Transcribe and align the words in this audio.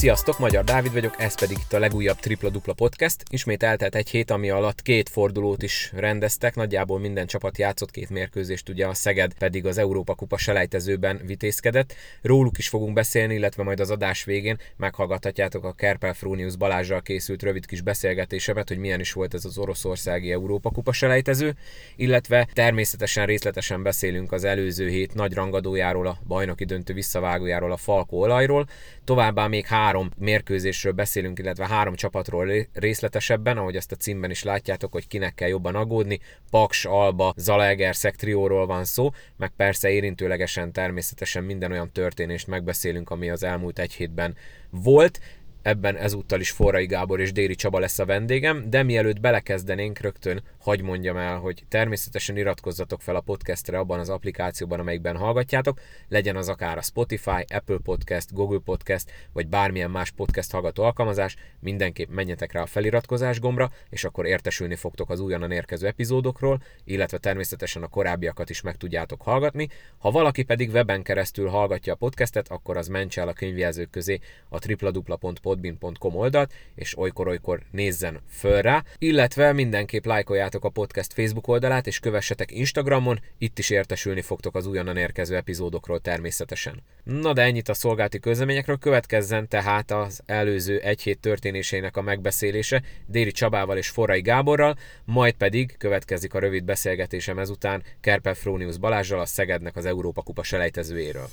Sziasztok, 0.00 0.38
Magyar 0.38 0.64
Dávid 0.64 0.92
vagyok, 0.92 1.14
ez 1.18 1.40
pedig 1.40 1.56
itt 1.58 1.72
a 1.72 1.78
legújabb 1.78 2.18
Tripla 2.18 2.50
Dupla 2.50 2.72
Podcast. 2.72 3.22
Ismét 3.30 3.62
eltelt 3.62 3.94
egy 3.94 4.10
hét, 4.10 4.30
ami 4.30 4.50
alatt 4.50 4.82
két 4.82 5.08
fordulót 5.08 5.62
is 5.62 5.92
rendeztek, 5.94 6.54
nagyjából 6.54 6.98
minden 6.98 7.26
csapat 7.26 7.58
játszott 7.58 7.90
két 7.90 8.10
mérkőzést, 8.10 8.68
ugye 8.68 8.86
a 8.86 8.94
Szeged 8.94 9.34
pedig 9.34 9.66
az 9.66 9.78
Európa 9.78 10.14
Kupa 10.14 10.38
selejtezőben 10.38 11.20
vitézkedett. 11.26 11.94
Róluk 12.22 12.58
is 12.58 12.68
fogunk 12.68 12.92
beszélni, 12.92 13.34
illetve 13.34 13.62
majd 13.62 13.80
az 13.80 13.90
adás 13.90 14.24
végén 14.24 14.58
meghallgathatjátok 14.76 15.64
a 15.64 15.72
Kerpel 15.72 16.14
Frónius 16.14 16.56
Balázsral 16.56 17.02
készült 17.02 17.42
rövid 17.42 17.66
kis 17.66 17.80
beszélgetésemet, 17.80 18.68
hogy 18.68 18.78
milyen 18.78 19.00
is 19.00 19.12
volt 19.12 19.34
ez 19.34 19.44
az 19.44 19.58
oroszországi 19.58 20.32
Európa 20.32 20.70
Kupa 20.70 20.92
selejtező, 20.92 21.56
illetve 21.96 22.48
természetesen 22.52 23.26
részletesen 23.26 23.82
beszélünk 23.82 24.32
az 24.32 24.44
előző 24.44 24.88
hét 24.88 25.14
nagy 25.14 25.32
rangadójáról, 25.32 26.06
a 26.06 26.18
bajnoki 26.26 26.64
döntő 26.64 26.94
visszavágójáról, 26.94 27.72
a 27.72 27.76
Falkó 27.76 28.20
olajról, 28.20 28.66
továbbá 29.04 29.46
még 29.46 29.66
három 29.66 29.88
három 29.90 30.10
mérkőzésről 30.18 30.92
beszélünk, 30.92 31.38
illetve 31.38 31.66
három 31.66 31.94
csapatról 31.94 32.66
részletesebben, 32.72 33.56
ahogy 33.58 33.76
ezt 33.76 33.92
a 33.92 33.96
címben 33.96 34.30
is 34.30 34.42
látjátok, 34.42 34.92
hogy 34.92 35.06
kinek 35.06 35.34
kell 35.34 35.48
jobban 35.48 35.74
aggódni. 35.74 36.20
Paks, 36.50 36.84
Alba, 36.84 37.34
Zalaegerszeg 37.36 38.16
trióról 38.16 38.66
van 38.66 38.84
szó, 38.84 39.10
meg 39.36 39.50
persze 39.56 39.90
érintőlegesen 39.90 40.72
természetesen 40.72 41.44
minden 41.44 41.72
olyan 41.72 41.92
történést 41.92 42.46
megbeszélünk, 42.46 43.10
ami 43.10 43.30
az 43.30 43.42
elmúlt 43.42 43.78
egy 43.78 43.92
hétben 43.92 44.36
volt 44.70 45.20
ebben 45.70 45.96
ezúttal 45.96 46.40
is 46.40 46.50
Forrai 46.50 46.86
Gábor 46.86 47.20
és 47.20 47.32
Déri 47.32 47.54
Csaba 47.54 47.78
lesz 47.78 47.98
a 47.98 48.04
vendégem, 48.04 48.70
de 48.70 48.82
mielőtt 48.82 49.20
belekezdenénk, 49.20 49.98
rögtön 49.98 50.42
hagy 50.58 50.82
mondjam 50.82 51.16
el, 51.16 51.38
hogy 51.38 51.62
természetesen 51.68 52.36
iratkozzatok 52.36 53.02
fel 53.02 53.16
a 53.16 53.20
podcastre 53.20 53.78
abban 53.78 53.98
az 53.98 54.08
applikációban, 54.08 54.80
amelyikben 54.80 55.16
hallgatjátok, 55.16 55.80
legyen 56.08 56.36
az 56.36 56.48
akár 56.48 56.78
a 56.78 56.82
Spotify, 56.82 57.44
Apple 57.54 57.78
Podcast, 57.82 58.32
Google 58.32 58.58
Podcast, 58.64 59.10
vagy 59.32 59.48
bármilyen 59.48 59.90
más 59.90 60.10
podcast 60.10 60.52
hallgató 60.52 60.82
alkalmazás, 60.82 61.36
mindenképp 61.60 62.10
menjetek 62.10 62.52
rá 62.52 62.62
a 62.62 62.66
feliratkozás 62.66 63.40
gombra, 63.40 63.70
és 63.90 64.04
akkor 64.04 64.26
értesülni 64.26 64.76
fogtok 64.76 65.10
az 65.10 65.20
újonnan 65.20 65.50
érkező 65.50 65.86
epizódokról, 65.86 66.62
illetve 66.84 67.18
természetesen 67.18 67.82
a 67.82 67.88
korábbiakat 67.88 68.50
is 68.50 68.60
meg 68.60 68.76
tudjátok 68.76 69.22
hallgatni. 69.22 69.68
Ha 69.98 70.10
valaki 70.10 70.42
pedig 70.42 70.70
weben 70.70 71.02
keresztül 71.02 71.48
hallgatja 71.48 71.92
a 71.92 71.96
podcastet, 71.96 72.48
akkor 72.48 72.76
az 72.76 72.88
mentse 72.88 73.20
el 73.20 73.28
a 73.28 73.32
könyvjelzők 73.32 73.90
közé 73.90 74.18
a 74.48 74.58
tripladupla.podcast 74.58 75.59
podbin.com 75.60 76.14
oldalt, 76.14 76.52
és 76.74 76.98
olykor-olykor 76.98 77.60
nézzen 77.70 78.20
föl 78.28 78.62
rá, 78.62 78.84
illetve 78.98 79.52
mindenképp 79.52 80.04
lájkoljátok 80.04 80.64
a 80.64 80.68
podcast 80.68 81.12
Facebook 81.12 81.48
oldalát, 81.48 81.86
és 81.86 81.98
kövessetek 81.98 82.50
Instagramon, 82.50 83.20
itt 83.38 83.58
is 83.58 83.70
értesülni 83.70 84.20
fogtok 84.20 84.56
az 84.56 84.66
újonnan 84.66 84.96
érkező 84.96 85.36
epizódokról 85.36 86.00
természetesen. 86.00 86.82
Na 87.04 87.32
de 87.32 87.42
ennyit 87.42 87.68
a 87.68 87.74
szolgálti 87.74 88.18
közleményekről, 88.18 88.78
következzen 88.78 89.48
tehát 89.48 89.90
az 89.90 90.22
előző 90.26 90.78
egy 90.78 91.02
hét 91.02 91.20
történéseinek 91.20 91.96
a 91.96 92.02
megbeszélése 92.02 92.82
Déri 93.06 93.30
Csabával 93.30 93.76
és 93.76 93.88
Forrai 93.88 94.20
Gáborral, 94.20 94.76
majd 95.04 95.34
pedig 95.34 95.74
következik 95.78 96.34
a 96.34 96.38
rövid 96.38 96.64
beszélgetésem 96.64 97.38
ezután 97.38 97.82
Kerpel 98.00 98.34
Frónius 98.34 98.78
Balázsral 98.78 99.20
a 99.20 99.26
Szegednek 99.26 99.76
az 99.76 99.84
Európa 99.84 100.22
Kupa 100.22 100.42
selejtezőjéről. 100.42 101.28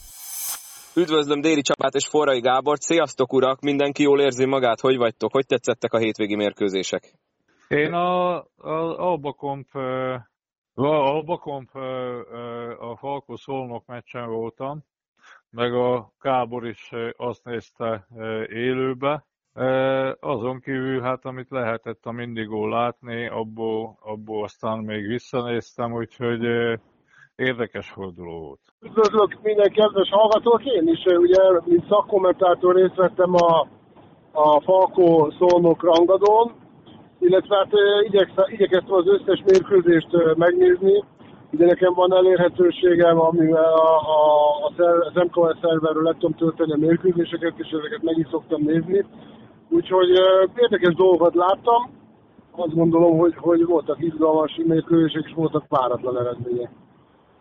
Üdvözlöm 0.97 1.41
Déri 1.41 1.61
Csapát 1.61 1.93
és 1.93 2.07
Forrai 2.07 2.39
Gábor. 2.39 2.77
Sziasztok 2.79 3.33
urak! 3.33 3.61
Mindenki 3.61 4.03
jól 4.03 4.19
érzi 4.21 4.45
magát? 4.45 4.79
Hogy 4.79 4.97
vagytok? 4.97 5.31
Hogy 5.31 5.45
tetszettek 5.45 5.93
a 5.93 5.97
hétvégi 5.97 6.35
mérkőzések? 6.35 7.13
Én 7.67 7.93
a, 7.93 8.35
a 8.37 8.97
Albakomp, 8.97 9.75
a 10.73 10.83
Albakomp 10.83 11.75
a 12.79 12.95
Falko 12.95 13.35
Szolnok 13.35 13.85
meccsen 13.85 14.29
voltam, 14.29 14.83
meg 15.49 15.73
a 15.73 16.11
Gábor 16.21 16.67
is 16.67 16.91
azt 17.17 17.43
nézte 17.43 18.07
élőbe. 18.49 19.25
Azon 20.19 20.59
kívül, 20.59 21.01
hát 21.01 21.25
amit 21.25 21.49
lehetett 21.49 22.05
a 22.05 22.11
mindigó 22.11 22.67
látni, 22.67 23.27
abból, 23.27 23.97
abból 24.01 24.43
aztán 24.43 24.77
még 24.77 25.07
visszanéztem, 25.07 25.93
úgyhogy 25.93 26.45
érdekes 27.37 27.89
forduló 27.89 28.39
volt. 28.39 28.59
Üdvözlök 28.81 29.37
minden 29.43 29.71
kedves 29.71 30.09
hallgatók, 30.09 30.65
én 30.65 30.87
is 30.87 31.03
ugye, 31.05 31.41
mint 31.65 31.87
szakkommentátor 31.89 32.75
részt 32.75 32.95
vettem 32.95 33.33
a, 33.33 33.67
a 34.31 34.61
Falkó 34.61 35.33
Szolnok 35.39 35.83
rangadón, 35.83 36.51
illetve 37.19 37.55
hát 37.55 37.71
igyekeztem 38.47 38.93
az 38.93 39.07
összes 39.07 39.43
mérkőzést 39.45 40.35
megnézni, 40.35 41.03
ugye 41.51 41.65
nekem 41.65 41.93
van 41.93 42.13
elérhetőségem, 42.13 43.19
amivel 43.19 43.73
a, 43.73 43.97
a, 43.97 44.65
a, 44.77 45.11
az 45.13 45.13
MKS 45.13 45.59
szerverről 45.61 46.03
le 46.03 46.11
tudom 46.11 46.33
tölteni 46.33 46.71
a 46.71 46.77
mérkőzéseket, 46.77 47.53
és 47.57 47.69
ezeket 47.69 48.01
meg 48.01 48.17
is 48.17 48.27
szoktam 48.29 48.61
nézni. 48.61 49.05
Úgyhogy 49.69 50.09
érdekes 50.55 50.93
dolgokat 50.93 51.35
láttam, 51.35 51.89
azt 52.51 52.75
gondolom, 52.75 53.17
hogy, 53.17 53.35
hogy 53.35 53.65
voltak 53.65 54.01
izgalmas 54.01 54.59
mérkőzések, 54.65 55.23
és 55.25 55.33
voltak 55.33 55.67
páratlan 55.67 56.17
eredmények 56.19 56.69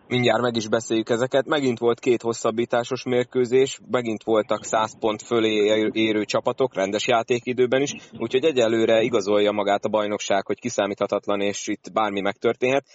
mindjárt 0.09 0.41
meg 0.41 0.56
is 0.56 0.69
beszéljük 0.69 1.09
ezeket. 1.09 1.47
Megint 1.47 1.78
volt 1.78 2.00
két 2.00 2.22
hosszabbításos 2.22 3.03
mérkőzés, 3.05 3.81
megint 3.91 4.22
voltak 4.22 4.65
100 4.65 4.99
pont 4.99 5.22
fölé 5.22 5.91
érő 5.93 6.25
csapatok, 6.25 6.75
rendes 6.75 7.06
játékidőben 7.06 7.83
is, 7.83 7.94
úgyhogy 8.19 8.45
egyelőre 8.45 9.03
igazolja 9.03 9.53
magát 9.53 9.84
a 9.84 9.89
bajnokság, 9.89 10.47
hogy 10.47 10.61
kiszámíthatatlan, 10.61 11.41
és 11.41 11.66
itt 11.66 11.93
bármi 11.93 12.21
megtörténhet. 12.21 12.87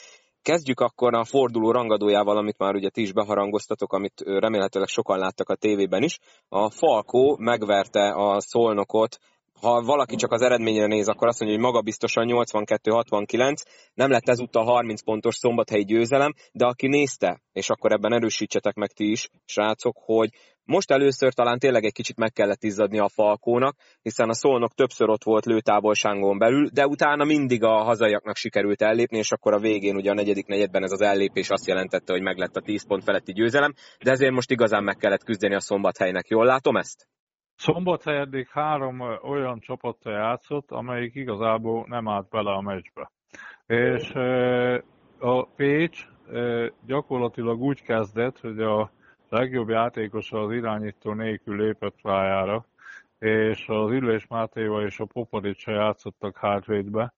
Kezdjük 0.42 0.80
akkor 0.80 1.16
a 1.16 1.24
forduló 1.24 1.72
rangadójával, 1.72 2.38
amit 2.38 2.58
már 2.58 2.76
ugye 2.76 2.90
ti 2.90 3.02
is 3.02 3.14
beharangoztatok, 3.14 3.94
amit 3.94 4.22
remélhetőleg 4.26 4.88
sokan 4.88 5.18
láttak 5.18 5.50
a 5.50 5.56
tévében 5.56 6.04
is. 6.04 6.20
A 6.50 6.70
Falkó 6.70 7.38
megverte 7.40 8.10
a 8.10 8.40
Szolnokot 8.40 9.18
ha 9.62 9.82
valaki 9.82 10.16
csak 10.16 10.32
az 10.32 10.42
eredményre 10.42 10.86
néz, 10.86 11.08
akkor 11.08 11.28
azt 11.28 11.40
mondja, 11.40 11.58
hogy 11.58 11.68
magabiztosan 11.68 12.26
82-69, 12.28 13.64
nem 13.94 14.10
lett 14.10 14.30
ezúttal 14.30 14.64
30 14.64 15.04
pontos 15.04 15.36
szombathelyi 15.36 15.84
győzelem, 15.84 16.34
de 16.52 16.66
aki 16.66 16.88
nézte, 16.88 17.42
és 17.52 17.70
akkor 17.70 17.92
ebben 17.92 18.14
erősítsetek 18.14 18.76
meg 18.76 18.92
ti 18.92 19.12
is, 19.12 19.30
srácok, 19.46 19.98
hogy 20.06 20.30
most 20.64 20.92
először 20.92 21.34
talán 21.34 21.60
tényleg 21.60 21.84
egy 21.84 21.94
kicsit 21.94 22.18
meg 22.18 22.32
kellett 22.32 22.64
izzadni 22.64 23.00
a 23.00 23.10
Falkónak, 23.10 23.76
hiszen 24.02 24.30
a 24.30 24.34
Szolnok 24.34 24.74
többször 24.74 25.10
ott 25.10 25.24
volt 25.24 25.46
lőtávolságon 25.46 26.38
belül, 26.38 26.70
de 26.74 26.88
utána 26.88 27.24
mindig 27.24 27.64
a 27.64 27.84
hazaiaknak 27.84 28.36
sikerült 28.36 28.82
ellépni, 28.82 29.18
és 29.18 29.32
akkor 29.32 29.54
a 29.54 29.60
végén 29.60 29.96
ugye 29.96 30.12
a 30.12 30.14
negyedik 30.14 30.46
negyedben 30.46 30.84
ez 30.84 30.92
az 30.92 31.02
ellépés 31.02 31.50
azt 31.50 31.68
jelentette, 31.68 32.14
hogy 32.14 32.22
meglett 32.22 32.56
a 32.56 32.62
10 32.62 32.88
pont 32.88 33.04
feletti 33.04 33.34
győzelem, 33.34 33.74
de 34.04 34.12
ezért 34.12 34.34
most 34.34 34.52
igazán 34.52 34.84
meg 34.84 34.96
kellett 34.96 35.24
küzdeni 35.24 35.56
a 35.56 35.60
szombathelynek. 35.60 36.28
Jól 36.28 36.46
látom 36.46 36.76
ezt? 36.76 37.08
Szombathely 37.62 38.46
három 38.50 39.02
olyan 39.24 39.60
csapattal 39.60 40.14
játszott, 40.14 40.72
amelyik 40.72 41.16
igazából 41.16 41.86
nem 41.88 42.08
állt 42.08 42.30
bele 42.30 42.52
a 42.52 42.62
meccsbe. 42.62 43.12
És 43.66 44.10
a 45.20 45.46
Pécs 45.56 46.08
gyakorlatilag 46.86 47.62
úgy 47.62 47.82
kezdett, 47.82 48.40
hogy 48.40 48.62
a 48.62 48.92
legjobb 49.30 49.70
játékosa 49.70 50.40
az 50.40 50.52
irányító 50.52 51.14
nélkül 51.14 51.56
lépett 51.56 52.02
pályára, 52.02 52.66
és 53.20 53.68
az 53.68 53.92
Ülés 53.92 54.28
Mátéva 54.28 54.82
és 54.82 55.00
a 55.00 55.06
Popadicsa 55.06 55.72
játszottak 55.72 56.38
hátvédbe. 56.38 57.14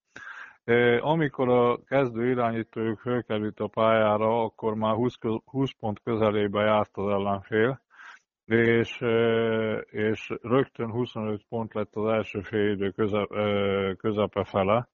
Amikor 1.00 1.50
a 1.50 1.84
kezdő 1.84 2.30
irányítójuk 2.30 3.00
fölkerült 3.00 3.60
a 3.60 3.68
pályára, 3.68 4.44
akkor 4.44 4.76
már 4.76 4.96
20, 4.96 5.18
20 5.46 5.72
pont 5.80 6.02
közelébe 6.04 6.64
járt 6.64 6.92
az 6.94 7.08
ellenfél, 7.08 7.82
és, 8.46 9.04
és 9.86 10.34
rögtön 10.42 10.92
25 10.92 11.42
pont 11.50 11.74
lett 11.74 11.96
az 11.96 12.06
első 12.06 12.42
fél 12.42 12.92
köze, 12.92 13.28
közepe 13.98 14.44
fele. 14.44 14.88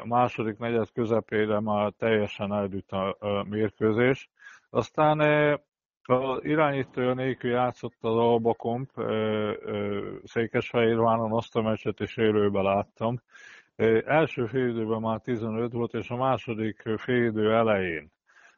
A 0.00 0.06
második 0.06 0.58
negyed 0.58 0.92
közepére 0.92 1.60
már 1.60 1.92
teljesen 1.98 2.52
eldűlt 2.52 2.90
a, 2.90 3.44
mérkőzés. 3.48 4.30
Aztán 4.70 5.20
az 6.02 6.44
irányító 6.44 7.12
nélkül 7.12 7.50
játszott 7.50 7.96
az 8.00 8.16
Alba 8.16 8.54
Komp, 8.54 8.90
Székesfehérváron 10.24 11.32
azt 11.32 11.56
a 11.56 11.62
meccset 11.62 12.00
is 12.00 12.16
élőben 12.16 12.62
láttam. 12.62 13.20
Első 14.06 14.46
félidőben 14.46 15.00
már 15.00 15.20
15 15.20 15.72
volt, 15.72 15.94
és 15.94 16.10
a 16.10 16.16
második 16.16 16.82
félidő 16.96 17.52
elején 17.54 18.10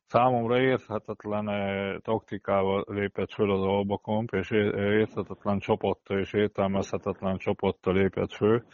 Számomra 0.06 0.60
érthetetlen 0.60 1.48
eh, 1.48 1.96
taktikával 1.98 2.84
lépett 2.88 3.32
föl 3.32 3.50
az 3.50 3.60
Albakomp, 3.60 4.30
és 4.30 4.50
érthetetlen 4.50 5.58
csapattal 5.58 6.18
és 6.18 6.32
értelmezhetetlen 6.32 7.36
csapattal 7.36 7.94
lépett 7.94 8.32
föl, 8.32 8.64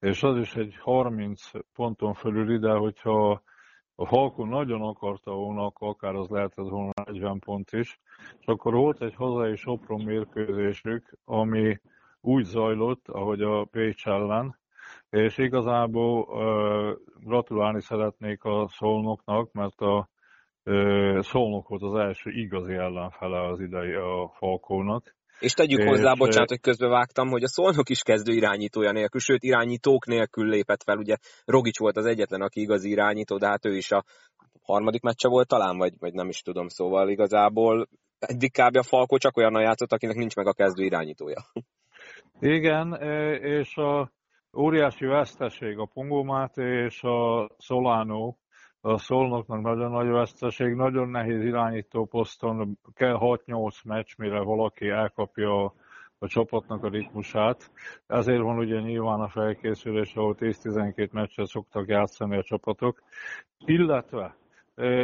és 0.00 0.22
az 0.22 0.36
is 0.36 0.54
egy 0.54 0.76
30 0.80 1.50
ponton 1.74 2.14
fölül 2.14 2.54
ide, 2.54 2.72
hogyha 2.72 3.42
a 3.94 4.06
Falkon 4.06 4.48
nagyon 4.48 4.80
akarta 4.82 5.32
volna, 5.32 5.72
akár 5.74 6.14
az 6.14 6.28
lehetett 6.28 6.68
volna 6.68 6.92
40 7.04 7.38
pont 7.38 7.72
is, 7.72 8.00
és 8.40 8.46
akkor 8.46 8.74
volt 8.74 9.02
egy 9.02 9.14
hazai 9.14 9.56
Sopron 9.56 10.04
mérkőzésük, 10.04 11.18
ami 11.24 11.80
úgy 12.20 12.44
zajlott, 12.44 13.08
ahogy 13.08 13.42
a 13.42 13.64
Pécs 13.64 14.06
ellen, 14.06 14.58
és 15.10 15.38
igazából 15.38 16.20
uh, 16.20 16.96
gratulálni 17.24 17.80
szeretnék 17.80 18.44
a 18.44 18.68
szolnoknak, 18.68 19.52
mert 19.52 19.80
a 19.80 20.08
Szolnok 21.20 21.68
volt 21.68 21.82
az 21.82 21.94
első 21.94 22.30
igazi 22.30 22.74
ellenfele 22.74 23.46
az 23.46 23.60
idei 23.60 23.92
a 23.92 24.32
Falkónak, 24.38 25.14
És 25.38 25.52
tegyük 25.52 25.78
és 25.78 25.88
hozzá, 25.88 26.14
bocsánat, 26.14 26.48
hogy 26.48 26.60
közbevágtam, 26.60 27.28
hogy 27.28 27.42
a 27.42 27.48
Szolnok 27.48 27.88
is 27.88 28.02
kezdő 28.02 28.32
irányítója 28.32 28.92
nélkül, 28.92 29.20
sőt 29.20 29.42
irányítók 29.42 30.06
nélkül 30.06 30.48
lépett 30.48 30.82
fel. 30.82 30.96
Ugye 30.96 31.16
Rogics 31.44 31.78
volt 31.78 31.96
az 31.96 32.06
egyetlen, 32.06 32.40
aki 32.40 32.60
igazi 32.60 32.90
irányító, 32.90 33.36
de 33.36 33.46
hát 33.46 33.66
ő 33.66 33.76
is 33.76 33.90
a 33.90 34.04
harmadik 34.62 35.02
meccse 35.02 35.28
volt 35.28 35.48
talán, 35.48 35.76
vagy, 35.76 35.92
vagy 35.98 36.12
nem 36.12 36.28
is 36.28 36.40
tudom, 36.40 36.68
szóval 36.68 37.08
igazából 37.08 37.88
eddig 38.18 38.52
kb. 38.52 38.76
a 38.76 38.82
Falkó 38.82 39.16
csak 39.16 39.36
olyan 39.36 39.60
játszott, 39.60 39.92
akinek 39.92 40.16
nincs 40.16 40.36
meg 40.36 40.46
a 40.46 40.52
kezdő 40.52 40.84
irányítója. 40.84 41.40
Igen, 42.40 42.92
és 43.42 43.76
a 43.76 44.12
óriási 44.56 45.06
veszteség 45.06 45.78
a 45.78 45.90
Pongomát 45.92 46.56
és 46.56 47.02
a 47.02 47.50
Solano, 47.58 48.34
a 48.84 48.98
Szolnoknak 48.98 49.62
nagyon 49.62 49.90
nagy 49.90 50.08
veszteség, 50.08 50.74
nagyon 50.74 51.08
nehéz 51.08 51.44
irányító 51.44 52.04
poszton, 52.04 52.78
kell 52.94 53.16
6-8 53.20 53.84
meccs, 53.84 54.16
mire 54.18 54.40
valaki 54.40 54.88
elkapja 54.88 55.64
a, 55.64 55.74
a 56.18 56.26
csapatnak 56.26 56.84
a 56.84 56.88
ritmusát. 56.88 57.70
Ezért 58.06 58.40
van 58.40 58.58
ugye 58.58 58.80
nyilván 58.80 59.20
a 59.20 59.28
felkészülés, 59.28 60.14
ahol 60.14 60.36
10-12 60.38 61.10
meccset 61.10 61.46
szoktak 61.46 61.88
játszani 61.88 62.36
a 62.36 62.42
csapatok. 62.42 63.02
Illetve 63.64 64.36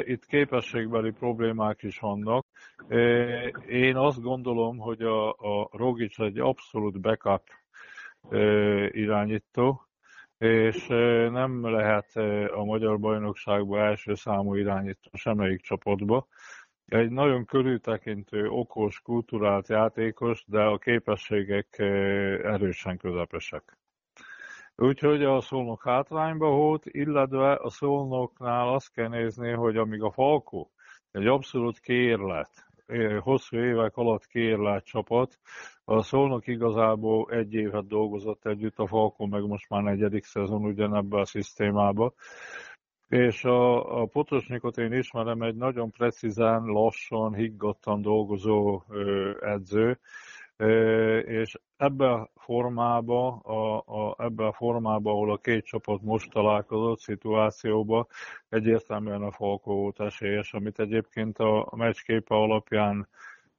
itt 0.04 0.26
képességbeli 0.26 1.10
problémák 1.10 1.82
is 1.82 1.98
vannak. 1.98 2.46
Én 3.68 3.96
azt 3.96 4.22
gondolom, 4.22 4.78
hogy 4.78 5.02
a, 5.02 5.28
a 5.28 5.68
Rogic 5.72 6.18
egy 6.18 6.38
abszolút 6.38 7.00
backup 7.00 7.42
irányító, 8.90 9.87
és 10.38 10.86
nem 11.30 11.70
lehet 11.70 12.16
a 12.52 12.64
magyar 12.64 12.98
bajnokságban 12.98 13.80
első 13.80 14.14
számú 14.14 14.54
irányító 14.54 15.10
semmelyik 15.12 15.60
csapatba. 15.60 16.26
Egy 16.86 17.10
nagyon 17.10 17.44
körültekintő, 17.44 18.48
okos, 18.48 19.00
kulturált 19.00 19.68
játékos, 19.68 20.44
de 20.46 20.60
a 20.62 20.78
képességek 20.78 21.78
erősen 22.42 22.96
közepesek. 22.96 23.78
Úgyhogy 24.76 25.24
a 25.24 25.40
szolnok 25.40 25.82
hátrányba 25.82 26.50
volt, 26.50 26.86
illetve 26.86 27.52
a 27.52 27.70
szolnoknál 27.70 28.68
azt 28.68 28.92
kell 28.92 29.08
nézni, 29.08 29.50
hogy 29.50 29.76
amíg 29.76 30.02
a 30.02 30.10
Falkó 30.10 30.70
egy 31.10 31.26
abszolút 31.26 31.80
kérlet, 31.80 32.50
hosszú 33.20 33.56
évek 33.56 33.96
alatt 33.96 34.26
kérlet 34.26 34.84
csapat, 34.84 35.38
a 35.90 36.02
Szolnok 36.02 36.46
igazából 36.46 37.30
egy 37.30 37.54
évet 37.54 37.86
dolgozott 37.86 38.46
együtt, 38.46 38.78
a 38.78 38.86
Falkó 38.86 39.26
meg 39.26 39.42
most 39.42 39.68
már 39.68 39.82
negyedik 39.82 40.24
szezon 40.24 40.64
ugyanebbe 40.64 41.18
a 41.20 41.24
szisztémába. 41.24 42.12
És 43.08 43.44
a, 43.44 44.00
a 44.00 44.06
Potosnikot 44.06 44.78
én 44.78 44.92
ismerem, 44.92 45.42
egy 45.42 45.54
nagyon 45.54 45.90
precízen, 45.90 46.64
lassan, 46.64 47.34
higgadtan 47.34 48.02
dolgozó 48.02 48.82
ö, 48.88 49.30
edző, 49.40 49.98
és 51.24 51.58
ebbe 51.76 52.10
a 52.10 52.30
formába, 52.34 53.36
a, 53.36 53.76
a, 53.76 54.14
ebbe 54.18 54.46
a 54.46 54.52
formába, 54.52 55.10
ahol 55.10 55.32
a 55.32 55.36
két 55.36 55.64
csapat 55.64 56.02
most 56.02 56.30
találkozott 56.30 56.98
szituációba, 56.98 58.06
egyértelműen 58.48 59.22
a 59.22 59.32
Falkó 59.32 59.74
volt 59.74 60.00
esélyes, 60.00 60.52
amit 60.52 60.78
egyébként 60.78 61.38
a 61.38 61.72
meccsképe 61.76 62.34
alapján 62.34 63.08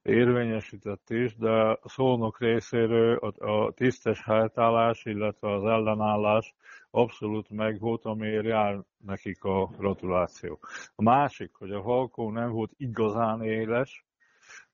érvényesített 0.09 1.09
is, 1.09 1.35
de 1.35 1.50
a 1.51 1.79
Szolnok 1.83 2.39
részéről 2.39 3.15
a, 3.15 3.51
a 3.51 3.71
tisztes 3.71 4.23
helytállás, 4.23 5.06
illetve 5.06 5.53
az 5.53 5.63
ellenállás 5.63 6.56
abszolút 6.91 7.50
megvolt, 7.50 8.06
amiért 8.06 8.45
jár 8.45 8.79
nekik 8.97 9.44
a 9.44 9.65
gratuláció. 9.77 10.59
A 10.95 11.01
másik, 11.01 11.53
hogy 11.53 11.71
a 11.71 11.81
Falkó 11.81 12.31
nem 12.31 12.51
volt 12.51 12.71
igazán 12.77 13.41
éles, 13.44 14.06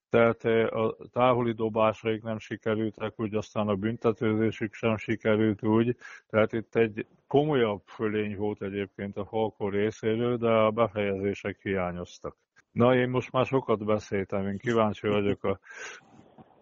tehát 0.10 0.44
a 0.72 0.96
távoli 1.12 1.52
dobásaik 1.52 2.24
nem 2.24 2.40
sikerültek 2.40 3.20
úgy, 3.20 3.36
aztán 3.36 3.68
a 3.68 3.76
büntetőzésük 3.76 4.74
sem 4.74 4.98
sikerült 4.98 5.64
úgy, 5.64 5.98
tehát 6.28 6.54
itt 6.54 6.76
egy 6.76 7.08
komolyabb 7.28 7.82
fölény 7.86 8.36
volt 8.36 8.62
egyébként 8.62 9.18
a 9.18 9.26
Falkó 9.26 9.70
részéről, 9.70 10.38
de 10.38 10.50
a 10.50 10.72
befejezések 10.72 11.60
hiányoztak. 11.62 12.38
Na, 12.76 12.96
én 12.96 13.10
most 13.10 13.32
már 13.32 13.46
sokat 13.46 13.86
beszéltem, 13.86 14.48
én 14.48 14.58
kíváncsi 14.58 15.08
vagyok 15.08 15.44
a, 15.44 15.58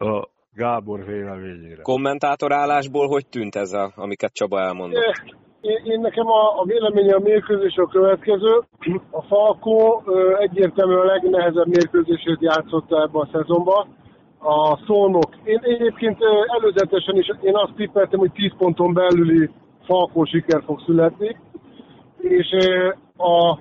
a 0.05 0.29
Gábor 0.55 1.05
véleményére. 1.05 1.81
Kommentátorálásból 1.81 3.07
hogy 3.07 3.27
tűnt 3.27 3.55
ez, 3.55 3.71
a, 3.71 3.91
amiket 3.95 4.33
Csaba 4.33 4.59
elmondott? 4.59 5.23
Én, 5.61 5.79
én 5.83 5.99
nekem 5.99 6.27
a, 6.27 6.59
a 6.59 6.63
véleménye 6.65 7.15
a 7.15 7.19
mérkőzés 7.19 7.75
a 7.75 7.87
következő. 7.87 8.61
A 9.11 9.21
Falkó 9.21 10.03
egyértelműen 10.39 10.99
a 10.99 11.05
legnehezebb 11.05 11.67
mérkőzését 11.67 12.41
játszotta 12.41 13.01
ebben 13.01 13.21
a 13.21 13.29
szezonban. 13.31 13.87
A 14.39 14.77
szónok. 14.85 15.29
Én 15.43 15.59
egyébként 15.61 16.17
előzetesen 16.57 17.17
is 17.17 17.31
én 17.41 17.55
azt 17.55 17.75
tippeltem, 17.75 18.19
hogy 18.19 18.31
10 18.31 18.51
ponton 18.57 18.93
belüli 18.93 19.49
Falkó 19.85 20.25
siker 20.25 20.63
fog 20.65 20.81
születni. 20.85 21.37
És 22.17 22.47
a 23.17 23.59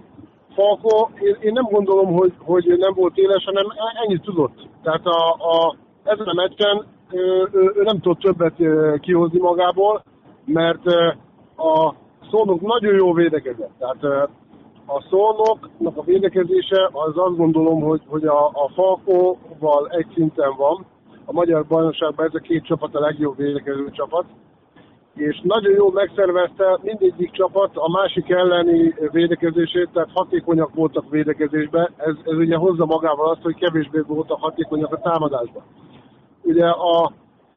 Falkó, 0.54 1.10
én, 1.20 1.36
én 1.40 1.52
nem 1.52 1.64
gondolom, 1.64 2.12
hogy, 2.12 2.32
hogy 2.38 2.64
nem 2.78 2.92
volt 2.94 3.16
éles, 3.16 3.44
hanem 3.44 3.66
ennyit 4.04 4.22
tudott. 4.22 4.68
Tehát 4.82 5.06
a, 5.06 5.30
a, 5.30 5.76
ezen 6.02 6.26
a 6.26 6.34
meccsen 6.34 6.86
ő, 7.10 7.48
ő, 7.52 7.82
nem 7.82 8.00
tudott 8.00 8.20
többet 8.20 8.54
kihozni 9.00 9.38
magából, 9.38 10.02
mert 10.44 10.86
a 11.56 11.94
szónok 12.30 12.60
nagyon 12.60 12.94
jó 12.94 13.12
védekezett. 13.12 13.70
Tehát 13.78 14.30
a 14.86 15.04
szónoknak 15.10 15.96
a 15.96 16.02
védekezése, 16.02 16.90
az 16.92 17.12
azt 17.14 17.36
gondolom, 17.36 17.80
hogy, 17.80 18.00
hogy 18.06 18.24
a, 18.24 18.46
a 18.46 18.70
Falkóval 18.74 19.88
egy 19.88 20.06
szinten 20.14 20.54
van. 20.56 20.86
A 21.24 21.32
magyar 21.32 21.66
bajnokságban 21.66 22.26
ez 22.26 22.34
a 22.34 22.38
két 22.38 22.64
csapat 22.64 22.94
a 22.94 23.00
legjobb 23.00 23.36
védekező 23.36 23.90
csapat. 23.90 24.24
És 25.14 25.40
nagyon 25.42 25.72
jól 25.72 25.92
megszervezte 25.92 26.78
mindegyik 26.82 27.30
csapat 27.30 27.70
a 27.74 27.90
másik 27.90 28.30
elleni 28.30 28.94
védekezését, 29.10 29.88
tehát 29.92 30.08
hatékonyak 30.14 30.74
voltak 30.74 31.10
védekezésben. 31.10 31.90
Ez, 31.96 32.14
ez 32.24 32.36
ugye 32.36 32.56
hozza 32.56 32.84
magával 32.84 33.30
azt, 33.30 33.42
hogy 33.42 33.54
kevésbé 33.54 34.00
voltak 34.06 34.40
hatékonyak 34.40 34.92
a 34.92 35.00
támadásban. 35.00 35.62
Ugye 36.42 36.66
a 36.66 37.12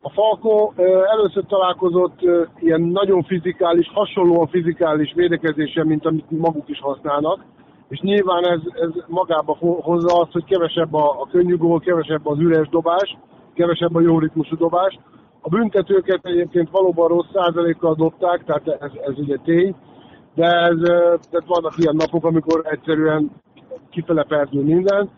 a 0.07 0.09
Falko 0.09 0.71
először 1.11 1.45
találkozott 1.45 2.19
ilyen 2.59 2.81
nagyon 2.81 3.23
fizikális, 3.23 3.91
hasonlóan 3.93 4.47
fizikális 4.47 5.13
védekezéssel, 5.15 5.83
mint 5.83 6.05
amit 6.05 6.29
maguk 6.29 6.69
is 6.69 6.79
használnak, 6.79 7.45
és 7.89 7.99
nyilván 7.99 8.45
ez, 8.45 8.59
ez 8.73 8.89
magába 9.07 9.57
hozza 9.59 10.19
azt, 10.19 10.31
hogy 10.31 10.43
kevesebb 10.43 10.93
a, 10.93 11.21
a 11.21 11.27
könnyű 11.31 11.57
gól, 11.57 11.79
kevesebb 11.79 12.27
az 12.27 12.39
üres 12.39 12.69
dobás, 12.69 13.17
kevesebb 13.53 13.95
a 13.95 14.01
jó 14.01 14.19
ritmusú 14.19 14.55
dobás. 14.55 14.99
A 15.45 15.49
büntetőket 15.49 16.25
egyébként 16.25 16.69
valóban 16.69 17.07
rossz 17.07 17.31
százalékkal 17.33 17.95
dobták, 17.95 18.43
tehát 18.43 18.67
ez, 18.67 18.91
ez 19.05 19.17
ugye 19.17 19.37
tény, 19.43 19.75
de 20.35 20.45
ez, 20.45 20.77
tehát 21.29 21.45
vannak 21.45 21.77
ilyen 21.77 21.95
napok, 21.95 22.25
amikor 22.25 22.61
egyszerűen 22.63 23.31
kifele 23.89 24.23
perdül 24.23 24.63
minden, 24.63 25.09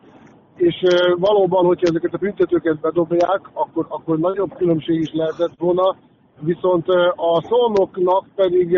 és 0.56 0.76
valóban, 1.16 1.66
hogyha 1.66 1.88
ezeket 1.90 2.14
a 2.14 2.18
büntetőket 2.18 2.80
bedobják, 2.80 3.42
akkor, 3.54 3.86
akkor 3.90 4.18
nagyobb 4.18 4.56
különbség 4.56 5.00
is 5.00 5.14
lehetett 5.14 5.54
volna, 5.58 5.96
viszont 6.40 6.88
a 7.16 7.42
szolnoknak 7.50 8.26
pedig 8.36 8.78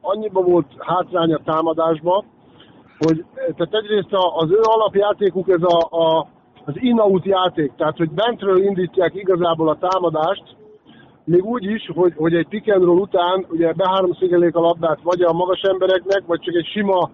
annyiba 0.00 0.42
volt 0.42 0.66
hátrány 0.78 1.32
a 1.32 1.42
támadásba, 1.44 2.24
hogy 2.98 3.24
tehát 3.34 3.74
egyrészt 3.74 4.12
az 4.36 4.50
ő 4.50 4.58
alapjátékuk 4.62 5.48
ez 5.48 5.62
a, 5.62 5.78
a, 5.90 6.28
az 6.64 6.74
in-out 6.74 7.24
játék, 7.24 7.72
tehát 7.76 7.96
hogy 7.96 8.10
bentről 8.10 8.62
indítják 8.62 9.14
igazából 9.14 9.68
a 9.68 9.78
támadást, 9.78 10.55
még 11.26 11.44
úgy 11.44 11.64
is, 11.64 11.90
hogy, 11.94 12.12
hogy 12.16 12.34
egy 12.34 12.48
pick 12.48 12.74
and 12.74 12.84
roll 12.84 12.98
után 12.98 13.46
ugye 13.48 13.72
beháromszégelék 13.72 14.54
a 14.54 14.60
labdát 14.60 14.98
vagy 15.02 15.22
a 15.22 15.32
magas 15.32 15.60
embereknek, 15.60 16.22
vagy 16.26 16.40
csak 16.40 16.54
egy 16.54 16.66
sima 16.66 17.10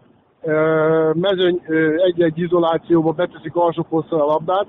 mezőny 1.12 1.60
egy-egy 1.96 2.38
izolációba 2.38 3.12
beteszik 3.12 3.54
alsó 3.54 3.86
a 3.90 4.16
labdát, 4.16 4.66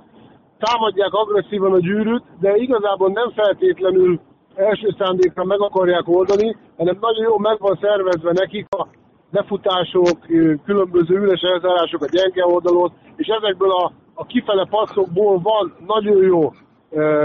támadják 0.60 1.14
agresszívan 1.14 1.74
a 1.74 1.80
gyűrűt, 1.80 2.24
de 2.40 2.56
igazából 2.56 3.10
nem 3.10 3.32
feltétlenül 3.32 4.20
első 4.56 4.96
szándékra 4.98 5.44
meg 5.44 5.62
akarják 5.62 6.08
oldani, 6.08 6.58
hanem 6.78 6.98
nagyon 7.02 7.24
jó 7.24 7.38
meg 7.38 7.58
van 7.60 7.78
szervezve 7.82 8.32
nekik 8.34 8.66
a 8.70 8.88
befutások, 9.32 10.18
különböző 10.66 11.16
üres 11.16 11.42
elzárások 11.42 12.02
a 12.04 12.10
gyenge 12.12 12.46
oldalon, 12.46 12.92
és 13.16 13.28
ezekből 13.28 13.72
a, 13.72 13.92
a 14.14 14.26
kifele 14.26 14.68
passzokból 14.70 15.40
van 15.40 15.74
nagyon 15.88 16.24
jó 16.24 16.52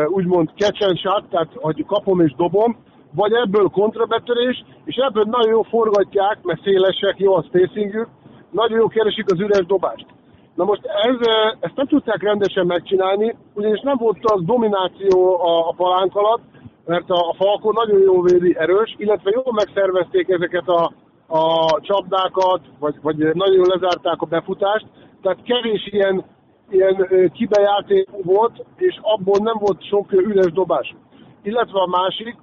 úgymond 0.06 0.50
shot, 0.94 1.24
tehát 1.30 1.48
hogy 1.54 1.84
kapom 1.86 2.20
és 2.20 2.34
dobom, 2.36 2.76
vagy 3.14 3.32
ebből 3.32 3.68
kontrabetörés, 3.68 4.64
és 4.84 4.96
ebből 4.96 5.24
nagyon 5.24 5.50
jó 5.50 5.62
forgatják, 5.62 6.38
mert 6.42 6.62
szélesek, 6.62 7.18
jó 7.18 7.34
a 7.34 7.42
spacingük, 7.42 8.08
nagyon 8.50 8.78
jó 8.78 8.88
keresik 8.88 9.32
az 9.32 9.40
üres 9.40 9.66
dobást. 9.66 10.06
Na 10.54 10.64
most 10.64 10.80
ez, 10.84 11.16
ezt 11.60 11.76
nem 11.76 11.86
tudták 11.86 12.22
rendesen 12.22 12.66
megcsinálni, 12.66 13.36
ugyanis 13.54 13.80
nem 13.80 13.96
volt 13.96 14.18
az 14.22 14.44
domináció 14.44 15.40
a, 15.40 15.68
a 15.68 15.74
palánk 15.76 16.16
alatt, 16.16 16.42
mert 16.84 17.10
a, 17.10 17.28
a 17.28 17.34
Falkó 17.34 17.72
nagyon 17.72 18.00
jó 18.00 18.22
védi, 18.22 18.56
erős, 18.58 18.94
illetve 18.96 19.30
jól 19.34 19.52
megszervezték 19.52 20.28
ezeket 20.28 20.68
a, 20.68 20.92
a 21.26 21.80
csapdákat, 21.80 22.60
vagy, 22.78 22.94
vagy 23.02 23.16
nagyon 23.16 23.54
jól 23.54 23.66
lezárták 23.66 24.22
a 24.22 24.26
befutást, 24.26 24.86
tehát 25.22 25.42
kevés 25.42 25.86
ilyen 25.86 26.24
ilyen 26.70 27.08
kibejáték 27.32 28.08
volt, 28.22 28.64
és 28.76 28.98
abból 29.02 29.38
nem 29.42 29.56
volt 29.58 29.84
sok 29.84 30.12
üres 30.12 30.52
dobás. 30.52 30.94
Illetve 31.42 31.80
a 31.80 31.86
másik, 31.86 32.36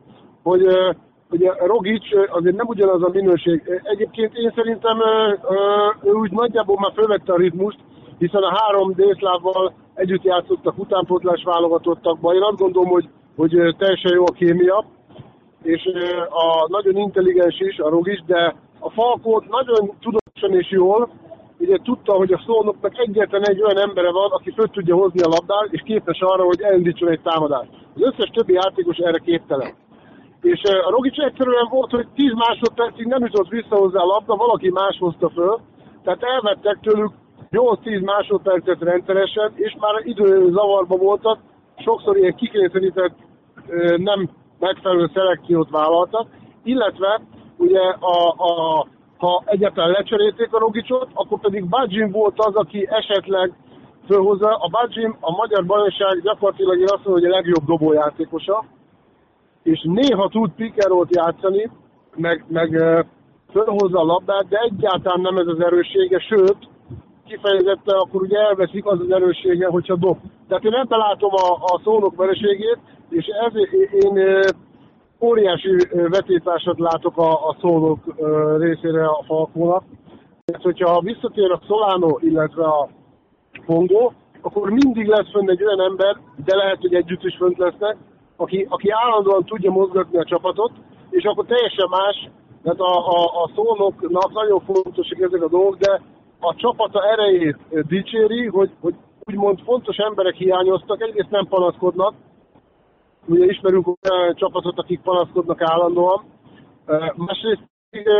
hogy 0.44 0.62
ugye 1.29 1.51
Rogic 1.65 2.03
azért 2.27 2.55
nem 2.55 2.67
ugyanaz 2.67 3.03
a 3.03 3.10
minőség. 3.13 3.82
Egyébként 3.84 4.38
én 4.38 4.51
szerintem 4.55 4.98
ő 6.03 6.12
úgy 6.12 6.32
nagyjából 6.32 6.77
már 6.79 6.91
fölvette 6.94 7.34
a 7.34 7.38
ritmust, 7.38 7.79
hiszen 8.17 8.41
a 8.41 8.58
három 8.60 8.94
délszlávval 8.96 9.74
együtt 9.94 10.24
játszottak, 10.24 10.77
utánpótlás 10.77 11.44
válogatottakba. 11.44 12.34
Én 12.34 12.41
azt 12.41 12.58
gondolom, 12.58 12.89
hogy, 12.89 13.10
hogy 13.36 13.75
teljesen 13.77 14.13
jó 14.13 14.24
a 14.24 14.32
kémia, 14.32 14.86
és 15.62 15.82
a 16.29 16.67
nagyon 16.70 16.96
intelligens 16.96 17.60
is, 17.60 17.77
a 17.77 17.89
Rogic, 17.89 18.25
de 18.25 18.55
a 18.79 18.89
Falkó 18.89 19.44
nagyon 19.50 19.91
tudatosan 20.00 20.60
és 20.60 20.70
jól, 20.70 21.10
ugye 21.60 21.78
tudta, 21.84 22.14
hogy 22.14 22.34
a 22.34 22.44
szónoknak 22.46 23.00
egyetlen 23.00 23.44
egy 23.48 23.62
olyan 23.62 23.78
embere 23.78 24.12
van, 24.12 24.32
aki 24.32 24.52
föl 24.52 24.68
tudja 24.68 24.96
hozni 24.96 25.22
a 25.22 25.28
labdát, 25.28 25.68
és 25.70 25.82
képes 25.86 26.20
arra, 26.20 26.44
hogy 26.44 26.62
elindítson 26.62 27.10
egy 27.10 27.22
támadást. 27.22 27.70
Az 27.96 28.02
összes 28.02 28.30
többi 28.30 28.54
játékos 28.54 28.98
erre 28.98 29.18
képtelen. 29.18 29.74
És 30.42 30.62
a 30.64 30.90
Rogic 30.90 31.20
egyszerűen 31.20 31.68
volt, 31.70 31.92
hogy 31.92 32.08
10 32.16 32.32
másodpercig 32.34 33.06
nem 33.06 33.24
jutott 33.24 33.50
vissza 33.50 33.76
hozzá 33.76 34.00
a 34.00 34.06
labda, 34.06 34.36
valaki 34.36 34.70
más 34.70 34.98
hozta 35.00 35.30
föl, 35.30 35.60
tehát 36.04 36.24
elvettek 36.24 36.80
tőlük 36.82 37.12
8-10 37.52 38.04
másodpercet 38.04 38.82
rendszeresen, 38.82 39.52
és 39.56 39.76
már 39.80 40.02
idő 40.04 40.50
zavarba 40.52 40.96
voltak, 40.98 41.40
sokszor 41.78 42.18
ilyen 42.18 42.36
kikényszerített, 42.36 43.16
nem 43.98 44.30
megfelelő 44.60 45.10
szelekciót 45.14 45.70
vállaltak, 45.70 46.28
illetve 46.64 47.22
ugye 47.58 47.82
a, 48.00 48.36
a, 48.38 48.86
ha 49.25 49.44
egyáltalán 49.46 49.91
lecserélték 49.91 50.53
a 50.53 50.60
Rogicot, 50.60 51.08
akkor 51.13 51.39
pedig 51.39 51.70
Bajin 51.70 52.12
volt 52.12 52.34
az, 52.38 52.55
aki 52.55 52.88
esetleg 52.89 53.53
fölhozza. 54.08 54.55
A 54.55 54.67
Bajin 54.67 55.15
a 55.20 55.32
magyar 55.32 55.65
bajnokság 55.65 56.22
gyakorlatilag 56.22 56.79
én 56.79 56.94
azt 56.94 57.03
mondom, 57.05 57.13
hogy 57.13 57.32
a 57.32 57.36
legjobb 57.36 57.65
dobójátékosa, 57.65 58.65
és 59.63 59.79
néha 59.84 60.29
tud 60.29 60.51
pikerolt 60.51 61.15
játszani, 61.15 61.70
meg, 62.15 62.46
meg 62.48 62.70
fölhozza 63.51 64.00
a 64.00 64.03
labdát, 64.05 64.48
de 64.48 64.58
egyáltalán 64.58 65.22
nem 65.22 65.38
ez 65.38 65.48
az 65.48 65.60
erőssége, 65.60 66.20
sőt, 66.20 66.58
kifejezetten 67.27 67.96
akkor 67.96 68.22
ugye 68.22 68.39
elveszik 68.39 68.86
az 68.86 69.00
az 69.00 69.12
erőssége, 69.12 69.67
hogyha 69.67 69.96
dob. 69.96 70.17
Tehát 70.48 70.63
én 70.63 70.72
nem 70.72 71.00
látom 71.00 71.34
a, 71.34 71.53
a 71.53 71.82
szónok 71.84 72.15
vereségét, 72.15 72.79
és 73.10 73.25
ezért 73.25 73.72
én 73.72 74.17
óriási 75.20 75.70
vetétásat 75.92 76.80
látok 76.80 77.18
a, 77.18 77.48
a 77.50 77.58
szónok 77.62 78.00
részére 78.60 79.06
a 79.06 79.24
Falkónak. 79.28 79.84
Tehát, 80.46 80.64
hogyha 80.64 81.02
visszatér 81.02 81.52
a 81.52 81.60
Solano, 81.68 82.18
illetve 82.20 82.64
a 82.64 82.90
Pongo, 83.66 84.12
akkor 84.42 84.70
mindig 84.70 85.08
lesz 85.08 85.32
fönn 85.32 85.50
egy 85.50 85.64
olyan 85.64 85.82
ember, 85.82 86.18
de 86.46 86.56
lehet, 86.56 86.78
hogy 86.82 86.94
együtt 86.94 87.24
is 87.24 87.36
fönt 87.36 87.58
lesznek, 87.58 87.98
aki, 88.36 88.68
aki 88.70 88.90
állandóan 88.90 89.44
tudja 89.44 89.72
mozgatni 89.72 90.18
a 90.18 90.24
csapatot, 90.24 90.72
és 91.10 91.24
akkor 91.24 91.46
teljesen 91.46 91.90
más, 91.90 92.30
tehát 92.64 92.80
a, 92.80 92.94
a, 93.18 93.44
a 93.44 93.50
szónoknak 93.56 94.34
nagyon 94.34 94.60
fontosak 94.60 95.20
ezek 95.20 95.44
a 95.44 95.50
dolgok, 95.50 95.78
de 95.78 96.02
a 96.40 96.56
csapata 96.56 97.10
erejét 97.12 97.58
dicséri, 97.88 98.48
hogy, 98.48 98.72
hogy 98.82 98.96
úgymond 99.24 99.60
fontos 99.60 99.98
emberek 99.98 100.36
hiányoztak, 100.36 101.02
egyrészt 101.02 101.30
nem 101.30 101.48
panaszkodnak, 101.48 102.14
ugye 103.25 103.46
ismerünk 103.46 103.88
olyan 103.88 104.36
csapatot, 104.36 104.79
akik 104.79 105.01
panaszkodnak 105.01 105.62
állandóan, 105.62 106.24
másrészt 107.15 107.63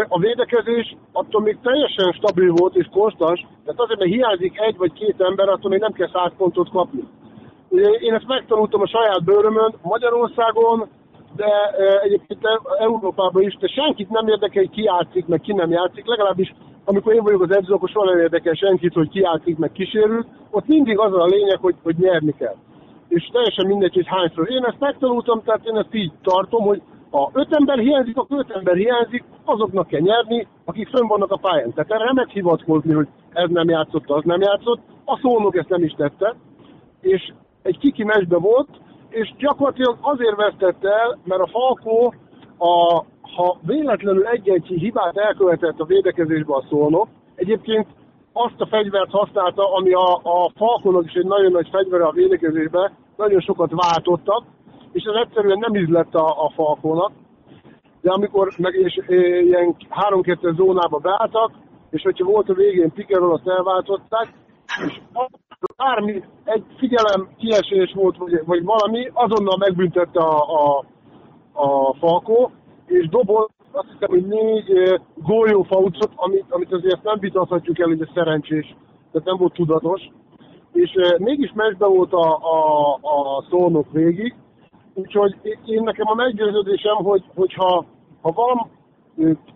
a 0.08 0.20
védekezés 0.20 0.96
attól 1.12 1.42
még 1.42 1.58
teljesen 1.62 2.12
stabil 2.12 2.52
volt 2.52 2.76
és 2.76 2.88
konstans, 2.92 3.46
tehát 3.64 3.80
azért, 3.80 4.00
mert 4.00 4.12
hiányzik 4.12 4.60
egy 4.60 4.78
vagy 4.78 4.94
két 4.94 5.22
ember, 5.22 5.50
attól 5.50 5.70
még 5.70 5.80
nem 5.80 5.92
kell 5.92 6.10
száz 6.14 6.32
pontot 6.38 6.70
kapni. 6.70 7.04
Én 8.00 8.14
ezt 8.14 8.28
megtanultam 8.28 8.82
a 8.82 8.88
saját 8.88 9.24
bőrömön 9.24 9.76
Magyarországon, 9.82 10.88
de 11.36 11.50
egyébként 12.04 12.48
Európában 12.80 13.42
is, 13.44 13.58
de 13.58 13.68
senkit 13.68 14.10
nem 14.10 14.28
érdekel, 14.28 14.64
hogy 14.64 14.72
ki 14.72 14.84
játszik, 14.84 15.26
meg 15.26 15.42
ki 15.42 15.54
nem 15.54 15.70
játszik, 15.72 16.06
legalábbis 16.06 16.54
amikor 16.86 17.14
én 17.14 17.24
vagyok 17.24 17.42
az 17.42 17.56
edző, 17.56 17.74
akkor 17.74 17.90
soha 17.90 18.06
nem 18.06 18.20
érdekel 18.20 18.54
senkit, 18.54 18.94
hogy 18.94 19.10
ki 19.10 19.20
játszik, 19.20 19.58
meg 19.58 19.72
kísérül. 19.72 20.26
Ott 20.50 20.68
mindig 20.68 21.00
az 21.00 21.14
a 21.14 21.26
lényeg, 21.26 21.58
hogy, 21.60 21.76
hogy 21.84 21.96
nyerni 21.98 22.36
kell. 22.38 22.56
És 23.08 23.30
teljesen 23.32 23.68
mindegy, 23.68 23.94
hogy 23.94 24.08
hányszor. 24.08 24.52
Én 24.52 24.64
ezt 24.64 24.80
megtanultam, 24.80 25.42
tehát 25.44 25.66
én 25.66 25.76
ezt 25.76 25.94
így 25.94 26.12
tartom, 26.22 26.64
hogy 26.64 26.82
ha 27.10 27.30
öt 27.34 27.54
ember 27.54 27.78
hiányzik, 27.78 28.18
akkor 28.18 28.40
öt 28.40 28.52
ember 28.52 28.76
hiányzik, 28.76 29.24
azoknak 29.46 29.88
kell 29.88 30.00
nyerni, 30.00 30.48
akik 30.66 30.88
fönn 30.88 31.08
vannak 31.08 31.32
a 31.32 31.38
pályán. 31.38 31.74
Tehát 31.74 31.92
erre 31.92 32.12
nem 32.14 32.28
hivatkozni, 32.28 32.94
hogy 32.94 33.08
ez 33.34 33.50
nem 33.50 33.70
játszott, 33.70 34.10
az 34.10 34.24
nem 34.24 34.42
játszott. 34.42 34.80
A 35.06 35.20
szónok 35.22 35.56
ezt 35.56 35.70
nem 35.70 35.84
is 35.84 35.92
tette. 35.92 36.36
És 37.02 37.34
egy 37.62 37.78
kiki 37.78 38.04
mesbe 38.04 38.38
volt, 38.38 38.70
és 39.10 39.34
gyakorlatilag 39.38 39.98
azért 40.02 40.36
vesztette 40.36 40.90
el, 40.90 41.18
mert 41.24 41.42
a 41.42 41.48
Falkó, 41.48 42.14
a, 42.58 43.04
ha 43.36 43.58
véletlenül 43.62 44.26
egy-egy 44.26 44.66
hibát 44.66 45.18
elkövetett 45.18 45.80
a 45.80 45.86
védekezésbe 45.86 46.54
a 46.54 46.66
szólnok, 46.70 47.08
egyébként 47.36 47.88
azt 48.38 48.62
a 48.62 48.66
fegyvert 48.66 49.12
használta, 49.12 49.74
ami 49.74 49.94
a, 49.94 50.14
a 50.24 50.52
Falkónak 50.56 51.06
is 51.06 51.14
egy 51.14 51.26
nagyon 51.26 51.52
nagy 51.52 51.70
fegyvere 51.72 52.06
a 52.06 52.12
védekezésbe, 52.12 52.92
nagyon 53.18 53.42
sokat 53.42 53.72
váltottak, 53.72 54.44
és 54.92 55.04
ez 55.04 55.16
egyszerűen 55.26 55.58
nem 55.60 55.76
ízlett 55.76 56.14
a, 56.14 56.46
a 56.46 56.52
Falkónak, 56.56 57.12
de 58.02 58.12
amikor 58.12 58.52
meg 58.58 58.74
és, 58.74 59.00
e, 59.08 59.16
ilyen 59.40 59.76
3-2 60.10 60.56
zónába 60.56 60.98
beálltak, 60.98 61.52
és 61.90 62.02
hogyha 62.02 62.26
volt 62.26 62.50
a 62.50 62.54
végén 62.54 62.92
pikerol, 62.92 63.34
azt 63.34 63.48
elváltották, 63.48 64.34
és 64.88 65.02
bármi, 65.76 66.24
egy 66.44 66.64
figyelem 66.78 67.30
kiesés 67.38 67.94
volt, 67.94 68.18
vagy, 68.18 68.42
vagy 68.46 68.64
valami, 68.64 69.10
azonnal 69.14 69.58
megbüntette 69.58 70.20
a, 70.20 70.38
a, 70.38 70.86
a 71.54 71.94
Falkó, 71.94 72.52
és 72.86 73.10
dobott 73.10 73.55
azt 73.76 73.88
hiszem, 73.92 74.10
hogy 74.10 74.26
négy 74.26 74.72
uh, 74.72 75.00
gólyófaucot, 75.16 76.12
amit, 76.16 76.46
amit 76.50 76.74
azért 76.74 77.04
nem 77.04 77.20
vitathatjuk 77.20 77.80
el, 77.80 77.88
hogy 77.88 78.02
ez 78.02 78.08
szerencsés, 78.14 78.76
tehát 79.12 79.28
nem 79.28 79.38
volt 79.38 79.54
tudatos. 79.54 80.02
És 80.72 80.92
mégis 81.18 81.52
mesbe 81.54 81.86
volt 81.86 82.14
a, 82.14 82.36
a, 82.36 82.94
a 83.02 83.46
szónok 83.50 83.92
végig, 83.92 84.36
úgyhogy 84.94 85.36
én 85.66 85.84
nekem 85.84 86.08
a 86.08 86.16
meggyőződésem, 86.16 86.96
hogy, 86.96 87.24
hogyha 87.36 87.86
ha 88.22 88.32
van 88.32 88.70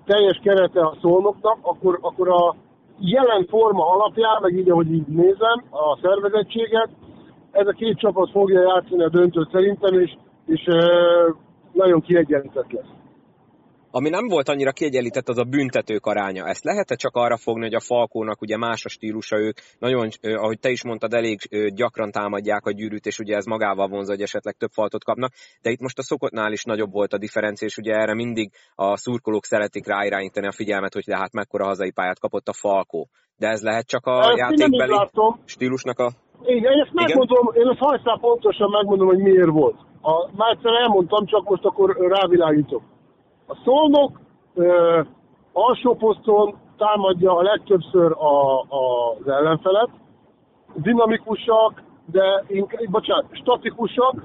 teljes 0.06 0.40
kerete 0.44 0.82
a 0.82 0.98
szónoknak, 1.02 1.58
akkor, 1.62 1.98
akkor 2.02 2.30
a 2.30 2.56
jelen 3.00 3.46
forma 3.46 3.92
alapján, 3.92 4.38
meg 4.42 4.58
így, 4.58 4.70
ahogy 4.70 4.92
így 4.92 5.08
nézem, 5.08 5.64
a 5.70 5.98
szervezettséget, 6.02 6.90
ez 7.52 7.68
a 7.68 7.72
két 7.72 7.98
csapat 7.98 8.30
fogja 8.32 8.62
játszani 8.62 9.04
a 9.04 9.10
döntőt 9.10 9.50
szerintem, 9.52 10.00
és, 10.00 10.18
és 10.46 10.64
nagyon 11.72 12.02
kiegyenlített 12.02 12.72
lesz. 12.72 12.99
Ami 13.92 14.10
nem 14.10 14.28
volt 14.28 14.50
annyira 14.50 14.72
kiegyenlített, 14.72 15.30
az 15.30 15.38
a 15.38 15.44
büntetők 15.44 16.06
aránya. 16.06 16.48
Ezt 16.48 16.64
lehet-e 16.64 16.96
csak 16.96 17.16
arra 17.16 17.38
fogni, 17.38 17.64
hogy 17.64 17.74
a 17.74 17.80
Falkónak 17.80 18.42
ugye 18.42 18.58
más 18.58 18.86
a 18.86 18.90
stílusa, 18.90 19.38
ők 19.38 19.58
nagyon, 19.80 20.10
ahogy 20.22 20.60
te 20.60 20.70
is 20.70 20.84
mondtad, 20.84 21.14
elég 21.14 21.40
gyakran 21.76 22.12
támadják 22.12 22.66
a 22.66 22.72
gyűrűt, 22.72 23.06
és 23.06 23.20
ugye 23.20 23.36
ez 23.36 23.46
magával 23.46 23.88
vonza, 23.88 24.12
hogy 24.12 24.22
esetleg 24.22 24.56
több 24.56 24.70
faltot 24.70 25.04
kapnak, 25.04 25.32
de 25.62 25.70
itt 25.70 25.80
most 25.80 25.98
a 25.98 26.04
szokottnál 26.04 26.52
is 26.52 26.64
nagyobb 26.64 26.92
volt 26.92 27.14
a 27.14 27.18
differencia, 27.18 27.68
és 27.68 27.78
ugye 27.78 27.94
erre 27.94 28.14
mindig 28.14 28.52
a 28.76 28.98
szurkolók 28.98 29.46
szeretik 29.46 29.88
ráirányítani 29.88 30.48
a 30.48 30.52
figyelmet, 30.52 30.94
hogy 30.94 31.04
hát 31.12 31.34
mekkora 31.34 31.66
hazai 31.66 31.92
pályát 31.92 32.20
kapott 32.20 32.48
a 32.48 32.54
Falkó. 32.54 33.08
De 33.38 33.48
ez 33.48 33.62
lehet 33.62 33.88
csak 33.88 34.06
a 34.06 34.20
ezt 34.20 34.38
játékbeli 34.38 35.10
stílusnak 35.46 36.00
a... 36.00 36.12
Igen, 36.46 36.72
én 36.72 36.82
ezt 36.82 36.94
megmondom, 36.94 37.52
én 37.54 37.68
ezt 37.68 37.80
hajszál 37.80 38.18
pontosan 38.22 38.70
megmondom, 38.70 39.08
hogy 39.08 39.18
miért 39.18 39.50
volt. 39.50 39.80
A, 40.02 40.36
már 40.36 40.52
egyszer 40.52 40.74
elmondtam, 40.74 41.26
csak 41.26 41.50
most 41.50 41.66
akkor 41.66 41.98
rávilágítok. 41.98 42.82
A 43.52 43.58
szolnok 43.64 44.20
ö, 44.56 45.02
alsó 45.54 45.96
poszton 45.96 46.56
támadja 46.78 47.36
a 47.36 47.42
legtöbbször 47.42 48.12
a, 48.12 48.60
a, 48.60 49.16
az 49.20 49.28
ellenfelet, 49.28 49.90
dinamikusak, 50.74 51.84
de 52.06 52.44
inkább, 52.48 52.90
bocsánat, 52.90 53.26
statikusak, 53.32 54.24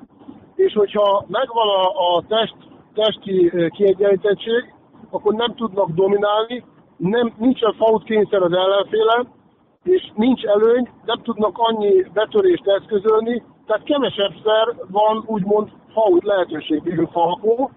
és 0.54 0.72
hogyha 0.72 1.24
megvan 1.28 1.68
a, 1.68 2.16
a 2.16 2.22
test, 2.28 2.56
testi 2.94 3.52
kiegyenlítettség, 3.68 4.74
akkor 5.10 5.34
nem 5.34 5.54
tudnak 5.54 5.90
dominálni, 5.90 6.64
nem, 6.96 7.34
nincsen 7.38 7.72
fault 7.72 8.04
kényszer 8.04 8.42
az 8.42 8.52
ellenfélen, 8.52 9.28
és 9.82 10.12
nincs 10.14 10.44
előny, 10.44 10.88
nem 11.04 11.22
tudnak 11.22 11.58
annyi 11.58 12.06
betörést 12.12 12.66
eszközölni, 12.66 13.42
tehát 13.66 13.82
kevesebbszer 13.82 14.74
van 14.90 15.24
úgymond 15.26 15.68
fault 15.92 16.24
lehetőség, 16.24 16.82
mint 16.82 17.10
Falkó, 17.10 17.70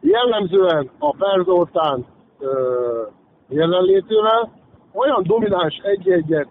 jellemzően 0.00 0.90
a 0.98 1.10
Perzoltán 1.16 2.06
jelenlétével 3.48 4.50
olyan 4.92 5.22
domináns 5.26 5.76
egy-egyet 5.82 6.48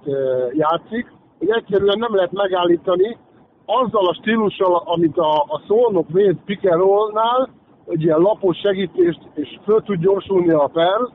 játszik, 0.54 1.14
hogy 1.40 1.50
egyszerűen 1.50 1.98
nem 1.98 2.16
lehet 2.16 2.32
megállítani 2.32 3.18
azzal 3.66 4.08
a 4.08 4.14
stílussal, 4.14 4.82
amit 4.86 5.18
a, 5.18 5.34
a 5.36 5.62
szónok 5.68 6.10
véd 6.10 6.38
Pikerolnál, 6.46 7.50
hogy 7.86 8.04
ilyen 8.04 8.20
lapos 8.20 8.58
segítést, 8.58 9.20
és 9.34 9.60
föl 9.64 9.82
tud 9.82 10.00
gyorsulni 10.00 10.52
a 10.52 10.70
perz. 10.74 11.10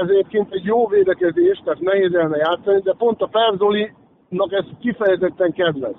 Ez 0.00 0.08
egyébként 0.08 0.52
egy 0.52 0.64
jó 0.64 0.86
védekezés, 0.86 1.60
tehát 1.64 1.80
nehéz 1.80 2.14
elne 2.14 2.36
játszani, 2.36 2.80
de 2.80 2.94
pont 2.98 3.22
a 3.22 3.26
Perzoli 3.26 3.92
Falkónak 4.28 4.52
ez 4.52 4.64
kifejezetten 4.80 5.52
kedvez. 5.52 5.94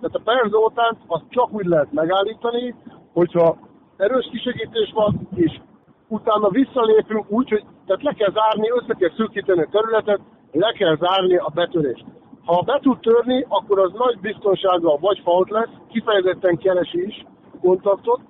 Tehát 0.00 0.14
a 0.16 0.20
perzótánt 0.24 0.98
azt 1.06 1.24
csak 1.28 1.52
úgy 1.52 1.66
lehet 1.66 1.92
megállítani, 1.92 2.74
hogyha 3.12 3.56
erős 3.96 4.28
kisegítés 4.30 4.92
van, 4.94 5.28
és 5.34 5.60
utána 6.08 6.48
visszalépünk 6.48 7.30
úgy, 7.30 7.48
hogy 7.48 7.64
tehát 7.86 8.02
le 8.02 8.12
kell 8.12 8.32
zárni, 8.32 8.70
össze 8.70 8.94
kell 8.98 9.12
szűkíteni 9.16 9.62
a 9.62 9.68
területet, 9.70 10.20
le 10.52 10.72
kell 10.72 10.96
zárni 10.96 11.36
a 11.36 11.50
betörést. 11.54 12.04
Ha 12.44 12.62
be 12.62 12.78
tud 12.82 12.98
törni, 13.00 13.44
akkor 13.48 13.78
az 13.78 13.92
nagy 13.92 14.18
biztonsággal 14.20 14.98
vagy 15.00 15.20
fault 15.24 15.50
lesz, 15.50 15.70
kifejezetten 15.88 16.56
keresi 16.56 17.06
is 17.06 17.24
kontaktot, 17.60 18.20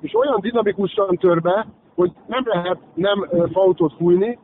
és 0.00 0.14
olyan 0.14 0.40
dinamikusan 0.40 1.16
tör 1.16 1.40
be, 1.40 1.66
hogy 1.94 2.12
nem 2.26 2.42
lehet 2.46 2.78
nem 2.94 3.28
fautot 3.52 3.92
fújni, 3.98 4.38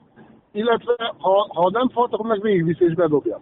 illetve 0.53 1.15
ha, 1.19 1.47
ha 1.55 1.71
nem 1.71 1.89
falt, 1.89 2.13
akkor 2.13 2.27
meg 2.27 2.41
végigviszi 2.41 2.85
és 2.85 2.95
bedobja. 2.95 3.41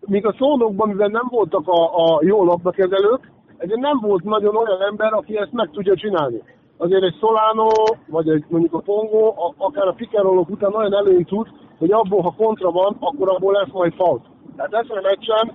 Míg 0.00 0.26
a 0.26 0.34
szónokban, 0.38 0.88
mivel 0.88 1.08
nem 1.08 1.26
voltak 1.30 1.68
a, 1.68 2.14
a 2.14 2.20
jó 2.22 2.44
labdakezelők, 2.44 3.30
ezért 3.56 3.80
nem 3.80 3.98
volt 4.00 4.24
nagyon 4.24 4.56
olyan 4.56 4.82
ember, 4.82 5.12
aki 5.12 5.36
ezt 5.36 5.52
meg 5.52 5.70
tudja 5.70 5.96
csinálni. 5.96 6.42
Azért 6.76 7.02
egy 7.02 7.16
Solano, 7.18 7.68
vagy 8.06 8.28
egy 8.28 8.44
mondjuk 8.48 8.74
a 8.74 8.78
Pongo, 8.78 9.34
akár 9.56 9.88
a 9.88 9.92
pikerolók 9.92 10.50
után 10.50 10.74
olyan 10.74 10.94
előny 10.94 11.24
tud, 11.24 11.48
hogy 11.78 11.92
abból, 11.92 12.22
ha 12.22 12.34
kontra 12.36 12.70
van, 12.70 12.96
akkor 13.00 13.28
abból 13.28 13.52
lesz 13.52 13.72
majd 13.72 13.94
fault. 13.94 14.24
Tehát 14.56 14.72
ezen 14.72 14.96
a 14.96 15.00
meccsen, 15.00 15.52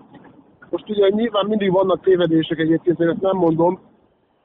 most 0.70 0.90
ugye 0.90 1.10
nyilván 1.10 1.46
mindig 1.46 1.72
vannak 1.72 2.02
tévedések 2.02 2.60
egyébként, 2.60 3.00
én 3.00 3.10
ezt 3.10 3.22
nem 3.22 3.38
mondom, 3.38 3.80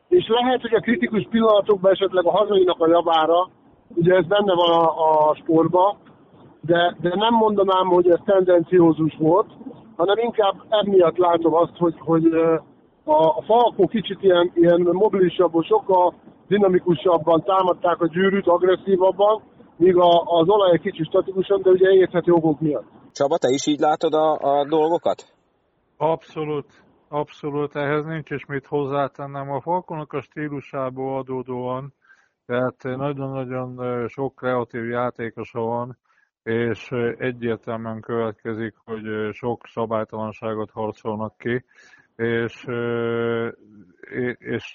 és 0.09 0.28
lehet, 0.28 0.61
hogy 0.61 0.75
a 0.75 0.80
kritikus 0.80 1.26
pillanatokban 1.30 1.92
esetleg 1.92 2.26
a 2.26 2.30
hazainak 2.30 2.80
a 2.80 2.88
javára, 2.88 3.49
ugye 3.95 4.14
ez 4.14 4.26
benne 4.26 4.54
van 4.54 4.71
a, 4.71 5.28
a 5.28 5.35
sportban, 5.35 5.97
de, 6.61 6.97
de 7.00 7.12
nem 7.14 7.35
mondanám, 7.35 7.87
hogy 7.87 8.09
ez 8.09 8.18
tendenciózus 8.25 9.16
volt, 9.18 9.47
hanem 9.97 10.18
inkább 10.18 10.54
emiatt 10.68 11.16
látom 11.16 11.54
azt, 11.54 11.76
hogy, 11.76 11.95
hogy 11.99 12.25
a, 13.06 13.36
a 13.38 13.42
falkó 13.42 13.86
kicsit 13.86 14.22
ilyen, 14.22 14.50
ilyen 14.54 14.80
mobilisabban, 14.80 15.62
sokkal 15.62 16.14
dinamikusabban 16.48 17.42
támadták 17.42 18.00
a 18.00 18.08
gyűrűt, 18.08 18.46
agresszívabban, 18.46 19.42
míg 19.76 19.96
a, 19.96 20.22
az 20.22 20.48
olaj 20.48 20.72
egy 20.72 20.80
kicsit 20.80 21.06
statikusan, 21.06 21.62
de 21.62 21.70
ugye 21.70 21.90
érthető 21.90 22.32
okok 22.32 22.60
miatt. 22.60 22.86
Csaba, 23.12 23.38
te 23.38 23.48
is 23.48 23.66
így 23.66 23.78
látod 23.78 24.14
a, 24.14 24.38
a 24.38 24.64
dolgokat? 24.68 25.25
Abszolút, 25.96 26.66
abszolút, 27.08 27.76
ehhez 27.76 28.04
nincs 28.04 28.30
is 28.30 28.46
mit 28.46 28.66
hozzátennem. 28.66 29.50
A 29.50 29.60
Falkonak 29.60 30.12
a 30.12 30.20
stílusából 30.20 31.18
adódóan, 31.18 31.92
tehát 32.46 32.82
nagyon-nagyon 32.82 34.04
sok 34.08 34.34
kreatív 34.34 34.84
játékosa 34.84 35.60
van, 35.60 35.98
és 36.42 36.90
egyértelműen 37.18 38.00
következik, 38.00 38.75
hogy 38.84 39.32
sok 39.32 39.60
szabálytalanságot 39.66 40.70
harcolnak 40.70 41.38
ki, 41.38 41.64
és, 42.16 42.66
és 44.38 44.75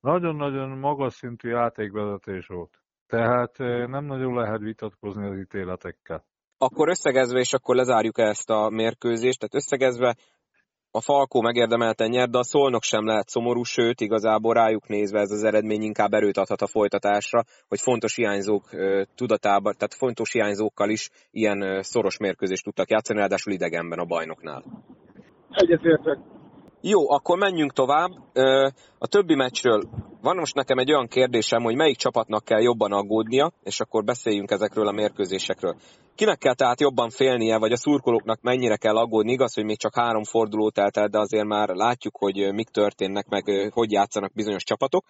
nagyon-nagyon 0.00 0.78
magas 0.78 1.14
szintű 1.14 1.48
játékvezetés 1.48 2.46
volt. 2.46 2.78
Tehát 3.06 3.58
nem 3.88 4.04
nagyon 4.04 4.34
lehet 4.34 4.60
vitatkozni 4.60 5.28
az 5.28 5.38
ítéletekkel. 5.38 6.24
Akkor 6.58 6.88
összegezve, 6.88 7.38
és 7.38 7.52
akkor 7.52 7.76
lezárjuk 7.76 8.18
ezt 8.18 8.50
a 8.50 8.68
mérkőzést, 8.68 9.38
tehát 9.38 9.54
összegezve 9.54 10.16
a 10.90 11.00
Falkó 11.00 11.40
megérdemelten 11.40 12.08
nyert, 12.10 12.30
de 12.30 12.38
a 12.38 12.42
Szolnok 12.42 12.82
sem 12.82 13.06
lehet 13.06 13.28
szomorú, 13.28 13.62
sőt, 13.62 14.00
igazából 14.00 14.54
rájuk 14.54 14.88
nézve 14.88 15.20
ez 15.20 15.30
az 15.30 15.44
eredmény 15.44 15.82
inkább 15.82 16.12
erőt 16.12 16.36
adhat 16.36 16.60
a 16.60 16.66
folytatásra, 16.66 17.42
hogy 17.68 17.80
fontos 17.80 18.14
hiányzók 18.14 18.64
tudatában, 19.14 19.74
tehát 19.76 19.94
fontos 19.94 20.32
hiányzókkal 20.32 20.90
is 20.90 21.10
ilyen 21.30 21.82
szoros 21.82 22.16
mérkőzést 22.18 22.64
tudtak 22.64 22.90
játszani, 22.90 23.18
ráadásul 23.18 23.52
idegenben 23.52 23.98
a 23.98 24.04
bajnoknál. 24.04 24.64
Egyetértek. 25.50 26.18
Jó, 26.80 27.10
akkor 27.10 27.38
menjünk 27.38 27.72
tovább. 27.72 28.10
A 28.98 29.06
többi 29.06 29.34
meccsről 29.34 29.82
van 30.22 30.36
most 30.36 30.54
nekem 30.54 30.78
egy 30.78 30.92
olyan 30.92 31.06
kérdésem, 31.06 31.62
hogy 31.62 31.76
melyik 31.76 31.96
csapatnak 31.96 32.44
kell 32.44 32.60
jobban 32.60 32.92
aggódnia, 32.92 33.52
és 33.62 33.80
akkor 33.80 34.04
beszéljünk 34.04 34.50
ezekről 34.50 34.88
a 34.88 34.92
mérkőzésekről. 34.92 35.76
Kinek 36.14 36.38
kell 36.38 36.54
tehát 36.54 36.80
jobban 36.80 37.10
félnie, 37.10 37.58
vagy 37.58 37.72
a 37.72 37.76
szurkolóknak 37.76 38.40
mennyire 38.40 38.76
kell 38.76 38.96
aggódni? 38.96 39.32
Igaz, 39.32 39.54
hogy 39.54 39.64
még 39.64 39.78
csak 39.78 39.94
három 39.94 40.24
forduló 40.24 40.70
telt 40.70 40.96
el, 40.96 41.08
de 41.08 41.18
azért 41.18 41.46
már 41.46 41.68
látjuk, 41.68 42.16
hogy 42.16 42.52
mik 42.52 42.68
történnek, 42.68 43.28
meg 43.28 43.70
hogy 43.72 43.92
játszanak 43.92 44.32
bizonyos 44.32 44.62
csapatok. 44.64 45.04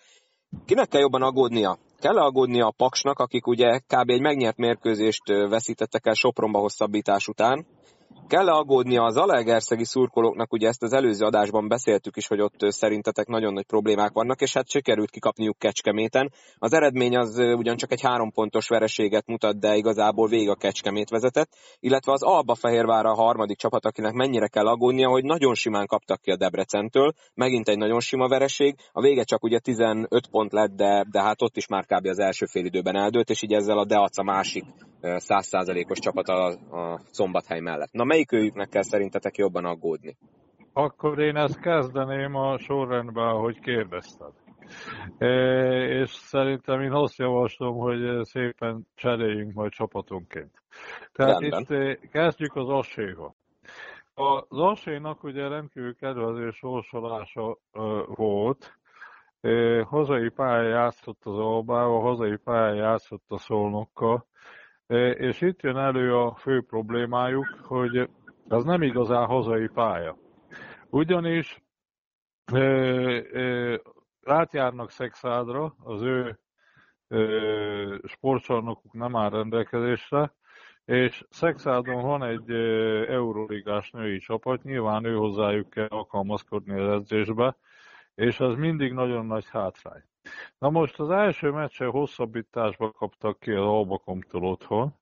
Kinek 0.67 0.89
kell 0.89 1.01
jobban 1.01 1.23
aggódnia? 1.23 1.79
Kell 1.99 2.19
aggódnia 2.19 2.67
a 2.67 2.75
Paksnak, 2.77 3.19
akik 3.19 3.47
ugye 3.47 3.79
kb. 3.79 4.11
egy 4.11 4.21
megnyert 4.21 4.57
mérkőzést 4.57 5.27
veszítettek 5.27 6.07
el 6.07 6.15
Sopronba 6.15 6.59
hosszabbítás 6.59 7.29
után, 7.29 7.67
Kell-e 8.29 8.53
aggódnia 8.53 9.03
az 9.03 9.17
alegerszegi 9.17 9.85
szurkolóknak, 9.85 10.53
ugye 10.53 10.69
ezt 10.69 10.83
az 10.83 10.93
előző 10.93 11.25
adásban 11.25 11.69
beszéltük 11.69 12.17
is, 12.17 12.27
hogy 12.27 12.41
ott 12.41 12.57
szerintetek 12.59 13.27
nagyon 13.27 13.53
nagy 13.53 13.67
problémák 13.67 14.13
vannak, 14.13 14.41
és 14.41 14.53
hát 14.53 14.69
sikerült 14.69 15.11
kikapniuk 15.11 15.59
Kecskeméten. 15.59 16.33
Az 16.59 16.73
eredmény 16.73 17.17
az 17.17 17.39
ugyancsak 17.39 17.93
egy 17.93 18.01
három 18.01 18.33
pontos 18.33 18.69
vereséget 18.69 19.27
mutat, 19.27 19.59
de 19.59 19.77
igazából 19.77 20.29
végig 20.29 20.49
a 20.49 20.55
Kecskemét 20.55 21.11
vezetett, 21.11 21.49
illetve 21.81 22.13
az 22.13 22.23
Alba 22.23 22.55
Fehérvár 22.55 23.07
a 23.07 23.15
harmadik 23.15 23.59
csapat, 23.59 23.87
akinek 23.87 24.13
mennyire 24.13 24.49
kell 24.49 24.67
aggódnia, 24.67 25.09
hogy 25.09 25.25
nagyon 25.25 25.55
simán 25.55 25.87
kaptak 25.87 26.21
ki 26.21 26.31
a 26.31 26.37
Debrecentől, 26.37 27.13
megint 27.35 27.69
egy 27.69 27.79
nagyon 27.79 28.01
sima 28.01 28.29
vereség, 28.29 28.75
a 28.93 29.01
vége 29.01 29.25
csak 29.25 29.45
ugye 29.45 29.59
15 29.59 30.27
pont 30.31 30.53
lett, 30.53 30.75
de, 30.77 31.05
de 31.11 31.23
hát 31.23 31.43
ott 31.43 31.57
is 31.57 31.67
már 31.67 31.85
kb. 31.85 32.07
az 32.07 32.19
első 32.19 32.47
fél 32.47 32.65
időben 32.65 32.97
eldőlt, 32.97 33.31
és 33.31 33.43
így 33.43 33.53
ezzel 33.53 33.79
a 33.79 33.87
Deaca 33.87 34.23
másik 34.23 34.65
százszázalékos 35.17 35.99
csapat 35.99 36.29
a, 36.29 36.47
a 36.71 37.01
Szombathely 37.11 37.61
mellett. 37.61 37.93
Na 37.93 38.05
melyik 38.05 38.33
őjüknek 38.33 38.69
kell 38.69 38.83
szerintetek 38.83 39.37
jobban 39.37 39.65
aggódni? 39.65 40.17
Akkor 40.73 41.19
én 41.19 41.37
ezt 41.37 41.61
kezdeném 41.61 42.35
a 42.35 42.59
sorrendben, 42.59 43.27
ahogy 43.27 43.61
kérdezted. 43.61 44.33
E, 45.19 45.29
és 46.01 46.11
szerintem 46.11 46.81
én 46.81 46.93
azt 46.93 47.19
javaslom, 47.19 47.77
hogy 47.77 48.25
szépen 48.25 48.87
cseréljünk 48.95 49.53
majd 49.53 49.71
csapatonként. 49.73 50.63
Tehát 51.13 51.41
Rendben. 51.41 51.91
itt 51.91 52.11
kezdjük 52.11 52.57
az 52.57 52.69
aséval. 52.69 53.35
Az 54.15 54.45
asénak 54.49 55.25
ugye 55.25 55.49
rendkívül 55.49 55.97
kedvező 55.97 56.51
sorsolása 56.51 57.59
volt, 58.07 58.79
hazai 59.85 60.29
pályán 60.29 60.69
játszott 60.69 61.21
az 61.25 61.39
Albával, 61.39 62.01
hazai 62.01 62.37
pályán 62.37 62.75
játszott 62.75 63.25
a 63.29 63.39
Szolnokkal, 63.39 64.27
és 65.17 65.41
itt 65.41 65.63
jön 65.63 65.77
elő 65.77 66.17
a 66.17 66.35
fő 66.35 66.63
problémájuk, 66.63 67.59
hogy 67.63 68.09
az 68.49 68.65
nem 68.65 68.83
igazán 68.83 69.27
hazai 69.27 69.69
pálya. 69.69 70.17
Ugyanis 70.91 71.63
ö, 72.53 73.21
ö, 73.33 73.77
átjárnak 74.25 74.91
Szexádra, 74.91 75.75
az 75.85 76.03
ő 76.03 76.39
ö, 77.09 77.97
sportcsarnokuk 78.05 78.93
nem 78.93 79.17
áll 79.17 79.31
rendelkezésre, 79.31 80.35
és 80.85 81.25
Szexádon 81.31 82.03
van 82.03 82.23
egy 82.23 82.51
euroligás 83.09 83.91
női 83.91 84.19
csapat, 84.19 84.63
nyilván 84.63 85.05
ő 85.05 85.15
hozzájuk 85.15 85.71
kell 85.71 85.87
alkalmazkodni 85.89 86.81
az 86.81 86.93
edzésbe, 86.93 87.57
és 88.17 88.41
az 88.41 88.55
mindig 88.55 88.93
nagyon 88.93 89.27
nagy 89.27 89.45
hátrány. 89.51 90.03
Na 90.59 90.71
most 90.71 91.01
az 91.01 91.11
első 91.11 91.51
meccsen 91.51 91.91
hosszabbításba 91.91 92.91
kaptak 92.91 93.39
ki 93.39 93.51
az 93.51 93.67
Albakomtól 93.67 94.45
otthon, 94.45 94.95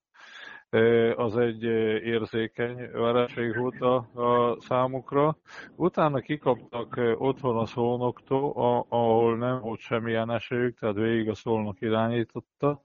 az 1.16 1.36
egy 1.36 1.62
érzékeny 2.02 2.90
vereség 2.92 3.56
volt 3.56 3.80
a, 3.80 3.96
a 4.14 4.56
számukra. 4.60 5.36
Utána 5.76 6.20
kikaptak 6.20 7.00
otthon 7.18 7.56
a 7.56 7.66
szolnoktól, 7.66 8.52
ahol 8.88 9.36
nem 9.36 9.60
volt 9.60 9.80
semmilyen 9.80 10.30
esélyük, 10.30 10.78
tehát 10.78 10.96
végig 10.96 11.28
a 11.28 11.34
szolnok 11.34 11.80
irányította, 11.80 12.80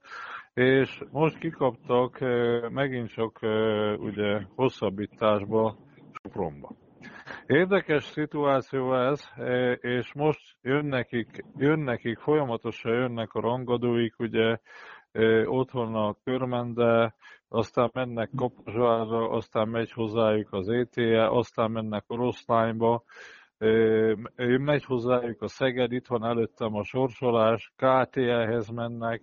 és 0.54 1.02
most 1.10 1.38
kikaptak 1.38 2.18
megint 2.70 3.12
csak 3.12 3.38
ugye 3.98 4.42
hosszabbításba 4.54 5.76
Sopronba. 6.12 6.89
Érdekes 7.46 8.04
szituáció 8.04 8.94
ez, 8.94 9.28
e, 9.36 9.72
és 9.72 10.12
most 10.14 10.56
jön 10.62 10.84
nekik, 10.84 11.44
jön 11.56 11.78
nekik 11.78 12.18
folyamatosan 12.18 12.92
jönnek 12.92 13.32
a 13.32 13.40
rangadóik, 13.40 14.14
ugye 14.18 14.58
e, 15.12 15.48
otthon 15.48 15.94
a 15.94 16.14
Körmende, 16.24 17.14
aztán 17.48 17.90
mennek 17.92 18.30
Kapozsárra, 18.36 19.30
aztán 19.30 19.68
megy 19.68 19.92
hozzájuk 19.92 20.52
az 20.52 20.68
ETE, 20.68 21.28
aztán 21.28 21.70
mennek 21.70 22.04
Oroszlányba, 22.06 23.02
e, 23.58 23.68
megy 24.58 24.84
hozzájuk 24.84 25.42
a 25.42 25.48
Szeged, 25.48 25.92
itt 25.92 26.06
van 26.06 26.24
előttem 26.24 26.74
a 26.74 26.84
sorsolás, 26.84 27.72
KTE-hez 27.76 28.68
mennek, 28.68 29.22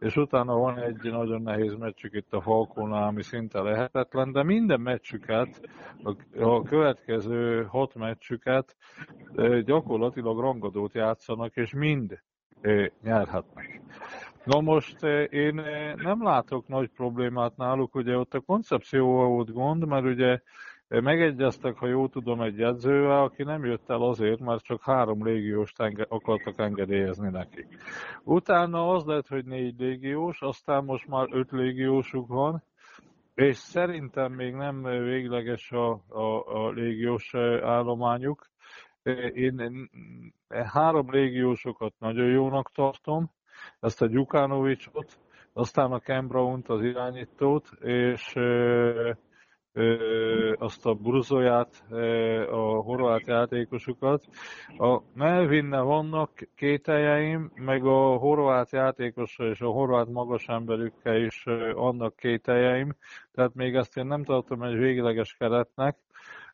és 0.00 0.16
utána 0.16 0.54
van 0.54 0.78
egy 0.78 1.02
nagyon 1.02 1.42
nehéz 1.42 1.74
meccsük 1.74 2.14
itt 2.14 2.32
a 2.32 2.40
Falkónál, 2.40 3.02
ami 3.02 3.22
szinte 3.22 3.60
lehetetlen, 3.60 4.32
de 4.32 4.42
minden 4.42 4.80
meccsüket, 4.80 5.60
a 6.38 6.62
következő 6.62 7.64
hat 7.64 7.94
meccsüket 7.94 8.76
gyakorlatilag 9.64 10.40
rangadót 10.40 10.94
játszanak, 10.94 11.56
és 11.56 11.72
mind 11.72 12.20
nyerhetnek. 13.02 13.80
Na 14.44 14.60
most 14.60 15.02
én 15.30 15.54
nem 15.96 16.22
látok 16.22 16.68
nagy 16.68 16.88
problémát 16.88 17.56
náluk, 17.56 17.94
ugye 17.94 18.16
ott 18.16 18.34
a 18.34 18.40
koncepcióval 18.40 19.28
volt 19.28 19.52
gond, 19.52 19.86
mert 19.86 20.04
ugye 20.04 20.40
Megegyeztek, 20.88 21.76
ha 21.76 21.86
jól 21.86 22.08
tudom, 22.08 22.40
egy 22.40 22.62
edzővel, 22.62 23.22
aki 23.22 23.42
nem 23.42 23.64
jött 23.64 23.90
el 23.90 24.02
azért, 24.02 24.40
mert 24.40 24.64
csak 24.64 24.82
három 24.82 25.24
légióst 25.24 25.80
enge- 25.80 26.10
akartak 26.10 26.58
engedélyezni 26.58 27.30
neki. 27.30 27.66
Utána 28.24 28.88
az 28.88 29.04
lett, 29.04 29.28
hogy 29.28 29.44
négy 29.44 29.80
légiós, 29.80 30.42
aztán 30.42 30.84
most 30.84 31.06
már 31.06 31.26
öt 31.30 31.50
légiósuk 31.50 32.28
van, 32.28 32.62
és 33.34 33.56
szerintem 33.56 34.32
még 34.32 34.54
nem 34.54 34.82
végleges 34.82 35.72
a, 35.72 35.90
a, 36.08 36.42
a 36.46 36.70
légiós 36.70 37.34
állományuk. 37.62 38.46
Én 39.32 39.88
három 40.48 41.10
légiósokat 41.10 41.92
nagyon 41.98 42.26
jónak 42.26 42.72
tartom, 42.72 43.30
ezt 43.80 44.02
a 44.02 44.06
Gyukánovicsot, 44.06 45.18
aztán 45.52 45.92
a 45.92 45.98
Ken 45.98 46.30
az 46.66 46.82
irányítót, 46.82 47.68
és 47.80 48.32
azt 50.58 50.86
a 50.86 50.94
Bruzoját, 50.94 51.84
a 52.50 52.80
horvát 52.82 53.26
játékosokat. 53.26 54.24
A 54.78 55.00
Melvinne 55.14 55.80
vannak 55.80 56.30
kételjeim, 56.54 57.50
meg 57.54 57.84
a 57.84 58.16
horvát 58.16 58.70
játékosra 58.70 59.48
és 59.48 59.60
a 59.60 59.68
horvát 59.68 60.08
magas 60.08 60.48
emberükkel 60.48 61.16
is 61.16 61.46
annak 61.74 62.16
kételjeim, 62.16 62.94
tehát 63.32 63.54
még 63.54 63.74
ezt 63.74 63.96
én 63.96 64.06
nem 64.06 64.24
tartom 64.24 64.62
egy 64.62 64.76
végleges 64.76 65.36
keretnek, 65.38 65.96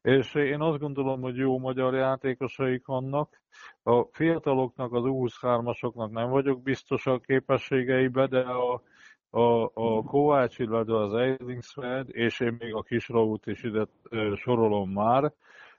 és 0.03 0.35
én 0.35 0.61
azt 0.61 0.79
gondolom, 0.79 1.21
hogy 1.21 1.37
jó 1.37 1.59
magyar 1.59 1.95
játékosaik 1.95 2.87
vannak. 2.87 3.41
A 3.83 4.03
fiataloknak, 4.03 4.93
az 4.93 5.03
U23-asoknak 5.07 6.11
nem 6.11 6.31
vagyok 6.31 6.63
biztos 6.63 7.07
a 7.07 7.19
képességeibe, 7.19 8.27
de 8.27 8.41
a 8.41 8.83
a, 9.35 9.63
a 9.75 10.03
Kovács, 10.03 10.59
illetve 10.59 10.97
az 10.97 11.15
Eilingsfeld, 11.15 12.09
és 12.11 12.41
én 12.41 12.57
még 12.59 12.75
a 12.75 12.83
Kisraut 12.83 13.47
is 13.47 13.63
ide 13.63 13.87
sorolom 14.37 14.91
már, 14.91 15.33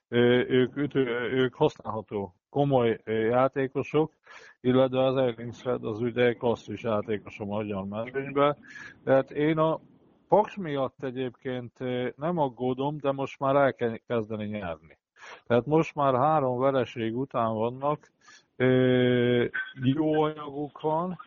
ők, 0.09 0.75
ütő, 0.75 1.05
ők 1.31 1.53
használható 1.53 2.35
komoly 2.49 3.01
játékosok, 3.05 4.13
illetve 4.61 5.05
az 5.05 5.17
Eilingsfeld 5.17 5.85
az 5.85 5.99
ugye 5.99 6.33
klasszis 6.33 6.83
játékos 6.83 7.39
a 7.39 7.45
magyar 7.45 7.85
mezőnyben. 7.85 8.57
Tehát 9.03 9.31
én 9.31 9.57
a 9.57 9.79
Paks 10.27 10.57
miatt 10.57 11.03
egyébként 11.03 11.79
nem 12.15 12.37
aggódom, 12.37 12.97
de 12.97 13.11
most 13.11 13.39
már 13.39 13.55
el 13.55 13.73
kell 13.73 13.97
kezdeni 14.07 14.45
nyerni. 14.45 14.97
Tehát 15.47 15.65
most 15.65 15.95
már 15.95 16.13
három 16.15 16.59
vereség 16.59 17.17
után 17.17 17.53
vannak, 17.53 18.11
jó 19.83 20.21
anyaguk 20.21 20.81
van, 20.81 21.17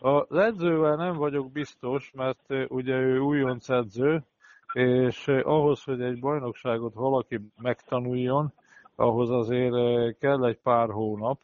az 0.00 0.38
edzővel 0.38 0.96
nem 0.96 1.16
vagyok 1.16 1.52
biztos, 1.52 2.10
mert 2.14 2.54
ugye 2.68 2.94
ő 2.94 3.18
újonc 3.18 3.68
edző, 3.68 4.24
és 4.72 5.28
ahhoz, 5.28 5.82
hogy 5.82 6.00
egy 6.02 6.20
bajnokságot 6.20 6.94
valaki 6.94 7.40
megtanuljon, 7.62 8.52
ahhoz 8.94 9.30
azért 9.30 10.18
kell 10.18 10.44
egy 10.44 10.58
pár 10.58 10.90
hónap, 10.90 11.40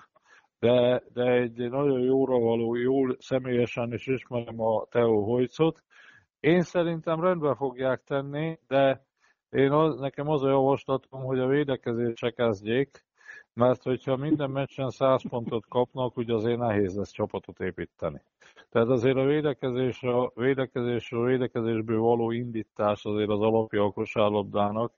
de, 0.59 1.03
de 1.13 1.31
egy 1.31 1.71
nagyon 1.71 2.01
jóra 2.01 2.39
való, 2.39 2.75
jól 2.75 3.17
személyesen 3.19 3.93
is 3.93 4.07
ismerem 4.07 4.61
a 4.61 4.85
Teo 4.91 5.25
Hojcot. 5.25 5.83
Én 6.41 6.63
szerintem 6.63 7.21
rendbe 7.21 7.55
fogják 7.55 8.03
tenni, 8.05 8.59
de 8.69 9.05
én 9.51 9.71
az, 9.71 9.99
nekem 9.99 10.29
az 10.29 10.43
a 10.43 10.49
javaslatom, 10.49 11.23
hogy 11.23 11.39
a 11.39 11.47
védekezésre 11.47 12.31
kezdjék, 12.31 13.06
mert 13.57 13.83
hogyha 13.83 14.17
minden 14.17 14.51
meccsen 14.51 14.91
100 14.91 15.29
pontot 15.29 15.65
kapnak, 15.69 16.17
ugye 16.17 16.35
azért 16.35 16.59
nehéz 16.59 16.97
lesz 16.97 17.11
csapatot 17.11 17.61
építeni. 17.61 18.21
Tehát 18.71 18.89
azért 18.89 19.17
a 19.17 19.25
védekezés, 19.25 20.03
a 20.03 20.33
védekezés, 20.35 21.13
a 21.13 21.23
védekezésből 21.23 22.01
való 22.01 22.31
indítás 22.31 23.05
azért 23.05 23.29
az 23.29 23.41
alapja 23.41 23.85
a 23.85 23.91
kosárlabdának. 23.91 24.93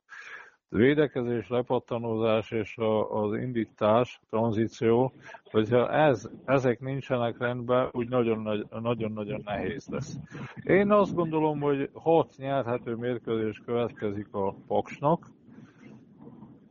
A 0.71 0.77
védekezés, 0.77 1.49
lepattanózás 1.49 2.51
és 2.51 2.77
a, 2.77 3.23
az 3.23 3.35
indítás, 3.35 4.21
tranzíció, 4.31 5.13
hogyha 5.51 5.91
ez, 5.93 6.29
ezek 6.45 6.81
nincsenek 6.81 7.39
rendben, 7.39 7.89
úgy 7.93 8.09
nagyon-nagyon 8.09 9.43
nehéz 9.45 9.87
lesz. 9.87 10.17
Én 10.65 10.91
azt 10.91 11.15
gondolom, 11.15 11.61
hogy 11.61 11.91
hat 11.93 12.35
nyerhető 12.37 12.95
mérkőzés 12.95 13.63
következik 13.65 14.29
a 14.33 14.55
Paksnak, 14.67 15.27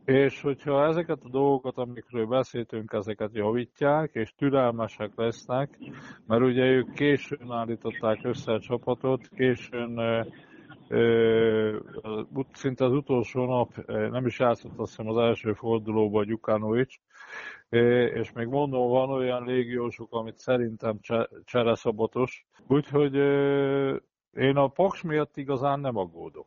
és 0.08 0.40
hogyha 0.40 0.84
ezeket 0.84 1.18
a 1.24 1.28
dolgokat, 1.28 1.76
amikről 1.76 2.26
beszéltünk, 2.26 2.92
ezeket 2.92 3.30
javítják, 3.34 4.10
és 4.12 4.34
türelmesek 4.36 5.10
lesznek, 5.16 5.78
mert 6.26 6.42
ugye 6.42 6.64
ők 6.64 6.92
későn 6.92 7.50
állították 7.50 8.24
össze 8.24 8.52
a 8.52 8.60
csapatot, 8.60 9.28
későn 9.28 10.24
szinte 12.52 12.84
az 12.84 12.92
utolsó 12.92 13.44
nap 13.44 13.86
nem 13.86 14.26
is 14.26 14.38
játszott 14.38 14.78
azt 14.78 14.96
hiszem 14.96 15.08
az 15.08 15.16
első 15.16 15.52
fordulóban 15.52 16.26
Gyukánovics, 16.26 16.96
és 18.14 18.32
még 18.32 18.46
mondom, 18.46 18.88
van 18.88 19.10
olyan 19.10 19.44
légiósuk, 19.44 20.12
amit 20.12 20.38
szerintem 20.38 20.98
csereszabatos, 21.44 22.46
úgyhogy 22.66 23.14
én 24.32 24.56
a 24.56 24.68
Paks 24.68 25.02
miatt 25.02 25.36
igazán 25.36 25.80
nem 25.80 25.96
aggódok. 25.96 26.46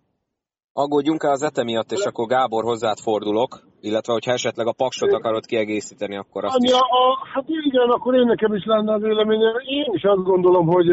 Aggódjunk 0.73 1.23
el 1.23 1.31
az 1.31 1.43
ete 1.43 1.63
miatt, 1.63 1.91
és 1.91 2.05
akkor 2.05 2.27
Gábor 2.27 2.63
hozzád 2.63 2.97
fordulok, 2.97 3.51
illetve 3.81 4.13
hogyha 4.13 4.31
esetleg 4.31 4.67
a 4.67 4.73
paksot 4.77 5.13
akarod 5.13 5.45
kiegészíteni, 5.45 6.15
akkor 6.17 6.43
azt 6.43 6.63
is. 6.63 6.71
A, 6.71 7.27
hát 7.33 7.43
igen, 7.47 7.89
akkor 7.89 8.15
én 8.15 8.25
nekem 8.25 8.53
is 8.53 8.65
lenne 8.65 8.93
a 8.93 8.97
véleményem. 8.97 9.53
Én 9.65 9.89
is 9.93 10.03
azt 10.03 10.23
gondolom, 10.23 10.67
hogy 10.67 10.87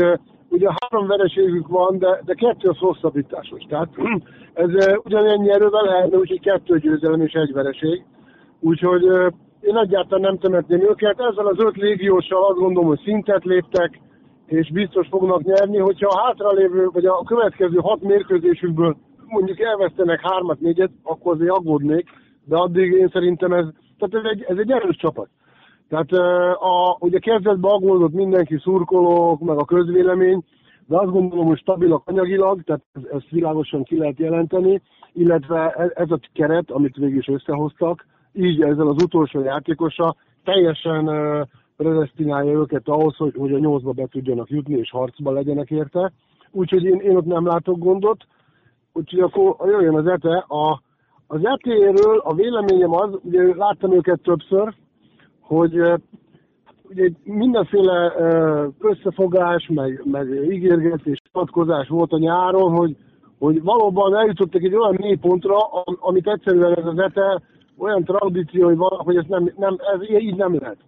ugye 0.48 0.68
három 0.80 1.06
vereségük 1.06 1.68
van, 1.68 1.98
de, 1.98 2.22
de 2.24 2.34
kettő 2.34 2.68
az 2.68 2.78
hosszabbításos. 2.78 3.62
Tehát 3.68 3.88
ez 4.62 4.70
ugyanennyi 5.04 5.50
erővel 5.50 5.82
lehetne, 5.82 6.16
úgyhogy 6.16 6.40
kettő 6.40 6.78
győzelem 6.78 7.20
és 7.20 7.32
egy 7.32 7.52
vereség. 7.52 8.04
Úgyhogy 8.60 9.02
én 9.60 9.76
egyáltalán 9.76 10.20
nem 10.20 10.38
temetném 10.38 10.80
őket. 10.80 11.20
Ezzel 11.20 11.46
az 11.46 11.58
öt 11.58 11.76
légióssal 11.76 12.44
azt 12.44 12.58
gondolom, 12.58 12.88
hogy 12.88 13.00
szintet 13.04 13.44
léptek, 13.44 14.00
és 14.46 14.72
biztos 14.72 15.06
fognak 15.10 15.42
nyerni, 15.42 15.78
hogyha 15.78 16.08
a 16.08 16.20
hátralévő, 16.24 16.88
vagy 16.92 17.06
a 17.06 17.24
következő 17.24 17.76
hat 17.76 18.00
mérkőzésükből 18.00 18.96
mondjuk 19.28 19.60
elvesztenek 19.60 20.20
hármat, 20.20 20.60
négyet, 20.60 20.90
akkor 21.02 21.34
azért 21.34 21.50
aggódnék, 21.50 22.08
de 22.44 22.56
addig 22.56 22.92
én 22.92 23.08
szerintem 23.12 23.52
ez, 23.52 23.66
tehát 23.98 24.24
ez 24.24 24.30
egy, 24.30 24.44
ez 24.48 24.56
egy 24.58 24.70
erős 24.70 24.96
csapat. 24.96 25.28
Tehát 25.88 26.12
a, 26.52 26.96
ugye 27.00 27.18
kezdetben 27.18 27.70
aggódott 27.70 28.12
mindenki, 28.12 28.58
szurkolók, 28.62 29.40
meg 29.40 29.58
a 29.58 29.64
közvélemény, 29.64 30.44
de 30.86 30.96
azt 30.96 31.10
gondolom, 31.10 31.46
hogy 31.46 31.58
stabilak 31.58 32.02
anyagilag, 32.06 32.62
tehát 32.62 32.82
ez, 32.92 33.02
ezt 33.12 33.30
világosan 33.30 33.82
ki 33.82 33.96
lehet 33.96 34.18
jelenteni, 34.18 34.82
illetve 35.12 35.70
ez, 35.70 35.90
ez 35.94 36.10
a 36.10 36.18
keret, 36.32 36.70
amit 36.70 36.96
végig 36.96 37.16
is 37.16 37.28
összehoztak, 37.28 38.06
így 38.32 38.62
ezzel 38.62 38.88
az 38.88 39.02
utolsó 39.02 39.40
játékosa 39.40 40.16
teljesen 40.44 41.08
predestinálja 41.76 42.52
őket 42.52 42.88
ahhoz, 42.88 43.16
hogy, 43.16 43.34
hogy 43.36 43.52
a 43.52 43.58
nyolcba 43.58 43.92
be 43.92 44.06
tudjanak 44.06 44.50
jutni 44.50 44.78
és 44.78 44.90
harcba 44.90 45.30
legyenek 45.30 45.70
érte. 45.70 46.12
Úgyhogy 46.50 46.84
én, 46.84 47.00
én 47.00 47.16
ott 47.16 47.24
nem 47.24 47.46
látok 47.46 47.78
gondot. 47.78 48.26
Úgyhogy 48.92 49.20
akkor 49.20 49.68
jöjjön 49.68 49.96
az 49.96 50.06
ETE. 50.06 50.44
A, 50.48 50.80
az 51.26 51.40
ETE-ről 51.42 52.18
a 52.18 52.34
véleményem 52.34 52.92
az, 52.92 53.10
ugye 53.22 53.54
láttam 53.54 53.92
őket 53.92 54.20
többször, 54.20 54.74
hogy 55.40 55.80
ugye 56.88 57.08
mindenféle 57.24 58.12
összefogás, 58.80 59.70
meg, 59.74 60.02
meg 60.04 60.28
ígérgetés, 60.50 61.22
patkozás 61.32 61.88
volt 61.88 62.12
a 62.12 62.18
nyáron, 62.18 62.76
hogy, 62.76 62.96
hogy 63.38 63.62
valóban 63.62 64.16
eljutottak 64.16 64.62
egy 64.62 64.74
olyan 64.74 64.96
mélypontra, 64.98 65.56
amit 65.84 66.28
egyszerűen 66.28 66.74
ez 66.74 66.84
az 66.84 66.98
ETE 66.98 67.42
olyan 67.78 68.04
tradíció, 68.04 68.64
hogy, 68.64 68.76
van, 68.76 68.90
hogy 68.90 69.16
ez, 69.16 69.24
nem, 69.28 69.52
nem, 69.56 69.76
ez 69.94 70.20
így 70.20 70.36
nem 70.36 70.54
lehet. 70.54 70.78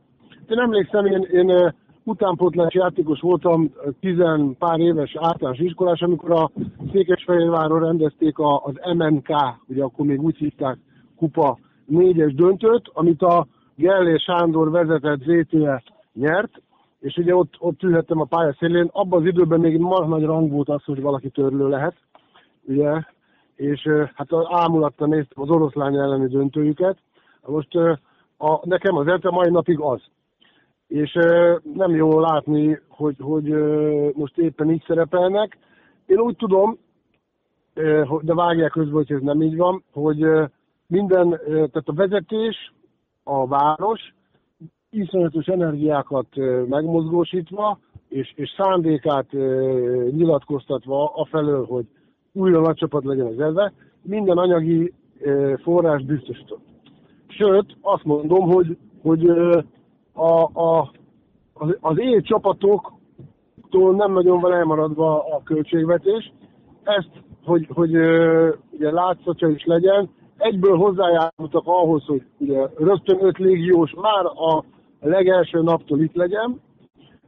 Én 0.49 0.59
emlékszem, 0.59 1.07
én, 1.07 1.23
én 1.33 1.75
utánpótlás 2.05 2.75
játékos 2.75 3.21
voltam, 3.21 3.73
tizen 4.01 4.57
pár 4.59 4.79
éves 4.79 5.17
általános 5.19 5.59
iskolás, 5.59 6.01
amikor 6.01 6.31
a 6.31 6.51
Székesfehérváron 6.93 7.81
rendezték 7.81 8.39
a, 8.39 8.63
az 8.65 8.75
MNK, 8.97 9.29
ugye 9.67 9.83
akkor 9.83 10.07
még 10.07 10.23
úgy 10.23 10.37
hívták, 10.37 10.79
kupa 11.17 11.59
négyes 11.87 12.35
döntőt, 12.35 12.91
amit 12.93 13.23
a 13.23 13.47
Gellé 13.77 14.17
Sándor 14.17 14.71
vezetett 14.71 15.21
ZTE 15.21 15.83
nyert, 16.13 16.63
és 17.01 17.17
ugye 17.17 17.35
ott, 17.35 17.55
ott 17.59 17.83
ülhettem 17.83 18.21
a 18.21 18.25
pálya 18.25 18.55
szélén. 18.59 18.89
Abban 18.93 19.21
az 19.21 19.27
időben 19.27 19.61
még 19.61 19.79
nagy 19.79 20.25
rang 20.25 20.51
volt 20.51 20.69
az, 20.69 20.85
hogy 20.85 21.01
valaki 21.01 21.31
törlő 21.31 21.69
lehet, 21.69 21.97
ugye, 22.63 23.03
és 23.55 23.89
hát 24.15 24.29
ámulattal 24.49 25.09
néztem 25.09 25.43
az 25.43 25.51
oroszlány 25.51 25.97
elleni 25.97 26.27
döntőjüket. 26.27 26.97
Most 27.47 27.75
a, 28.39 28.61
nekem 28.63 28.97
az 28.97 29.07
ELTE 29.07 29.31
mai 29.31 29.51
napig 29.51 29.81
az 29.81 30.01
és 30.91 31.13
nem 31.75 31.95
jó 31.95 32.21
látni, 32.21 32.81
hogy, 32.89 33.17
hogy 33.19 33.49
most 34.15 34.39
éppen 34.39 34.71
így 34.71 34.85
szerepelnek. 34.87 35.59
Én 36.07 36.19
úgy 36.19 36.37
tudom, 36.37 36.79
de 38.21 38.35
vágják 38.35 38.71
közben, 38.71 38.93
hogy 38.93 39.13
ez 39.13 39.23
nem 39.23 39.43
így 39.43 39.57
van, 39.57 39.85
hogy 39.93 40.27
minden, 40.87 41.41
tehát 41.47 41.89
a 41.89 41.93
vezetés, 41.93 42.73
a 43.23 43.47
város 43.47 44.15
iszonyatos 44.91 45.47
energiákat 45.47 46.27
megmozgósítva, 46.69 47.79
és, 48.09 48.33
és 48.37 48.55
szándékát 48.57 49.33
nyilatkoztatva 50.11 51.13
afelől, 51.15 51.67
hogy 51.67 51.85
újra 52.33 52.61
nagy 52.61 52.77
csapat 52.77 53.05
legyen 53.05 53.27
az 53.27 53.41
elve, 53.41 53.73
minden 54.03 54.39
anyagi 54.39 54.93
forrás 55.63 56.05
biztosított. 56.05 56.65
Sőt, 57.27 57.77
azt 57.81 58.05
mondom, 58.05 58.49
hogy, 58.49 58.77
hogy 59.03 59.31
a, 60.21 60.51
a, 60.53 60.91
az, 61.53 61.77
az 61.81 61.99
én 61.99 62.23
csapatoktól 62.23 63.95
nem 63.95 64.13
nagyon 64.13 64.41
van 64.41 64.53
elmaradva 64.53 65.25
a 65.25 65.43
költségvetés. 65.45 66.33
Ezt, 66.83 67.11
hogy, 67.45 67.69
hogy 67.75 67.95
ugye 68.71 68.91
látszatja 68.91 69.49
is 69.49 69.65
legyen, 69.65 70.11
egyből 70.37 70.77
hozzájárultak 70.77 71.63
ahhoz, 71.67 72.05
hogy 72.05 72.23
ugye 72.39 72.67
rögtön 72.77 73.25
öt 73.25 73.39
légiós 73.39 73.95
már 73.95 74.25
a 74.25 74.65
legelső 75.01 75.63
naptól 75.63 76.01
itt 76.01 76.15
legyen. 76.15 76.61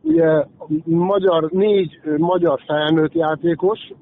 Ugye 0.02 0.44
magyar, 0.84 1.50
négy 1.50 2.00
magyar 2.16 2.60
felnőtt 2.66 3.12
játékos 3.12 3.92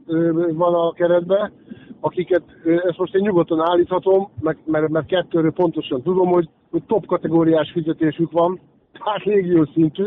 van 0.53 0.75
a 0.75 0.93
keretben, 0.93 1.53
akiket 2.01 2.43
ezt 2.65 2.99
most 2.99 3.15
én 3.15 3.23
nyugodtan 3.23 3.61
állíthatom, 3.61 4.31
mert, 4.41 4.89
mert 4.89 5.07
kettőről 5.07 5.53
pontosan 5.53 6.03
tudom, 6.03 6.29
hogy, 6.29 6.49
hogy 6.71 6.83
top 6.87 7.07
kategóriás 7.07 7.71
fizetésük 7.73 8.31
van, 8.33 8.61
tehát 9.05 9.25
légiós 9.25 9.69
szintű. 9.73 10.07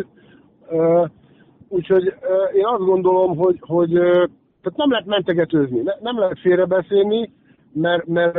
Úgyhogy 1.67 2.03
én 2.53 2.65
azt 2.65 2.83
gondolom, 2.83 3.37
hogy, 3.37 3.57
hogy 3.59 3.89
tehát 4.61 4.77
nem 4.77 4.91
lehet 4.91 5.05
mentegetőzni, 5.05 5.81
nem 6.01 6.19
lehet 6.19 6.39
félrebeszélni, 6.39 7.31
mert, 7.73 8.07
mert 8.07 8.37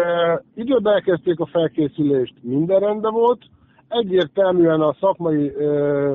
időben 0.54 0.92
elkezdték 0.92 1.40
a 1.40 1.46
felkészülést, 1.46 2.34
minden 2.40 2.80
rendben 2.80 3.12
volt, 3.12 3.42
egyértelműen 3.88 4.80
a 4.80 4.96
szakmai 5.00 5.52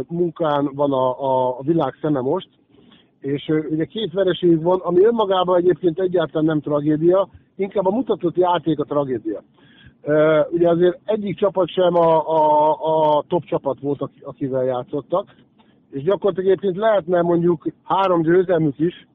munkán 0.08 0.69
van 0.73 0.91
a, 0.91 1.10
a, 1.10 1.62
világ 1.62 1.93
szeme 2.02 2.19
most, 2.19 2.49
és 3.19 3.52
ugye 3.69 3.86
két 3.86 4.13
vereség 4.13 4.62
van, 4.63 4.80
ami 4.80 5.04
önmagában 5.04 5.58
egyébként 5.58 5.99
egyáltalán 5.99 6.45
nem 6.45 6.62
tragédia, 6.62 7.30
inkább 7.56 7.86
a 7.86 7.95
mutatott 7.95 8.36
játék 8.36 8.80
a 8.80 8.84
tragédia. 8.84 9.43
Ugye 10.49 10.69
azért 10.69 10.99
egyik 11.05 11.38
csapat 11.38 11.69
sem 11.69 11.95
a, 11.95 12.27
a, 12.27 12.71
a 13.17 13.23
top 13.27 13.43
csapat 13.43 13.79
volt, 13.79 14.09
akivel 14.23 14.63
játszottak, 14.63 15.35
és 15.91 16.03
gyakorlatilag 16.03 16.49
egyébként 16.49 16.75
lehetne 16.75 17.21
mondjuk 17.21 17.65
három 17.83 18.21
győzelmük 18.21 18.79
is, 18.79 19.07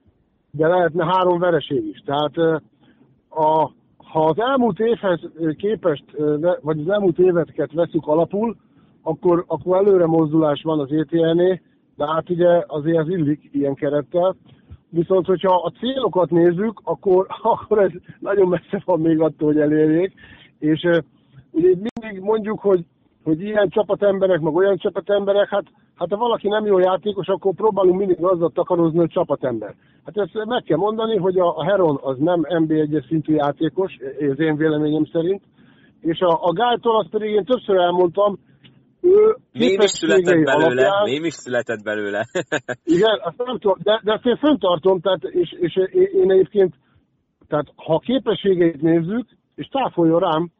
de 0.50 0.68
lehetne 0.68 1.04
három 1.04 1.38
vereség 1.38 1.86
is. 1.86 2.02
Tehát 2.04 2.36
a, 3.28 3.70
ha 3.96 4.24
az 4.24 4.38
elmúlt 4.38 4.80
évhez 4.80 5.20
képest, 5.56 6.04
vagy 6.60 6.80
az 6.80 6.88
elmúlt 6.88 7.18
éveket 7.18 7.72
veszük 7.72 8.06
alapul, 8.06 8.56
akkor, 9.02 9.44
akkor 9.46 9.76
előre 9.76 10.06
mozdulás 10.06 10.62
van 10.62 10.80
az 10.80 10.92
ETN-nél, 10.92 11.60
de 11.96 12.06
hát 12.06 12.30
ugye 12.30 12.64
azért 12.66 12.98
az 12.98 13.08
illik 13.08 13.48
ilyen 13.52 13.74
kerettel. 13.74 14.36
Viszont, 14.90 15.26
hogyha 15.26 15.54
a 15.64 15.70
célokat 15.70 16.30
nézzük, 16.30 16.80
akkor, 16.84 17.26
akkor 17.42 17.78
ez 17.78 17.90
nagyon 18.18 18.48
messze 18.48 18.82
van 18.84 19.00
még 19.00 19.20
attól, 19.20 19.52
hogy 19.52 19.60
elérjék. 19.60 20.12
És 20.64 20.80
ugye 21.50 21.68
mindig 21.68 22.22
mondjuk, 22.22 22.60
hogy, 22.60 22.84
hogy 23.24 23.40
ilyen 23.40 23.68
csapatemberek, 23.68 24.40
meg 24.40 24.54
olyan 24.54 24.76
csapatemberek, 24.76 25.48
hát, 25.48 25.64
hát 25.94 26.08
ha 26.10 26.16
valaki 26.16 26.48
nem 26.48 26.66
jó 26.66 26.78
játékos, 26.78 27.26
akkor 27.26 27.54
próbálunk 27.54 27.98
mindig 27.98 28.24
azzal 28.24 28.50
takarozni, 28.50 28.98
hogy 28.98 29.10
csapatember. 29.10 29.74
Hát 30.04 30.16
ezt 30.16 30.44
meg 30.44 30.62
kell 30.62 30.76
mondani, 30.76 31.16
hogy 31.16 31.38
a, 31.38 31.56
a 31.56 31.64
Heron 31.64 31.98
az 32.02 32.16
nem 32.18 32.40
NB1-es 32.42 33.06
szintű 33.08 33.34
játékos, 33.34 33.92
az 34.30 34.40
én 34.40 34.56
véleményem 34.56 35.04
szerint, 35.12 35.42
és 36.00 36.20
a, 36.20 36.38
a 36.42 36.52
Gájtól 36.52 36.98
azt 36.98 37.10
pedig 37.10 37.30
én 37.30 37.44
többször 37.44 37.76
elmondtam, 37.76 38.38
ő 39.00 39.36
Mém 39.52 39.80
is 39.80 39.90
született 39.90 40.44
belőle, 40.44 40.64
alapján, 40.64 41.02
mém 41.04 41.24
is 41.24 41.32
született 41.32 41.82
belőle. 41.82 42.26
igen, 42.96 43.18
azt 43.22 43.36
nem 43.36 43.58
tudom, 43.58 43.76
de, 43.82 44.00
de 44.04 44.12
ezt 44.12 44.26
én 44.26 44.36
föntartom, 44.36 45.00
tehát, 45.00 45.24
és, 45.24 45.52
és 45.60 45.76
én 46.14 46.30
egyébként, 46.30 46.74
tehát 47.48 47.66
ha 47.76 47.98
képességeit 47.98 48.82
nézzük, 48.82 49.26
és 49.54 49.66
táfoljon 49.66 50.20
rám, 50.20 50.50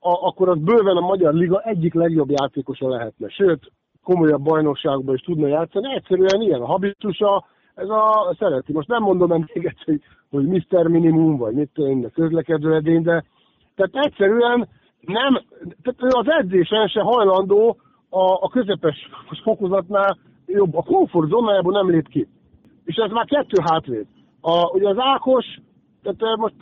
akkor 0.00 0.48
az 0.48 0.58
bőven 0.58 0.96
a 0.96 1.06
Magyar 1.06 1.34
Liga 1.34 1.60
egyik 1.60 1.94
legjobb 1.94 2.30
játékosa 2.30 2.88
lehetne. 2.88 3.28
Sőt, 3.28 3.72
komolyabb 4.02 4.42
bajnokságban 4.42 5.14
is 5.14 5.20
tudna 5.20 5.46
játszani. 5.46 5.94
Egyszerűen 5.94 6.40
ilyen 6.40 6.60
a 6.60 6.66
habitusa, 6.66 7.44
ez 7.74 7.88
a 7.88 8.34
szereti. 8.38 8.72
Most 8.72 8.88
nem 8.88 9.02
mondom 9.02 9.28
nem 9.28 9.46
még 9.54 9.64
egyszer, 9.64 9.84
hogy, 9.84 10.02
hogy 10.30 10.46
Mr. 10.46 10.86
Minimum, 10.86 11.36
vagy 11.36 11.54
mit 11.54 11.70
tudom, 11.74 12.10
közlekedő 12.10 12.74
edény, 12.74 13.02
de 13.02 13.24
tehát 13.74 14.06
egyszerűen 14.06 14.68
nem, 15.00 15.40
tehát 15.82 16.02
ő 16.02 16.08
az 16.08 16.26
edzésen 16.28 16.88
se 16.88 17.00
hajlandó 17.00 17.76
a, 18.08 18.32
a 18.40 18.48
közepes 18.48 19.08
fokozatnál 19.42 20.18
jobb, 20.46 20.76
a 20.76 20.82
komfortzónájából 20.82 21.72
nem 21.72 21.90
lép 21.90 22.08
ki. 22.08 22.28
És 22.84 22.96
ez 22.96 23.10
már 23.10 23.24
kettő 23.24 23.62
hátvéd. 23.62 24.06
A, 24.40 24.70
ugye 24.70 24.88
az 24.88 24.96
Ákos, 24.98 25.44
tehát 26.02 26.36
most 26.36 26.54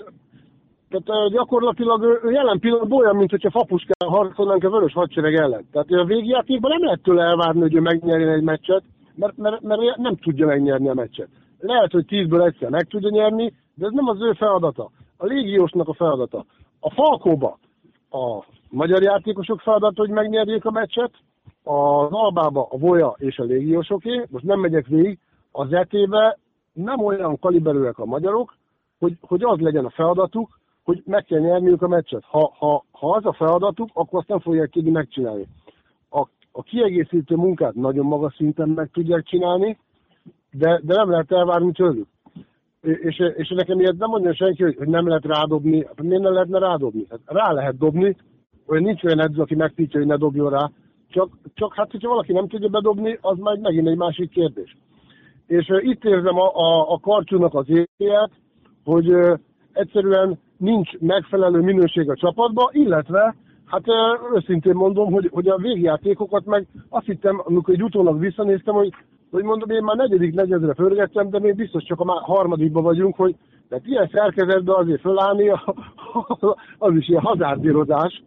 tehát 1.01 1.31
gyakorlatilag 1.31 2.03
ő, 2.03 2.21
ő 2.23 2.31
jelen 2.31 2.59
pillanatban 2.59 2.99
olyan, 2.99 3.17
mint 3.17 3.31
hogyha 3.31 3.51
fapuskán 3.51 4.09
harcolnánk 4.09 4.65
a 4.65 4.71
vörös 4.71 4.93
hadsereg 4.93 5.35
ellen. 5.35 5.67
Tehát 5.73 5.91
a 5.91 6.05
végjátékban 6.05 6.71
nem 6.71 6.85
lehet 6.85 7.03
tőle 7.03 7.23
elvárni, 7.23 7.61
hogy 7.61 7.75
ő 7.75 7.81
megnyerjen 7.81 8.29
egy 8.29 8.43
meccset, 8.43 8.83
mert, 9.15 9.37
mert, 9.37 9.61
mert 9.61 9.97
nem 9.97 10.17
tudja 10.17 10.47
megnyerni 10.47 10.89
a 10.89 10.95
meccset. 10.95 11.29
Lehet, 11.59 11.93
hogy 11.93 12.07
tízből 12.07 12.43
egyszer 12.43 12.71
meg 12.71 12.89
tudja 12.89 13.09
nyerni, 13.11 13.53
de 13.75 13.87
ez 13.87 13.93
nem 13.93 14.09
az 14.09 14.23
ő 14.23 14.33
feladata. 14.33 14.91
A 15.17 15.27
légiósnak 15.27 15.89
a 15.89 15.95
feladata. 15.95 16.45
A 16.81 16.91
Falkóba 16.91 17.59
a 18.11 18.45
magyar 18.71 19.03
játékosok 19.03 19.61
feladata, 19.61 20.01
hogy 20.01 20.11
megnyerjék 20.11 20.65
a 20.65 20.71
meccset, 20.71 21.11
az 21.63 22.11
Albába 22.11 22.67
a 22.71 22.79
Voja 22.79 23.15
és 23.19 23.39
a 23.39 23.45
légiósoké, 23.45 24.25
most 24.31 24.45
nem 24.45 24.61
megyek 24.61 24.87
végig, 24.87 25.19
az 25.53 25.73
etébe 25.73 26.39
nem 26.73 27.05
olyan 27.05 27.39
kaliberűek 27.39 27.99
a 27.99 28.05
magyarok, 28.05 28.55
hogy, 28.99 29.17
hogy 29.21 29.43
az 29.43 29.59
legyen 29.59 29.85
a 29.85 29.91
feladatuk, 29.91 30.61
hogy 30.85 31.03
meg 31.07 31.25
kell 31.25 31.39
nyerniük 31.41 31.83
a 31.83 31.89
meccset. 31.89 32.25
Ha, 32.25 32.53
ha, 32.59 32.85
ha 32.91 33.11
az 33.11 33.27
a 33.27 33.33
feladatuk, 33.33 33.89
akkor 33.93 34.19
azt 34.19 34.29
nem 34.29 34.41
fogják 34.41 34.71
tudni 34.71 34.91
megcsinálni. 34.91 35.47
A, 36.11 36.29
a 36.53 36.63
kiegészítő 36.63 37.35
munkát 37.35 37.75
nagyon 37.75 38.07
magas 38.07 38.35
szinten 38.35 38.69
meg 38.69 38.91
tudják 38.93 39.25
csinálni, 39.25 39.79
de, 40.51 40.81
de 40.83 40.95
nem 40.95 41.11
lehet 41.11 41.33
elvárni 41.33 41.73
tőlük. 41.73 42.07
És, 42.81 43.19
és 43.37 43.49
nekem 43.49 43.81
ilyet 43.81 43.99
nem 43.99 44.09
mondja 44.09 44.35
senki, 44.35 44.63
hogy 44.63 44.89
nem 44.89 45.07
lehet 45.07 45.25
rádobni. 45.25 45.87
Miért 46.03 46.23
nem 46.23 46.33
lehetne 46.33 46.59
rádobni? 46.59 47.07
Hát 47.11 47.21
rá 47.25 47.53
lehet 47.53 47.79
dobni, 47.79 48.17
olyan 48.67 48.83
nincs 48.83 49.05
olyan 49.05 49.21
edző, 49.21 49.41
aki 49.41 49.55
megtiltja, 49.55 49.99
hogy 49.99 50.09
ne 50.09 50.17
dobjon 50.17 50.51
rá. 50.51 50.71
Csak, 51.09 51.29
csak 51.55 51.75
hát, 51.75 51.91
hogyha 51.91 52.09
valaki 52.09 52.33
nem 52.33 52.49
tudja 52.49 52.69
bedobni, 52.69 53.19
az 53.21 53.39
majd 53.39 53.61
megint 53.61 53.89
egy 53.89 53.97
másik 53.97 54.31
kérdés. 54.31 54.77
És 55.47 55.69
uh, 55.69 55.85
itt 55.85 56.05
érzem 56.05 56.39
a, 56.39 56.55
a, 56.55 56.93
a 56.93 56.99
karcsúnak 56.99 57.55
az 57.55 57.67
éjjel, 57.69 58.31
hogy 58.85 59.13
uh, 59.13 59.39
egyszerűen 59.73 60.39
nincs 60.63 60.99
megfelelő 60.99 61.61
minőség 61.61 62.11
a 62.11 62.17
csapatban, 62.17 62.69
illetve 62.73 63.35
hát 63.67 63.85
őszintén 64.35 64.75
mondom, 64.75 65.13
hogy, 65.13 65.29
hogy 65.33 65.49
a 65.49 65.57
végjátékokat 65.57 66.45
meg 66.45 66.67
azt 66.89 67.07
hittem, 67.07 67.43
amikor 67.45 67.75
egy 67.75 67.83
utólag 67.83 68.19
visszanéztem, 68.19 68.75
hogy 68.75 68.93
hogy 69.31 69.43
mondom, 69.43 69.71
én 69.71 69.83
már 69.83 69.97
negyedik 69.97 70.35
negyedre 70.35 70.73
pörgettem, 70.73 71.31
de 71.31 71.39
még 71.39 71.55
biztos 71.55 71.85
csak 71.85 72.01
a 72.01 72.21
harmadikban 72.25 72.83
vagyunk, 72.83 73.17
hogy 73.17 73.35
tehát 73.69 73.87
ilyen 73.87 74.11
szerkezetben 74.13 74.75
azért 74.75 75.01
fölállni, 75.01 75.49
az 76.79 76.95
is 76.97 77.09
ilyen 77.09 77.23
hazárdírozás. 77.23 78.23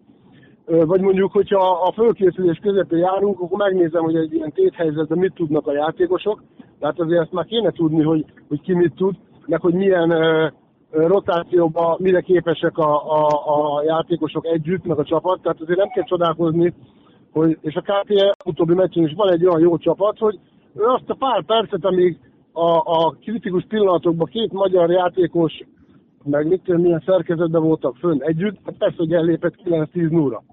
Vagy 0.66 1.02
mondjuk, 1.02 1.32
hogyha 1.32 1.82
a 1.88 1.92
fölkészülés 1.92 2.60
közepén 2.62 3.00
járunk, 3.00 3.40
akkor 3.40 3.58
megnézem, 3.58 4.04
hogy 4.04 4.16
egy 4.16 4.34
ilyen 4.34 4.52
téthelyzetben 4.52 5.18
mit 5.18 5.34
tudnak 5.34 5.68
a 5.68 5.74
játékosok. 5.74 6.44
Tehát 6.80 7.00
azért 7.00 7.22
ezt 7.22 7.32
már 7.32 7.46
kéne 7.46 7.72
tudni, 7.72 8.04
hogy, 8.04 8.26
hogy 8.48 8.62
ki 8.62 8.74
mit 8.74 8.94
tud, 8.96 9.16
meg 9.46 9.62
hogy 9.62 9.74
milyen 9.74 10.12
rotációban 10.96 11.98
mire 12.00 12.22
képesek 12.22 12.78
a, 12.78 13.12
a, 13.12 13.28
a 13.46 13.84
játékosok 13.84 14.46
együtt, 14.46 14.86
meg 14.86 15.00
a 15.00 15.04
csapat. 15.04 15.42
Tehát 15.42 15.62
azért 15.62 15.80
nem 15.80 15.90
kell 15.90 16.04
csodálkozni, 16.04 16.74
hogy, 17.32 17.58
és 17.62 17.76
a 17.76 17.82
KPE 17.82 18.36
utóbbi 18.46 18.74
meccsen 18.74 19.04
is 19.04 19.14
van 19.16 19.32
egy 19.32 19.46
olyan 19.46 19.60
jó 19.60 19.78
csapat, 19.78 20.18
hogy 20.18 20.40
ő 20.76 20.84
azt 20.84 21.10
a 21.10 21.16
pár 21.16 21.44
percet, 21.44 21.86
amíg 21.86 22.18
a, 22.52 22.82
a 22.86 23.16
kritikus 23.22 23.66
pillanatokban 23.68 24.28
két 24.28 24.52
magyar 24.52 24.92
játékos, 24.92 25.54
meg 26.24 26.48
mit 26.48 26.78
milyen 26.78 27.04
szerkezetben 27.06 27.62
voltak 27.62 27.96
fönn 27.96 28.22
együtt, 28.22 28.58
hát 28.66 28.78
persze, 28.78 28.96
hogy 28.98 29.14
ellépett 29.14 29.56
9-10 29.66 30.10
0 30.10 30.44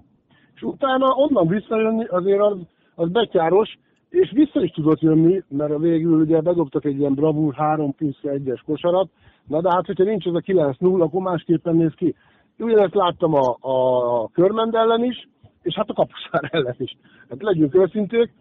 És 0.55 0.61
utána 0.61 1.15
onnan 1.15 1.47
visszajönni 1.47 2.05
azért 2.05 2.39
az, 2.39 2.57
az 2.95 3.09
betyáros, 3.09 3.77
és 4.09 4.31
vissza 4.31 4.63
is 4.63 4.71
tudott 4.71 4.99
jönni, 4.99 5.43
mert 5.47 5.71
a 5.71 5.77
végül 5.77 6.21
ugye 6.21 6.41
bedobtak 6.41 6.85
egy 6.85 6.99
ilyen 6.99 7.13
bravúr 7.13 7.53
3 7.53 7.95
plusz 7.95 8.19
1-es 8.23 8.59
kosarat, 8.65 9.09
na 9.47 9.61
de 9.61 9.69
hát, 9.69 9.85
hogyha 9.85 10.03
nincs 10.03 10.25
az 10.25 10.35
a 10.35 10.39
9-0, 10.39 11.01
akkor 11.01 11.21
másképpen 11.21 11.75
néz 11.75 11.93
ki. 11.95 12.15
Ugyanezt 12.57 12.93
láttam 12.93 13.33
a, 13.33 13.57
a 13.59 14.27
körmend 14.27 14.75
ellen 14.75 15.03
is, 15.03 15.29
és 15.61 15.75
hát 15.75 15.89
a 15.89 15.93
kapusár 15.93 16.49
ellen 16.51 16.75
is. 16.77 16.97
Hát 17.29 17.41
legyünk 17.41 17.75
őszinték, 17.75 18.33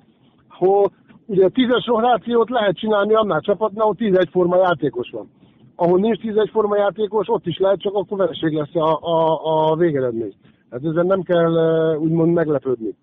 hogy 0.49 0.91
Ugye 1.27 1.45
a 1.45 1.49
tízes 1.49 1.85
rotációt 1.87 2.51
lehet 2.51 2.77
csinálni 2.77 3.15
annál 3.15 3.41
csapatnál, 3.41 3.83
ahol 3.83 3.95
tíz 3.95 4.19
egyforma 4.19 4.57
játékos 4.57 5.11
van. 5.11 5.31
Ahol 5.77 5.99
nincs 5.99 6.21
tíz 6.21 6.37
egyforma 6.37 6.77
játékos, 6.77 7.29
ott 7.29 7.47
is 7.47 7.59
lehet, 7.59 7.81
csak 7.81 7.95
akkor 7.95 8.19
vereség 8.19 8.53
lesz 8.53 8.75
a, 8.75 8.99
a, 9.01 9.41
a 9.71 9.77
végeredmény. 9.77 10.35
Hát 10.71 10.85
ezen 10.85 11.07
nem 11.07 11.23
kell 11.23 11.53
úgymond 11.97 12.33
meglepődni. 12.33 12.95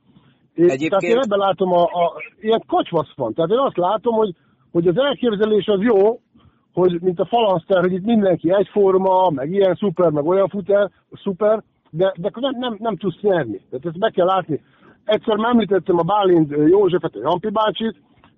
Én, 0.53 0.69
Egyébként... 0.69 0.89
Tehát 0.89 1.15
én 1.15 1.21
ebben 1.23 1.39
látom, 1.39 1.71
a, 1.71 1.83
a, 1.83 2.13
ilyen 2.39 2.63
kacsvasz 2.67 3.13
van. 3.15 3.33
Tehát 3.33 3.51
én 3.51 3.57
azt 3.57 3.77
látom, 3.77 4.15
hogy, 4.15 4.35
hogy 4.71 4.87
az 4.87 4.97
elképzelés 4.97 5.67
az 5.67 5.81
jó, 5.81 6.19
hogy 6.79 7.01
mint 7.01 7.19
a 7.19 7.25
falaszter, 7.25 7.81
hogy 7.81 7.93
itt 7.93 8.05
mindenki 8.05 8.53
egyforma, 8.53 9.29
meg 9.29 9.51
ilyen 9.51 9.75
szuper, 9.75 10.09
meg 10.09 10.25
olyan 10.25 10.47
futer, 10.47 10.89
szuper, 11.11 11.63
de, 11.89 12.13
de 12.17 12.29
nem, 12.33 12.55
nem, 12.59 12.75
nem 12.79 12.97
tudsz 12.97 13.21
nyerni. 13.21 13.61
Tehát 13.69 13.85
ezt 13.85 13.99
be 13.99 14.09
kell 14.09 14.25
látni. 14.25 14.61
Egyszer 15.03 15.35
már 15.35 15.51
említettem 15.51 15.97
a 15.97 16.03
Bálint 16.03 16.49
Józsefet, 16.49 17.15
a 17.15 17.19
Jampi 17.21 17.49
bácsit, 17.49 17.95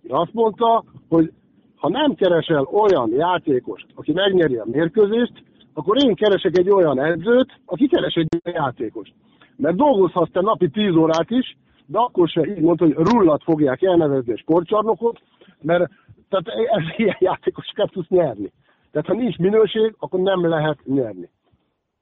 azt 0.08 0.34
mondta, 0.34 0.84
hogy 1.10 1.32
ha 1.76 1.90
nem 1.90 2.16
keresel 2.16 2.64
olyan 2.64 3.10
játékost, 3.12 3.86
aki 3.96 4.12
megnyeri 4.12 4.56
a 4.56 4.66
mérkőzést, 4.72 5.44
akkor 5.74 6.04
én 6.04 6.16
keresek 6.16 6.58
egy 6.58 6.70
olyan 6.70 7.00
edzőt, 7.00 7.60
aki 7.66 7.88
keres 7.88 8.14
egy 8.14 8.28
olyan 8.46 8.64
játékost. 8.64 9.14
Mert 9.56 9.76
dolgozhatsz 9.76 10.32
te 10.32 10.42
napi 10.42 10.70
10 10.70 10.96
órát 10.96 11.30
is, 11.30 11.58
de 11.86 12.00
akkor 12.00 12.30
se 12.30 12.46
így 12.46 12.62
mondta, 12.62 12.86
hogy 12.86 12.96
rullat 12.96 13.44
fogják 13.44 13.82
elnevezni 13.82 14.34
a 14.34 14.38
sportcsarnokot, 14.38 15.20
mert 15.62 15.92
tehát 16.32 16.48
ez 16.48 16.98
ilyen 16.98 17.18
játékosokat 17.20 17.92
tudsz 17.92 18.10
nyerni. 18.10 18.52
Tehát 18.92 19.08
ha 19.08 19.14
nincs 19.14 19.38
minőség, 19.38 19.96
akkor 19.98 20.20
nem 20.20 20.48
lehet 20.48 20.80
nyerni. 20.86 21.30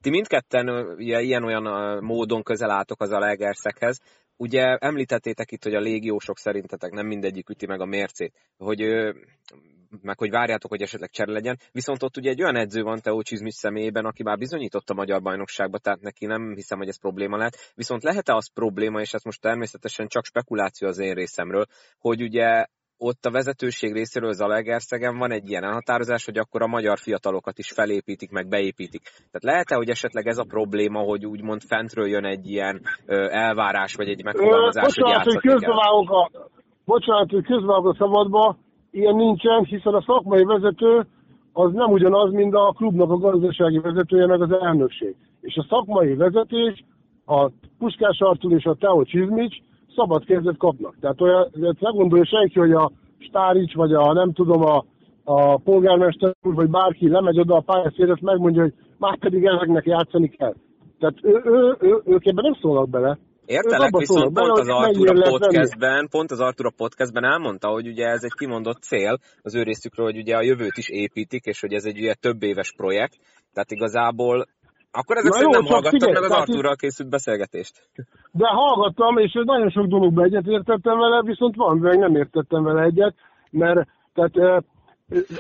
Ti 0.01 0.09
mindketten 0.09 0.95
ilyen-olyan 0.97 1.97
módon 2.03 2.43
közel 2.43 2.69
álltok 2.69 3.01
az 3.01 3.11
Alegerszekhez. 3.11 4.01
Ugye 4.37 4.77
említettétek 4.77 5.51
itt, 5.51 5.63
hogy 5.63 5.73
a 5.73 5.79
légiósok 5.79 6.37
szerintetek 6.37 6.91
nem 6.91 7.07
mindegyik 7.07 7.49
üti 7.49 7.65
meg 7.65 7.81
a 7.81 7.85
mércét, 7.85 8.33
hogy 8.57 8.79
meg 10.01 10.17
hogy 10.17 10.29
várjátok, 10.29 10.69
hogy 10.69 10.81
esetleg 10.81 11.09
csere 11.09 11.31
legyen. 11.31 11.57
Viszont 11.71 12.03
ott 12.03 12.17
ugye 12.17 12.29
egy 12.29 12.41
olyan 12.41 12.55
edző 12.55 12.81
van 12.81 12.99
Teó 13.01 13.21
Csizmis 13.21 13.53
személyében, 13.53 14.05
aki 14.05 14.23
már 14.23 14.37
bizonyított 14.37 14.89
a 14.89 14.93
magyar 14.93 15.21
bajnokságba, 15.21 15.77
tehát 15.77 16.01
neki 16.01 16.25
nem 16.25 16.53
hiszem, 16.55 16.77
hogy 16.77 16.87
ez 16.87 16.99
probléma 16.99 17.37
lehet. 17.37 17.71
Viszont 17.75 18.03
lehet-e 18.03 18.33
az 18.33 18.53
probléma, 18.53 18.99
és 18.99 19.13
ez 19.13 19.23
most 19.23 19.41
természetesen 19.41 20.07
csak 20.07 20.25
spekuláció 20.25 20.87
az 20.87 20.99
én 20.99 21.13
részemről, 21.13 21.65
hogy 21.99 22.21
ugye 22.21 22.65
ott 22.99 23.25
a 23.25 23.31
vezetőség 23.31 23.93
részéről 23.93 24.33
Zalaegerszegen 24.33 25.17
van 25.17 25.31
egy 25.31 25.49
ilyen 25.49 25.63
elhatározás, 25.63 26.25
hogy 26.25 26.37
akkor 26.37 26.61
a 26.61 26.67
magyar 26.67 26.97
fiatalokat 26.97 27.57
is 27.57 27.71
felépítik, 27.71 28.31
meg 28.31 28.47
beépítik. 28.47 29.01
Tehát 29.01 29.43
lehet-e, 29.51 29.75
hogy 29.75 29.89
esetleg 29.89 30.27
ez 30.27 30.37
a 30.37 30.49
probléma, 30.55 30.99
hogy 30.99 31.25
úgymond 31.25 31.61
fentről 31.61 32.07
jön 32.07 32.25
egy 32.25 32.49
ilyen 32.49 32.81
elvárás, 33.45 33.95
vagy 33.95 34.09
egy 34.09 34.23
megfogalmazás, 34.23 34.95
hogy 34.95 35.09
játszani 35.09 35.39
hogy 35.41 35.63
a, 36.07 36.29
Bocsánat, 36.85 37.31
hogy 37.31 37.43
közbevágok 37.43 37.93
a 37.93 37.95
szabadba, 37.97 38.57
ilyen 38.91 39.15
nincsen, 39.15 39.63
hiszen 39.63 39.93
a 39.93 40.01
szakmai 40.01 40.43
vezető 40.43 41.05
az 41.53 41.71
nem 41.73 41.91
ugyanaz, 41.91 42.31
mint 42.31 42.53
a 42.53 42.73
klubnak 42.77 43.11
a 43.11 43.17
gazdasági 43.17 43.79
vezetője, 43.79 44.25
meg 44.25 44.41
az 44.41 44.51
elnökség. 44.51 45.15
És 45.41 45.55
a 45.55 45.65
szakmai 45.69 46.15
vezetés, 46.15 46.83
a 47.25 47.49
Puskás 47.77 48.19
Artur 48.19 48.51
és 48.51 48.63
a 48.63 48.75
Teo 48.75 49.03
Csizmics 49.03 49.57
szabad 49.95 50.25
kezet 50.25 50.57
kapnak. 50.57 50.95
Tehát 50.99 51.21
olyan, 51.21 51.49
ne 51.79 51.89
gondolja 51.89 52.25
senki, 52.25 52.59
hogy 52.59 52.71
a 52.71 52.91
Stárics, 53.19 53.73
vagy 53.73 53.93
a 53.93 54.13
nem 54.13 54.33
tudom, 54.33 54.61
a, 54.61 54.85
a 55.23 55.57
polgármester 55.57 56.35
úr, 56.41 56.53
vagy 56.53 56.69
bárki 56.69 57.09
lemegy 57.09 57.39
oda 57.39 57.55
a 57.55 57.61
pályaszéret, 57.61 58.21
megmondja, 58.21 58.61
hogy 58.61 58.73
már 58.97 59.17
pedig 59.17 59.45
ezeknek 59.45 59.85
játszani 59.85 60.29
kell. 60.29 60.53
Tehát 60.99 61.15
ő, 61.21 61.41
ő, 61.43 61.75
ő, 61.79 62.01
ők 62.05 62.25
ebben 62.25 62.43
nem 62.43 62.57
szólnak 62.61 62.89
bele. 62.89 63.17
Értelek, 63.45 63.97
viszont 63.97 64.33
pont 64.33 64.59
az 64.59 64.67
Artura 64.67 65.29
podcastben, 65.29 66.07
pont 66.09 66.31
az 66.31 66.39
Artura 66.39 66.71
podcastben 66.77 67.23
elmondta, 67.23 67.67
hogy 67.67 67.87
ugye 67.87 68.05
ez 68.05 68.23
egy 68.23 68.33
kimondott 68.37 68.81
cél 68.81 69.17
az 69.41 69.55
ő 69.55 69.63
részükről, 69.63 70.05
hogy 70.05 70.17
ugye 70.17 70.35
a 70.35 70.41
jövőt 70.41 70.77
is 70.77 70.89
építik, 70.89 71.45
és 71.45 71.59
hogy 71.59 71.73
ez 71.73 71.85
egy 71.85 71.97
ugye 71.97 72.13
több 72.13 72.43
éves 72.43 72.73
projekt, 72.77 73.17
tehát 73.53 73.71
igazából 73.71 74.45
akkor 74.91 75.17
ezek 75.17 75.31
szerint 75.31 75.53
nem 75.53 75.65
hallgattak 75.65 76.13
meg 76.13 76.23
az 76.23 76.31
Arturral 76.31 76.75
készült 76.75 77.09
beszélgetést. 77.09 77.89
De 78.31 78.47
hallgattam, 78.47 79.17
és 79.17 79.31
nagyon 79.45 79.69
sok 79.69 79.85
dologban 79.85 80.23
egyet 80.25 80.47
értettem 80.47 80.97
vele, 80.97 81.21
viszont 81.21 81.55
van, 81.55 81.77
meg 81.77 81.97
nem 81.97 82.15
értettem 82.15 82.63
vele 82.63 82.81
egyet, 82.81 83.15
mert 83.51 83.87
tehát 84.13 84.63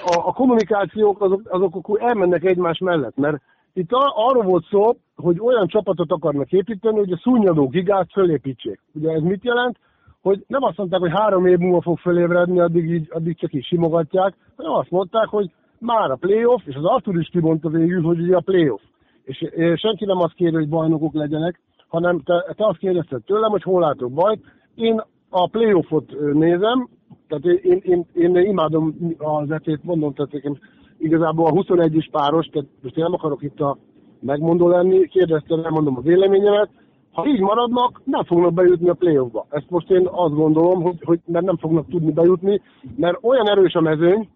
a, 0.05 0.27
a 0.27 0.33
kommunikációk 0.33 1.21
azok, 1.21 1.41
azok 1.43 1.75
akkor 1.75 2.01
elmennek 2.01 2.43
egymás 2.43 2.77
mellett, 2.77 3.15
mert 3.15 3.41
itt 3.73 3.89
arról 4.15 4.43
volt 4.43 4.65
szó, 4.69 4.95
hogy 5.15 5.39
olyan 5.39 5.67
csapatot 5.67 6.11
akarnak 6.11 6.51
építeni, 6.51 6.97
hogy 6.97 7.11
a 7.11 7.19
szúnyadó 7.21 7.67
gigát 7.67 8.11
fölépítsék. 8.11 8.81
Ugye 8.93 9.11
ez 9.11 9.21
mit 9.21 9.43
jelent? 9.43 9.77
Hogy 10.21 10.43
nem 10.47 10.63
azt 10.63 10.77
mondták, 10.77 10.99
hogy 10.99 11.11
három 11.13 11.45
év 11.45 11.57
múlva 11.57 11.81
fog 11.81 11.97
fölébredni, 11.97 12.59
addig, 12.59 12.89
így, 12.89 13.07
addig 13.11 13.37
csak 13.37 13.53
is 13.53 13.67
simogatják, 13.67 14.33
hanem 14.55 14.71
azt 14.71 14.89
mondták, 14.89 15.27
hogy 15.27 15.51
már 15.79 16.11
a 16.11 16.15
playoff, 16.15 16.61
és 16.65 16.75
az 16.75 16.85
Artur 16.85 17.19
is 17.19 17.29
kimondta 17.31 17.69
végül, 17.69 18.01
hogy 18.01 18.19
ugye 18.19 18.35
a 18.35 18.41
playoff. 18.41 18.81
És, 19.29 19.45
senki 19.75 20.05
nem 20.05 20.17
azt 20.17 20.33
kéri, 20.33 20.55
hogy 20.55 20.69
bajnokok 20.69 21.13
legyenek, 21.13 21.61
hanem 21.87 22.19
te, 22.19 22.53
te 22.57 22.65
azt 22.65 22.77
kérdezted 22.77 23.21
tőlem, 23.23 23.51
hogy 23.51 23.63
hol 23.63 23.81
látok 23.81 24.11
bajt. 24.11 24.43
Én 24.75 25.03
a 25.29 25.47
playoffot 25.47 26.33
nézem, 26.33 26.89
tehát 27.27 27.45
én, 27.45 27.79
én, 27.83 28.05
én, 28.13 28.35
én 28.35 28.45
imádom 28.45 28.95
az 29.17 29.51
etét, 29.51 29.83
mondom, 29.83 30.13
tehát 30.13 30.31
nekem 30.31 30.57
igazából 30.97 31.45
a 31.45 31.51
21 31.51 31.95
is 31.95 32.09
páros, 32.11 32.47
tehát 32.47 32.67
most 32.81 32.97
én 32.97 33.03
nem 33.03 33.13
akarok 33.13 33.43
itt 33.43 33.59
a 33.59 33.77
megmondó 34.19 34.67
lenni, 34.67 35.07
kérdeztem, 35.07 35.59
nem 35.59 35.73
mondom 35.73 35.97
a 35.97 36.01
véleményemet. 36.01 36.69
Ha 37.11 37.27
így 37.27 37.39
maradnak, 37.39 38.01
nem 38.03 38.23
fognak 38.23 38.53
bejutni 38.53 38.89
a 38.89 38.93
playoffba. 38.93 39.45
Ezt 39.49 39.69
most 39.69 39.89
én 39.89 40.07
azt 40.11 40.33
gondolom, 40.33 40.81
hogy, 40.81 40.97
hogy 41.03 41.19
mert 41.25 41.45
nem 41.45 41.57
fognak 41.57 41.89
tudni 41.89 42.11
bejutni, 42.11 42.61
mert 42.95 43.17
olyan 43.21 43.49
erős 43.49 43.73
a 43.73 43.81
mezőny, 43.81 44.29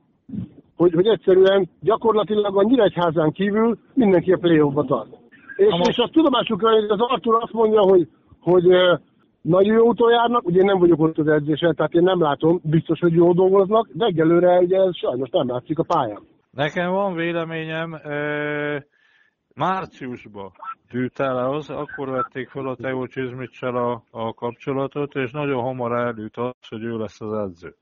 hogy, 0.76 0.94
hogy 0.94 1.08
egyszerűen 1.08 1.70
gyakorlatilag 1.80 2.58
a 2.58 2.64
Nyíregyházán 2.64 3.32
kívül 3.32 3.78
mindenki 3.94 4.32
a 4.32 4.38
playoffba 4.38 4.84
tart. 4.84 5.10
És, 5.56 5.70
most... 5.70 5.90
és 5.90 5.98
a 5.98 6.10
tudomásukra, 6.12 6.72
hogy 6.72 6.90
az 6.90 7.00
Artur 7.00 7.38
azt 7.42 7.54
mondja, 7.54 7.82
hogy, 7.82 8.08
hogy 8.40 8.64
nagyon 9.42 9.74
jó 9.74 9.86
úton 9.86 10.12
járnak, 10.12 10.46
ugye 10.46 10.60
én 10.60 10.66
nem 10.66 10.80
vagyok 10.80 11.00
ott 11.00 11.18
az 11.18 11.28
edzésen, 11.28 11.76
tehát 11.76 11.94
én 11.94 12.04
nem 12.04 12.22
látom, 12.22 12.60
biztos, 12.64 13.00
hogy 13.00 13.14
jó 13.14 13.34
dolgoznak, 13.34 13.90
de 13.94 14.06
egyelőre 14.06 14.60
ugye 14.60 14.78
ez 14.78 14.98
sajnos 14.98 15.30
nem 15.30 15.50
látszik 15.50 15.80
a 15.80 15.84
pályán. 15.84 16.22
Nekem 16.52 16.92
van 16.92 17.14
véleményem, 17.14 18.00
márciusban 19.56 20.52
az, 21.18 21.70
akkor 21.70 22.10
vették 22.10 22.50
fel 22.50 22.68
a 22.68 22.76
Teo 22.76 23.08
Csizmicsel 23.08 23.76
a, 23.76 24.04
a 24.12 24.34
kapcsolatot, 24.34 25.16
és 25.16 25.32
nagyon 25.32 25.62
hamar 25.62 25.92
eldűlt 25.92 26.38
az, 26.38 26.68
hogy 26.70 26.84
ő 26.84 26.98
lesz 26.98 27.22
az 27.22 27.34
edző. 27.34 27.76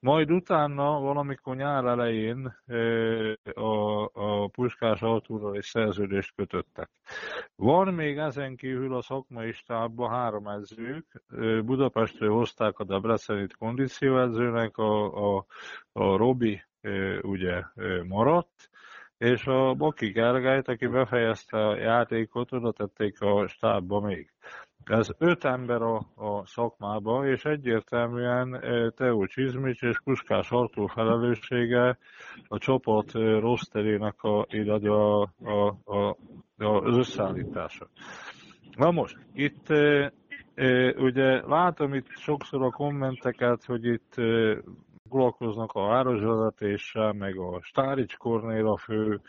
Majd 0.00 0.30
utána, 0.30 1.00
valamikor 1.00 1.56
nyár 1.56 1.84
elején 1.84 2.56
a, 3.54 4.02
a 4.12 4.48
Puskás 4.48 5.02
Artúrral 5.02 5.54
egy 5.54 5.62
szerződést 5.62 6.34
kötöttek. 6.34 6.90
Van 7.56 7.94
még 7.94 8.18
ezen 8.18 8.56
kívül 8.56 8.94
a 8.94 9.02
szakmai 9.02 9.52
stábban 9.52 10.10
három 10.10 10.46
edzők, 10.46 11.22
Budapestről 11.64 12.32
hozták 12.32 12.78
a 12.78 12.84
Debrecenit 12.84 13.56
kondícióedzőnek, 13.56 14.76
a, 14.76 15.36
a, 15.36 15.46
a 15.92 16.16
Robi 16.16 16.62
ugye 17.22 17.62
maradt, 18.08 18.70
és 19.18 19.46
a 19.46 19.74
Baki 19.74 20.10
Gergelyt, 20.10 20.68
aki 20.68 20.86
befejezte 20.86 21.66
a 21.66 21.76
játékot, 21.76 22.52
oda 22.52 22.72
tették 22.72 23.20
a 23.20 23.46
stábba 23.46 24.00
még. 24.00 24.30
Ez 24.84 25.08
öt 25.18 25.44
ember 25.44 25.82
a, 25.82 25.96
a 26.14 26.46
szakmába, 26.46 27.26
és 27.26 27.44
egyértelműen 27.44 28.60
Teó 28.96 29.26
Csizmics 29.26 29.82
és 29.82 30.00
Puskás 30.04 30.50
Artúr 30.50 30.90
felelőssége 30.90 31.98
a 32.48 32.58
csapat 32.58 33.12
rosterének 33.12 34.22
a, 34.22 34.46
a, 34.48 35.22
a, 35.44 35.76
a, 35.84 36.16
az 36.56 36.96
összeállítása. 36.96 37.88
Na 38.76 38.90
most, 38.90 39.18
itt 39.32 39.68
ugye 40.96 41.46
látom 41.46 41.94
itt 41.94 42.08
sokszor 42.08 42.62
a 42.62 42.70
kommenteket, 42.70 43.64
hogy 43.64 43.84
itt 43.84 44.14
foglalkoznak 45.08 45.72
a 45.72 45.86
városvezetéssel, 45.86 47.12
meg 47.12 47.38
a 47.38 47.60
Stárics 47.62 48.16
Kornél 48.16 48.66
a 48.66 48.76
fő 48.76 49.20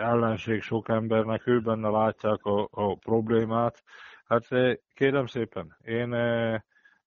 ellenség 0.00 0.62
sok 0.62 0.88
embernek, 0.88 1.46
ő 1.46 1.60
benne 1.60 1.88
látják 1.88 2.44
a, 2.44 2.68
a 2.70 2.94
problémát. 2.94 3.82
Hát 4.26 4.46
kérem 4.94 5.26
szépen, 5.26 5.76
én 5.84 6.14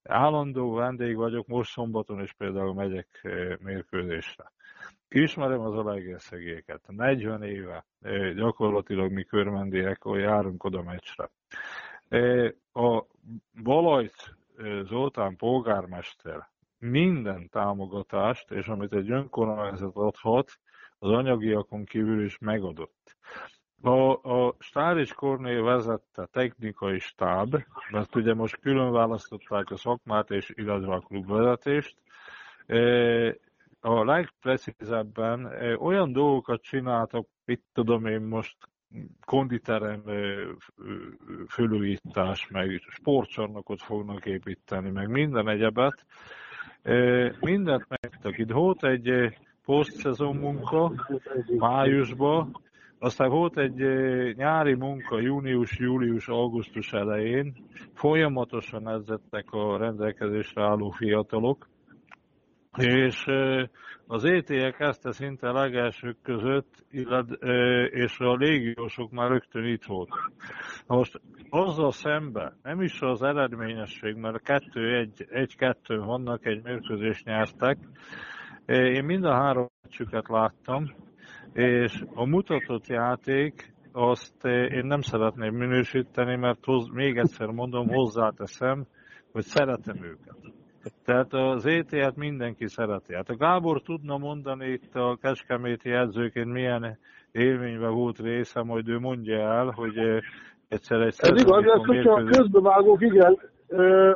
állandó 0.03 0.73
vendég 0.73 1.15
vagyok, 1.15 1.47
most 1.47 1.71
szombaton 1.71 2.21
is 2.21 2.33
például 2.33 2.73
megyek 2.73 3.27
mérkőzésre. 3.63 4.51
Ismerem 5.09 5.59
az 5.59 5.73
Alegerszegéket, 5.77 6.81
40 6.87 7.43
éve 7.43 7.85
gyakorlatilag 8.35 9.11
mi 9.11 9.23
körmendiek, 9.23 10.01
járunk 10.03 10.63
oda 10.63 10.81
meccsre. 10.83 11.29
A 12.73 13.05
Balajt 13.63 14.35
Zoltán 14.83 15.35
polgármester 15.35 16.49
minden 16.81 17.49
támogatást, 17.49 18.51
és 18.51 18.67
amit 18.67 18.93
egy 18.93 19.11
önkormányzat 19.11 19.95
adhat, 19.95 20.51
az 20.99 21.09
anyagiakon 21.09 21.85
kívül 21.85 22.23
is 22.23 22.37
megadott. 22.37 23.15
A, 23.81 24.11
a 24.11 24.55
Stáris 24.59 25.13
Kornél 25.13 25.63
vezette 25.63 26.25
technikai 26.31 26.99
stáb, 26.99 27.63
mert 27.91 28.15
ugye 28.15 28.33
most 28.33 28.59
külön 28.59 28.91
választották 28.91 29.71
a 29.71 29.77
szakmát 29.77 30.31
és 30.31 30.51
illetve 30.55 30.93
a 30.93 30.99
klubvezetést, 30.99 31.95
e, 32.65 32.77
a 33.79 34.03
legprecízebben 34.03 35.47
e, 35.47 35.77
olyan 35.77 36.11
dolgokat 36.11 36.61
csináltak, 36.61 37.27
itt 37.45 37.65
tudom 37.73 38.05
én 38.05 38.21
most 38.21 38.57
konditerem 39.25 40.01
e, 40.07 40.23
fölújítás, 41.47 42.47
meg 42.47 42.81
sportcsarnokot 42.89 43.81
fognak 43.81 44.25
építeni, 44.25 44.89
meg 44.89 45.09
minden 45.09 45.49
egyebet, 45.49 46.05
mindent 47.39 47.85
megtak. 47.89 48.37
Itt 48.37 48.51
volt 48.51 48.83
egy 48.83 49.37
posztszezon 49.65 50.35
munka 50.35 50.93
májusban, 51.57 52.61
aztán 52.99 53.29
volt 53.29 53.57
egy 53.57 53.75
nyári 54.35 54.73
munka 54.73 55.19
június, 55.19 55.79
július, 55.79 56.27
augusztus 56.27 56.93
elején, 56.93 57.53
folyamatosan 57.93 58.89
edzettek 58.89 59.51
a 59.51 59.77
rendelkezésre 59.77 60.63
álló 60.63 60.89
fiatalok, 60.89 61.69
és 62.77 63.25
az 64.07 64.25
ET-ek 64.25 64.75
kezdte 64.75 65.11
szinte 65.11 65.51
legelsők 65.51 66.17
között, 66.23 66.85
és 67.89 68.19
a 68.19 68.35
légiósok 68.35 69.11
már 69.11 69.29
rögtön 69.29 69.65
itt 69.65 69.83
voltak. 69.83 70.31
Most 70.87 71.21
azzal 71.49 71.91
szemben 71.91 72.59
nem 72.63 72.81
is 72.81 73.01
az 73.01 73.23
eredményesség, 73.23 74.15
mert 74.15 74.35
a 74.35 74.39
kettő, 74.39 74.97
egy, 74.97 75.27
egy-kettő 75.29 75.99
vannak, 75.99 76.45
egy 76.45 76.63
mérkőzést 76.63 77.25
nyertek. 77.25 77.77
Én 78.65 79.03
mind 79.03 79.23
a 79.23 79.33
három 79.33 79.67
meccsüket 79.83 80.27
láttam, 80.27 80.95
és 81.53 82.03
a 82.13 82.25
mutatott 82.25 82.87
játék 82.87 83.73
azt 83.91 84.45
én 84.45 84.85
nem 84.85 85.01
szeretném 85.01 85.55
minősíteni, 85.55 86.35
mert 86.35 86.65
hoz, 86.65 86.87
még 86.87 87.17
egyszer 87.17 87.47
mondom, 87.47 87.87
hozzáteszem, 87.87 88.85
hogy 89.31 89.43
szeretem 89.43 90.03
őket. 90.03 90.60
Tehát 91.05 91.33
az 91.33 91.65
ET-et 91.65 92.15
mindenki 92.15 92.67
szereti. 92.67 93.13
Hát 93.13 93.29
a 93.29 93.35
Gábor 93.35 93.81
tudna 93.81 94.17
mondani 94.17 94.67
itt 94.67 94.95
a 94.95 95.17
Kecskeméti 95.21 95.91
edzőként 95.91 96.51
milyen 96.51 96.97
élményben 97.31 97.93
volt 97.93 98.19
része, 98.19 98.63
majd 98.63 98.87
ő 98.87 98.99
mondja 98.99 99.39
el, 99.39 99.73
hogy 99.75 99.97
egyszer 100.67 101.01
egy 101.01 101.15
Ez 101.17 101.41
igaz, 101.41 101.63
ez 101.63 101.85
hogyha 101.85 102.23
közbevágók, 102.23 103.01
igen, 103.01 103.37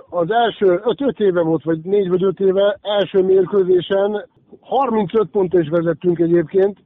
az 0.10 0.32
első 0.32 0.82
5 0.84 1.20
éve 1.20 1.42
volt, 1.42 1.64
vagy 1.64 1.80
4 1.82 2.10
vagy 2.10 2.24
5 2.24 2.40
éve 2.40 2.80
első 2.82 3.24
mérkőzésen 3.24 4.28
35 4.62 5.30
pontot 5.30 5.62
is 5.62 5.70
vezettünk 5.70 6.20
egyébként, 6.20 6.78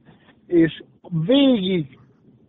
és 0.46 0.82
végig 1.26 1.98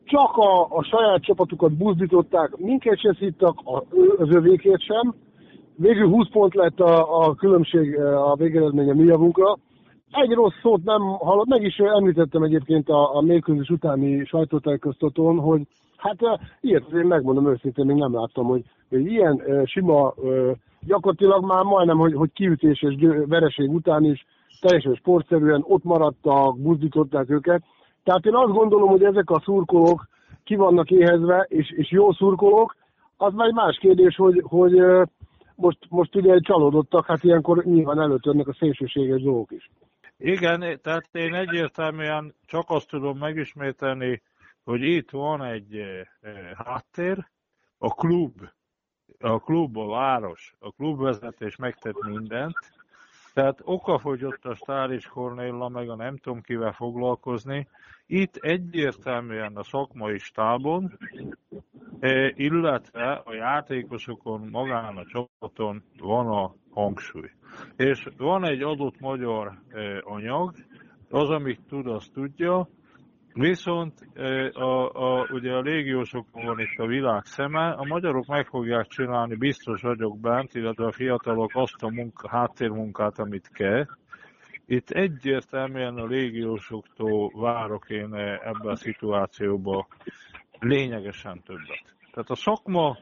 csak 0.04 0.38
a, 0.38 0.62
a 0.62 0.84
saját 0.84 1.24
csapatukat 1.24 1.78
buzdították, 1.78 2.58
minket 2.58 3.00
se 3.00 3.16
szittak, 3.20 3.60
az 4.18 4.30
övékét 4.30 4.82
sem. 4.82 5.16
Végül 5.76 6.08
20 6.08 6.30
pont 6.30 6.54
lett 6.54 6.80
a, 6.80 7.20
a 7.20 7.36
különbség 7.36 8.00
a 8.00 8.36
végeredménye 8.36 8.94
mi 8.94 9.04
javunkra. 9.04 9.58
Egy 10.12 10.32
rossz 10.32 10.60
szót 10.62 10.84
nem 10.84 11.02
hallott, 11.02 11.48
meg 11.48 11.64
is 11.64 11.78
említettem 11.78 12.44
egyébként 12.44 12.90
a, 12.90 13.16
a 13.16 13.22
mérkőzés 13.22 13.70
utáni 13.70 14.26
sajtótájékoztatón, 14.26 15.40
hogy 15.40 15.62
hát 15.98 16.18
ilyet 16.62 16.92
én 16.94 17.06
megmondom 17.06 17.50
őszintén, 17.50 17.86
még 17.86 17.96
nem 17.96 18.14
láttam, 18.14 18.46
hogy, 18.46 18.64
hogy 18.90 19.06
ilyen 19.06 19.42
sima, 19.66 20.14
gyakorlatilag 20.80 21.46
már 21.46 21.64
majdnem, 21.64 21.98
hogy, 21.98 22.14
hogy 22.14 22.32
kiütés 22.34 22.82
és 22.82 22.96
vereség 23.28 23.70
után 23.70 24.04
is 24.04 24.26
teljesen 24.62 24.94
sportszerűen 24.94 25.64
ott 25.68 25.84
maradtak, 25.84 26.60
buzdították 26.60 27.30
őket. 27.30 27.64
Tehát 28.04 28.26
én 28.26 28.36
azt 28.36 28.54
gondolom, 28.54 28.90
hogy 28.90 29.04
ezek 29.04 29.30
a 29.30 29.42
szurkolók 29.44 30.08
ki 30.44 30.56
vannak 30.56 30.92
éhezve, 30.92 31.46
és, 31.50 31.72
és 31.72 31.92
jó 31.92 32.12
szurkolók, 32.12 32.76
az 33.18 33.34
már 33.34 33.48
egy 33.48 33.54
más 33.54 33.78
kérdés, 33.78 34.16
hogy, 34.16 34.44
hogy 34.46 34.82
most, 35.62 35.78
most 35.90 36.16
ugye 36.16 36.40
csalódottak, 36.40 37.06
hát 37.06 37.24
ilyenkor 37.24 37.64
nyilván 37.66 38.00
előttörnek 38.00 38.48
a 38.48 38.54
szélsőséges 38.54 39.22
dolgok 39.22 39.52
is. 39.52 39.70
Igen, 40.18 40.80
tehát 40.82 41.10
én 41.12 41.34
egyértelműen 41.34 42.36
csak 42.46 42.70
azt 42.70 42.88
tudom 42.88 43.18
megismételni, 43.18 44.22
hogy 44.64 44.82
itt 44.82 45.10
van 45.10 45.44
egy 45.44 45.82
háttér, 46.56 47.28
a 47.78 47.94
klub, 47.94 48.42
a 49.20 49.40
klub, 49.40 49.78
a 49.78 49.86
város, 49.86 50.54
a 50.60 50.72
klubvezetés 50.72 51.56
megtett 51.56 52.04
mindent, 52.04 52.58
tehát 53.34 53.60
okafogyott 53.64 54.46
a 54.46 54.56
Stár 54.56 54.92
és 54.92 55.06
Kornélla, 55.06 55.70
meg 55.70 55.90
a 55.90 55.96
nem 55.96 56.18
tudom 56.18 56.42
kivel 56.42 56.72
foglalkozni. 56.72 57.68
Itt 58.06 58.36
egyértelműen 58.36 59.56
a 59.56 59.64
szakmai 59.64 60.18
stábon, 60.18 60.98
e, 62.00 62.32
illetve 62.36 63.12
a 63.26 63.34
játékosokon, 63.34 64.48
magán 64.52 64.98
a 64.98 65.06
csapaton 65.06 65.84
van 65.98 66.28
a 66.28 66.54
hangsúly. 66.70 67.32
És 67.76 68.08
van 68.18 68.46
egy 68.46 68.62
adott 68.62 69.00
magyar 69.00 69.62
e, 69.70 70.02
anyag, 70.04 70.56
az, 71.10 71.30
amit 71.30 71.62
tud, 71.68 71.88
azt 71.88 72.14
tudja, 72.14 72.68
Viszont 73.34 73.94
a, 74.54 74.90
a, 74.90 75.28
ugye 75.32 75.54
a 75.54 75.62
légiósokon 75.62 76.46
van 76.46 76.60
itt 76.60 76.78
a 76.80 76.86
világ 76.86 77.26
szeme, 77.26 77.70
a 77.70 77.84
magyarok 77.84 78.26
meg 78.26 78.46
fogják 78.46 78.88
csinálni, 78.88 79.36
biztos 79.36 79.82
vagyok 79.82 80.20
bent, 80.20 80.54
illetve 80.54 80.86
a 80.86 80.92
fiatalok 80.92 81.52
azt 81.54 81.84
a 81.84 81.90
munka, 81.90 82.30
háttérmunkát, 82.30 83.20
amit 83.20 83.50
kell. 83.54 83.86
Itt 84.66 84.90
egyértelműen 84.90 85.98
a 85.98 86.06
légiósoktól 86.06 87.32
várok 87.36 87.90
én 87.90 88.14
ebbe 88.16 88.72
a 88.72 88.76
szituációba 88.76 89.88
lényegesen 90.60 91.42
többet. 91.46 91.96
Tehát 92.12 92.30
a 92.30 92.36
szakma, 92.36 92.98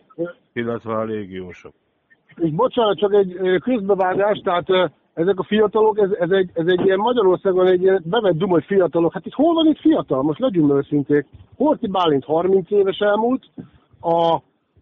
illetve 0.53 0.93
a 0.93 1.03
légiósok. 1.03 1.73
És 2.35 2.51
bocsánat, 2.51 2.97
csak 2.97 3.13
egy 3.13 3.59
közbevágás, 3.61 4.39
tehát 4.43 4.67
ezek 5.19 5.39
a 5.39 5.43
fiatalok, 5.43 5.99
ez, 5.99 6.11
ez, 6.11 6.29
egy, 6.29 6.49
ez 6.53 6.67
egy 6.67 6.85
ilyen 6.85 6.97
Magyarországon 6.97 7.67
egy 7.67 7.81
ilyen 7.81 8.03
bevett 8.05 8.37
dum, 8.37 8.49
hogy 8.49 8.63
fiatalok. 8.63 9.13
Hát 9.13 9.25
itt 9.25 9.33
hol 9.33 9.53
van 9.53 9.67
itt 9.67 9.79
fiatal? 9.79 10.21
Most 10.21 10.39
legyünk 10.39 10.73
őszinték. 10.73 11.25
Horti 11.55 11.87
Bálint 11.87 12.25
30 12.25 12.71
éves 12.71 12.99
elmúlt, 12.99 13.45
a, 13.99 14.33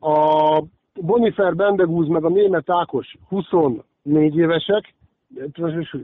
a 0.10 0.64
Bonifer 1.02 1.56
Bendegúz 1.56 2.08
meg 2.08 2.24
a 2.26 2.30
német 2.30 2.70
Ákos 2.70 3.16
24 3.30 3.84
évesek. 4.36 4.94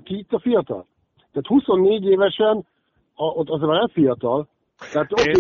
Ki 0.04 0.18
itt 0.18 0.34
a 0.34 0.40
fiatal? 0.40 0.86
Tehát 1.16 1.48
24 1.48 2.06
évesen, 2.06 2.66
a, 3.16 3.24
ott 3.24 3.50
az 3.50 3.62
már 3.62 3.78
nem 3.78 3.88
fiatal. 3.88 4.48
Tehát 4.92 5.12
ott 5.12 5.26
Én 5.26 5.36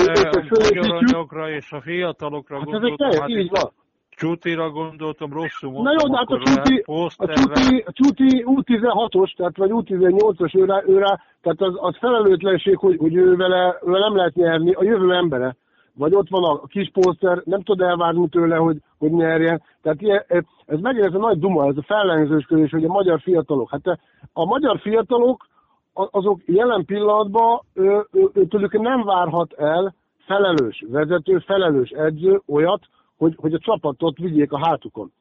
a 1.31 1.47
és 1.47 1.71
a 1.71 1.81
fiatalokra 1.81 2.57
hát 2.57 2.65
gondoltam. 2.65 3.07
Ezek 3.07 3.19
hát 3.19 3.29
így 3.29 3.49
van. 3.49 3.71
Csutira 4.15 4.69
gondoltam, 4.69 5.33
rosszul 5.33 5.71
mondtam. 5.71 5.95
Na 5.95 6.01
jó, 6.01 6.09
de 6.09 6.17
hát 6.17 6.29
a 6.29 6.39
Csuti, 6.39 6.83
a 7.17 7.33
Csuti, 7.33 7.83
a 7.85 7.91
Csuti 7.91 8.43
U16-os, 8.45 9.35
tehát 9.35 9.57
vagy 9.57 9.69
U18-os 9.73 10.55
őre, 10.55 10.83
őre, 10.87 11.21
tehát 11.41 11.61
az, 11.61 11.73
az 11.75 11.97
felelőtlenség, 11.97 12.77
hogy, 12.77 12.97
hogy 12.97 13.15
ő 13.15 13.35
vele, 13.35 13.77
vele 13.81 13.99
nem 13.99 14.15
lehet 14.15 14.35
nyerni, 14.35 14.71
a 14.71 14.83
jövő 14.83 15.13
embere. 15.13 15.55
Vagy 15.95 16.15
ott 16.15 16.29
van 16.29 16.43
a 16.43 16.65
kis 16.67 16.89
pószer, 16.93 17.41
nem 17.45 17.61
tud 17.61 17.81
elvárni 17.81 18.29
tőle, 18.29 18.55
hogy, 18.55 18.77
hogy 18.97 19.11
nyerjen. 19.11 19.61
Tehát 19.81 20.01
ilyen, 20.01 20.23
ez 20.65 20.79
megint 20.79 21.05
ez 21.05 21.13
a 21.13 21.17
nagy 21.17 21.39
duma, 21.39 21.67
ez 21.67 21.77
a 21.77 21.83
fellengzősködés, 21.83 22.71
hogy 22.71 22.85
a 22.85 22.91
magyar 22.91 23.19
fiatalok. 23.19 23.69
Hát 23.69 23.99
a 24.33 24.45
magyar 24.45 24.79
fiatalok, 24.79 25.47
azok 25.93 26.41
jelen 26.45 26.85
pillanatban 26.85 27.61
ő, 27.73 28.05
ő, 28.11 28.29
ő, 28.33 28.45
tőlük 28.45 28.79
nem 28.79 29.03
várhat 29.03 29.53
el 29.53 29.95
felelős 30.25 30.83
vezető, 30.89 31.39
felelős 31.39 31.89
edző 31.89 32.41
olyat, 32.47 32.81
hogy, 33.23 33.35
hogy 33.37 33.53
a 33.53 33.59
csapatot 33.59 34.17
vigyék 34.17 34.51
a 34.51 34.67
hátukon. 34.67 35.11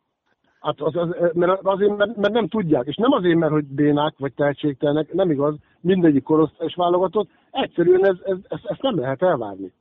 Hát 0.60 0.80
az, 0.80 0.96
az, 0.96 1.08
mert 1.32 1.60
azért, 1.62 1.96
mert, 1.96 2.16
mert 2.16 2.32
nem 2.32 2.48
tudják, 2.48 2.86
és 2.86 2.96
nem 2.96 3.12
azért, 3.12 3.38
mert 3.38 3.52
hogy 3.52 3.64
bénák 3.64 4.14
vagy 4.18 4.32
tehetségtelenek, 4.34 5.12
nem 5.12 5.30
igaz, 5.30 5.54
mindegyik 5.80 6.22
korosztályos 6.22 6.74
válogatott, 6.74 7.28
egyszerűen 7.50 8.04
ez, 8.06 8.16
ez, 8.24 8.36
ez, 8.48 8.60
ezt 8.62 8.82
nem 8.82 8.98
lehet 8.98 9.22
elvárni. 9.22 9.72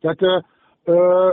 Tehát 0.00 0.44
ö, 0.84 1.30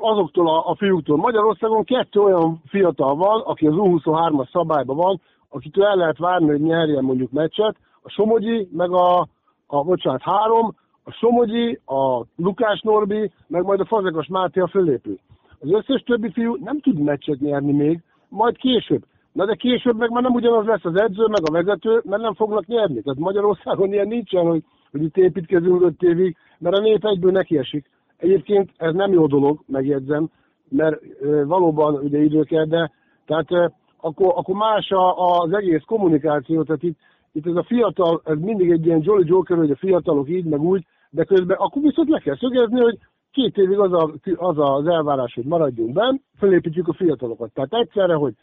azoktól 0.00 0.48
a, 0.48 0.68
a 0.70 0.74
fiúktól 0.74 1.16
Magyarországon 1.16 1.84
kettő 1.84 2.20
olyan 2.20 2.62
fiatal 2.66 3.14
van, 3.14 3.40
aki 3.40 3.66
az 3.66 3.74
U23-as 3.76 4.50
szabályban 4.50 4.96
van, 4.96 5.20
akitől 5.48 5.84
el 5.84 5.96
lehet 5.96 6.18
várni, 6.18 6.46
hogy 6.46 6.60
nyerjen 6.60 7.04
mondjuk 7.04 7.30
meccset, 7.30 7.76
a 8.02 8.08
Somogyi, 8.08 8.68
meg 8.72 8.90
a, 8.90 9.28
a 9.66 9.82
bocsánat, 9.82 10.22
három, 10.22 10.74
a 11.04 11.10
Somogyi, 11.10 11.80
a 11.86 12.24
Lukás 12.36 12.80
Norbi, 12.80 13.32
meg 13.46 13.62
majd 13.62 13.80
a 13.80 13.86
Fazekas 13.86 14.26
Máté 14.26 14.60
a 14.60 14.68
fölépül. 14.68 15.18
Az 15.60 15.72
összes 15.72 16.02
többi 16.02 16.30
fiú 16.30 16.56
nem 16.64 16.80
tud 16.80 16.98
meccset 16.98 17.40
nyerni 17.40 17.72
még, 17.72 18.00
majd 18.28 18.56
később. 18.56 19.04
Na 19.32 19.44
de 19.44 19.54
később 19.54 19.96
meg 19.96 20.10
már 20.10 20.22
nem 20.22 20.34
ugyanaz 20.34 20.66
lesz 20.66 20.84
az 20.84 21.00
edző, 21.00 21.26
meg 21.26 21.40
a 21.44 21.52
vezető, 21.52 22.00
mert 22.04 22.22
nem 22.22 22.34
fognak 22.34 22.66
nyerni. 22.66 23.02
Tehát 23.02 23.18
Magyarországon 23.18 23.92
ilyen 23.92 24.08
nincsen, 24.08 24.46
hogy, 24.46 24.62
hogy 24.90 25.02
itt 25.02 25.16
építkezünk 25.16 25.82
öt 25.82 26.02
évig, 26.02 26.36
mert 26.58 26.76
a 26.76 26.80
nép 26.80 27.04
egyből 27.04 27.30
nekiesik. 27.30 27.90
Egyébként 28.16 28.70
ez 28.76 28.94
nem 28.94 29.12
jó 29.12 29.26
dolog, 29.26 29.60
megjegyzem, 29.66 30.30
mert 30.68 31.02
e, 31.22 31.44
valóban 31.44 31.94
ugye 31.94 32.18
idő 32.18 32.42
kell, 32.42 32.64
de 32.64 32.90
tehát 33.26 33.52
e, 33.52 33.72
akkor, 34.00 34.32
akkor 34.36 34.54
más 34.54 34.90
a, 34.90 35.38
az 35.40 35.52
egész 35.52 35.82
kommunikáció, 35.86 36.62
tehát 36.62 36.82
itt, 36.82 36.98
itt 37.32 37.46
ez 37.46 37.54
a 37.54 37.62
fiatal, 37.62 38.20
ez 38.24 38.38
mindig 38.38 38.70
egy 38.70 38.86
ilyen 38.86 39.00
Jolly 39.02 39.24
Joker, 39.26 39.56
hogy 39.56 39.70
a 39.70 39.76
fiatalok 39.76 40.28
így, 40.28 40.44
meg 40.44 40.60
úgy, 40.60 40.86
de 41.10 41.24
közben 41.24 41.56
akkor 41.56 41.82
viszont 41.82 42.08
le 42.08 42.18
kell 42.18 42.36
szögezni, 42.36 42.80
hogy 42.80 42.98
két 43.32 43.56
évig 43.56 43.78
az, 43.78 43.92
a, 43.92 44.12
az 44.36 44.58
az 44.58 44.86
elvárás, 44.86 45.34
hogy 45.34 45.44
maradjunk 45.44 45.92
benn, 45.92 46.16
felépítjük 46.38 46.88
a 46.88 46.92
fiatalokat. 46.92 47.52
Tehát 47.52 47.74
egyszerre, 47.74 48.14
hogy 48.14 48.34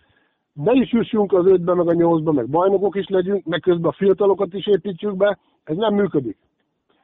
be 0.54 0.72
is 0.74 0.92
jussunk 0.92 1.34
az 1.34 1.46
ötbe, 1.46 1.74
meg 1.74 1.88
a 1.88 1.94
nyolcba, 1.94 2.32
meg 2.32 2.50
bajnokok 2.50 2.96
is 2.96 3.08
legyünk, 3.08 3.46
meg 3.46 3.60
közben 3.60 3.90
a 3.90 3.96
fiatalokat 3.98 4.54
is 4.54 4.68
építsük 4.68 5.18
be, 5.18 5.38
ez 5.64 5.76
nem 5.76 5.94
működik 5.94 6.38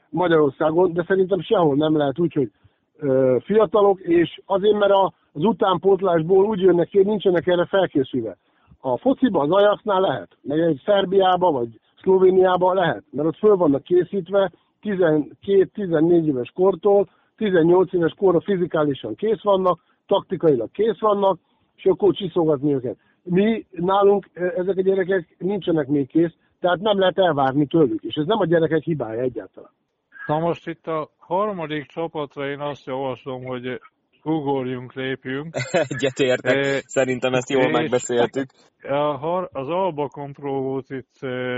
Magyarországon, 0.09 0.93
de 0.93 1.03
szerintem 1.07 1.41
sehol 1.41 1.75
nem 1.75 1.97
lehet 1.97 2.19
úgy, 2.19 2.33
hogy 2.33 2.51
ö, 2.97 3.37
fiatalok, 3.43 3.99
és 3.99 4.41
azért, 4.45 4.77
mert 4.77 4.91
a, 4.91 5.13
az 5.33 5.43
utánpótlásból 5.43 6.45
úgy 6.45 6.59
jönnek 6.59 6.87
ki, 6.87 6.97
hogy 6.97 7.05
nincsenek 7.05 7.47
erre 7.47 7.65
felkészülve. 7.65 8.37
A 8.79 8.97
fociba, 8.97 9.41
az 9.41 9.51
Ajaxnál 9.51 10.01
lehet, 10.01 10.37
meg 10.41 10.59
egy 10.59 10.81
Szerbiába, 10.85 11.51
vagy 11.51 11.79
Szlovéniában 12.01 12.75
lehet, 12.75 13.03
mert 13.11 13.27
ott 13.27 13.37
föl 13.37 13.55
vannak 13.55 13.83
készítve 13.83 14.51
12-14 14.83 16.25
éves 16.25 16.51
kortól, 16.55 17.07
18 17.41 17.93
éves 17.93 18.13
korra 18.17 18.41
fizikálisan 18.41 19.15
kész 19.15 19.41
vannak, 19.41 19.79
taktikailag 20.05 20.71
kész 20.71 20.99
vannak, 20.99 21.39
és 21.75 21.85
akkor 21.85 22.13
csiszogatni 22.13 22.73
őket. 22.73 22.97
Mi 23.23 23.65
nálunk 23.71 24.29
e, 24.33 24.43
ezek 24.43 24.77
a 24.77 24.81
gyerekek 24.81 25.35
nincsenek 25.37 25.87
még 25.87 26.07
kész, 26.07 26.33
tehát 26.59 26.79
nem 26.79 26.99
lehet 26.99 27.17
elvárni 27.17 27.67
tőlük, 27.67 28.03
és 28.03 28.15
ez 28.15 28.25
nem 28.25 28.39
a 28.39 28.45
gyerekek 28.45 28.83
hibája 28.83 29.21
egyáltalán. 29.21 29.71
Na 30.27 30.39
most 30.39 30.67
itt 30.67 30.87
a 30.87 31.09
harmadik 31.17 31.85
csapatra 31.85 32.49
én 32.49 32.59
azt 32.59 32.85
javaslom, 32.85 33.43
hogy 33.43 33.79
ugorjunk, 34.23 34.93
lépjünk. 34.93 35.55
Egyetértek, 35.89 36.55
e, 36.55 36.81
szerintem 36.85 37.33
ezt 37.33 37.49
jól 37.49 37.69
megbeszéltük. 37.69 38.49
Az 39.51 39.69
Alba 39.69 40.09
volt 40.41 40.89
itt 40.89 41.13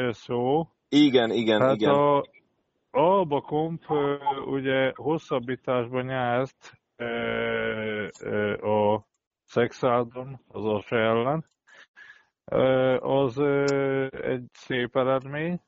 szó. 0.09 0.67
Igen, 0.89 1.31
igen, 1.31 1.61
hát 1.61 1.75
igen. 1.75 1.93
A 1.93 2.21
Alba 2.96 3.41
Komp 3.41 3.84
ugye 4.46 4.91
hosszabbításban 4.96 6.06
nyert 6.06 6.72
a 8.62 9.06
Szexádon, 9.44 10.39
az 10.48 10.66
a 10.66 10.96
ellen. 10.96 11.46
Az 13.02 13.39
egy 14.10 14.46
szép 14.52 14.96
eredmény. 14.96 15.62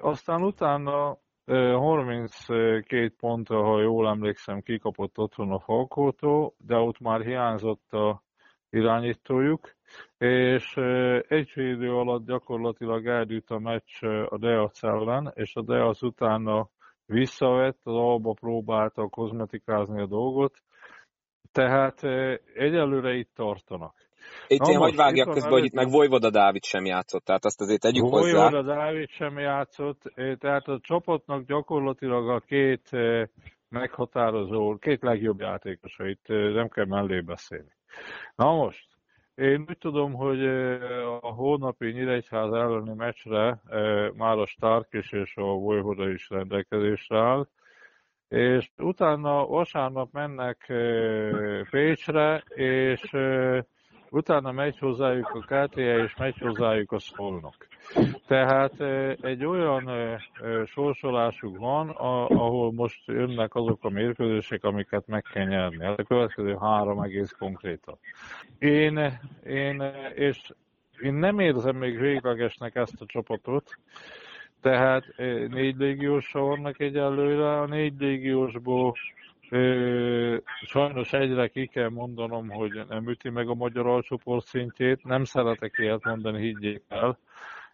Aztán 0.00 0.42
utána 0.42 1.18
32 1.46 3.14
pontra, 3.16 3.62
ha 3.62 3.80
jól 3.80 4.08
emlékszem, 4.08 4.60
kikapott 4.60 5.18
otthon 5.18 5.52
a 5.52 5.58
Falkótól, 5.58 6.54
de 6.58 6.76
ott 6.76 6.98
már 6.98 7.20
hiányzott 7.20 7.92
a 7.92 8.22
irányítójuk, 8.70 9.70
és 10.18 10.76
egy 11.28 11.52
idő 11.54 11.92
alatt 11.94 12.26
gyakorlatilag 12.26 13.06
eldűlt 13.06 13.50
a 13.50 13.58
meccs 13.58 14.02
a 14.28 14.38
Deac 14.38 14.82
ellen, 14.82 15.32
és 15.34 15.54
a 15.54 15.62
Deac 15.62 16.02
utána 16.02 16.68
visszavett, 17.06 17.78
az 17.82 17.94
Alba 17.94 18.32
próbálta 18.32 19.08
kozmetikázni 19.08 20.00
a 20.00 20.06
dolgot, 20.06 20.58
tehát 21.52 22.02
egyelőre 22.54 23.14
itt 23.14 23.30
tartanak. 23.34 23.94
Itt 24.46 24.60
Na 24.60 24.70
én 24.70 24.78
hogy 24.78 24.96
vágjak 24.96 25.32
közben, 25.32 25.52
hogy 25.52 25.64
itt 25.64 25.72
meg 25.72 25.90
Vojvoda 25.90 26.30
Dávid 26.30 26.64
sem 26.64 26.84
játszott, 26.84 27.24
tehát 27.24 27.44
azt 27.44 27.60
azért 27.60 27.80
tegyük 27.80 28.08
hozzá. 28.08 28.48
Vojvoda 28.48 28.62
Dávid 28.62 29.08
sem 29.08 29.38
játszott, 29.38 30.02
tehát 30.38 30.68
a 30.68 30.78
csapatnak 30.82 31.46
gyakorlatilag 31.46 32.28
a 32.28 32.40
két 32.40 32.90
meghatározó, 33.68 34.76
két 34.76 35.02
legjobb 35.02 35.40
játékosa, 35.40 36.06
itt 36.06 36.26
nem 36.28 36.68
kell 36.68 36.86
mellé 36.86 37.20
beszélni. 37.20 37.76
Na 38.36 38.54
most, 38.54 38.86
én 39.34 39.64
úgy 39.68 39.78
tudom, 39.78 40.12
hogy 40.12 40.46
a 41.20 41.32
hónapi 41.32 41.90
Nyíregyház 41.90 42.52
elleni 42.52 42.94
meccsre 42.94 43.60
már 44.16 44.38
a 44.38 44.46
Stark 44.46 44.88
is 44.90 45.12
és 45.12 45.36
a 45.36 45.42
Vojvoda 45.42 46.08
is 46.08 46.30
rendelkezésre 46.30 47.18
áll, 47.18 47.48
és 48.28 48.70
utána 48.76 49.46
vasárnap 49.46 50.12
mennek 50.12 50.72
Pécsre, 51.70 52.42
és 52.54 53.16
utána 54.10 54.52
megy 54.52 54.78
hozzájuk 54.78 55.30
a 55.34 55.38
KTA, 55.38 55.80
és 55.80 56.16
megy 56.16 56.38
hozzájuk 56.38 56.92
a 56.92 56.98
Szolnok. 56.98 57.66
Tehát 58.26 58.80
egy 59.20 59.44
olyan 59.44 59.90
sorsolásuk 60.66 61.58
van, 61.58 61.88
ahol 61.88 62.72
most 62.72 63.06
jönnek 63.06 63.54
azok 63.54 63.84
a 63.84 63.88
mérkőzések, 63.88 64.64
amiket 64.64 65.06
meg 65.06 65.24
kell 65.32 65.46
nyerni. 65.46 65.84
Hát 65.84 65.98
a 65.98 66.04
következő 66.04 66.56
három 66.60 67.02
egész 67.02 67.34
konkrétan. 67.38 67.98
Én, 68.58 69.18
én, 69.46 69.82
és 70.14 70.52
én 71.00 71.14
nem 71.14 71.38
érzem 71.38 71.76
még 71.76 71.98
véglegesnek 71.98 72.74
ezt 72.74 73.00
a 73.00 73.06
csapatot, 73.06 73.78
tehát 74.60 75.04
négy 75.48 75.76
légiósa 75.76 76.40
vannak 76.40 76.80
egyelőre, 76.80 77.60
a 77.60 77.66
négy 77.66 77.94
légiósból 77.98 78.94
sajnos 80.62 81.12
egyre 81.12 81.48
ki 81.48 81.66
kell 81.66 81.88
mondanom, 81.88 82.48
hogy 82.48 82.80
nem 82.88 83.08
üti 83.08 83.30
meg 83.30 83.48
a 83.48 83.54
magyar 83.54 83.86
alcsoport 83.86 84.46
szintjét. 84.46 85.04
Nem 85.04 85.24
szeretek 85.24 85.74
ilyet 85.76 86.04
mondani, 86.04 86.40
higgyék 86.40 86.82
el. 86.88 87.18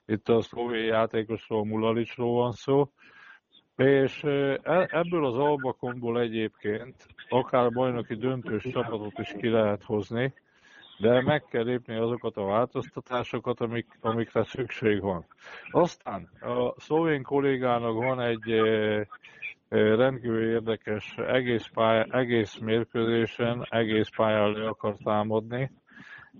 Itt 0.06 0.28
a 0.28 0.40
szlovén 0.40 0.84
játékosról, 0.84 1.64
Mulalicsról 1.64 2.34
van 2.34 2.52
szó. 2.52 2.90
És 3.76 4.24
e, 4.24 4.88
ebből 4.90 5.26
az 5.26 5.34
albakomból 5.34 6.20
egyébként 6.20 7.06
akár 7.28 7.70
bajnoki 7.70 8.14
döntős 8.14 8.62
csapatot 8.62 9.18
is 9.18 9.34
ki 9.38 9.48
lehet 9.48 9.82
hozni, 9.82 10.32
de 10.98 11.22
meg 11.22 11.44
kell 11.44 11.64
lépni 11.64 11.96
azokat 11.96 12.36
a 12.36 12.44
változtatásokat, 12.44 13.60
amik, 13.60 13.98
amikre 14.00 14.44
szükség 14.44 15.00
van. 15.00 15.26
Aztán 15.70 16.28
a 16.40 16.80
szlovén 16.80 17.22
kollégának 17.22 17.94
van 17.94 18.20
egy 18.20 18.60
rendkívül 19.74 20.50
érdekes, 20.50 21.14
egész, 21.16 21.66
pálya, 21.74 22.02
egész 22.10 22.58
mérkőzésen, 22.58 23.66
egész 23.70 24.08
pályán 24.16 24.52
le 24.52 24.68
akar 24.68 24.96
támadni, 25.04 25.70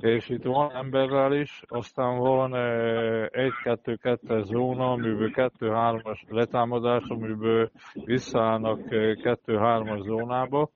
és 0.00 0.28
itt 0.28 0.42
van 0.42 0.72
emberrel 0.74 1.32
is, 1.32 1.62
aztán 1.66 2.18
van 2.18 2.50
1-2-2-es 2.54 4.44
zóna, 4.44 4.92
amiből 4.92 5.30
2-3-as 5.34 6.20
letámadás, 6.28 7.02
amiből 7.08 7.70
visszaállnak 8.04 8.80
2-3-as 8.88 10.02
zónába. 10.02 10.70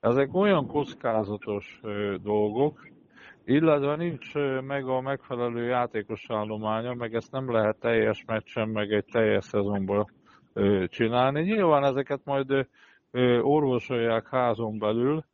Ezek 0.00 0.34
olyan 0.34 0.66
kockázatos 0.66 1.80
dolgok, 2.22 2.88
illetve 3.44 3.96
nincs 3.96 4.34
meg 4.66 4.88
a 4.88 5.00
megfelelő 5.00 5.64
játékos 5.64 6.26
állománya, 6.28 6.94
meg 6.94 7.14
ezt 7.14 7.32
nem 7.32 7.52
lehet 7.52 7.80
teljes 7.80 8.24
meccsen, 8.26 8.68
meg 8.68 8.92
egy 8.92 9.04
teljes 9.12 9.44
szezonban 9.44 10.06
csinálni. 10.86 11.42
Nyilván 11.42 11.84
ezeket 11.84 12.20
majd 12.24 12.66
orvosolják 13.42 14.28
házon 14.28 14.78
belül, 14.78 15.24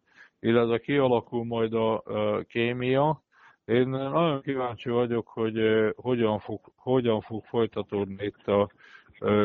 illetve 0.41 0.79
kialakul 0.79 1.45
majd 1.45 1.75
a 1.75 2.03
kémia. 2.49 3.23
Én 3.65 3.89
nagyon 3.89 4.43
kíváncsi 4.43 4.91
vagyok, 4.91 5.29
hogy 5.29 5.61
hogyan 5.97 6.39
fog, 6.39 6.61
hogyan 6.77 7.21
fog 7.21 7.45
folytatódni 7.45 8.25
itt 8.25 8.47
a 8.49 8.71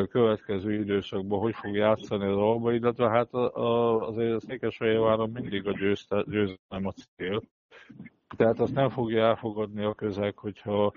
következő 0.10 0.74
időszakban, 0.74 1.40
hogy 1.40 1.56
fog 1.56 1.76
játszani 1.76 2.26
az 2.26 2.38
Alba, 2.38 2.74
illetve 2.74 3.10
hát 3.10 3.34
azért 3.34 4.34
a 4.34 4.40
Székesfehérváron 4.40 5.30
mindig 5.30 5.68
a 5.68 5.72
győzelem 6.26 6.86
a 6.86 6.92
cél. 6.92 7.42
Tehát 8.38 8.60
azt 8.60 8.74
nem 8.74 8.90
fogja 8.90 9.26
elfogadni 9.26 9.84
a 9.84 9.94
közeg, 9.94 10.38
hogyha 10.38 10.94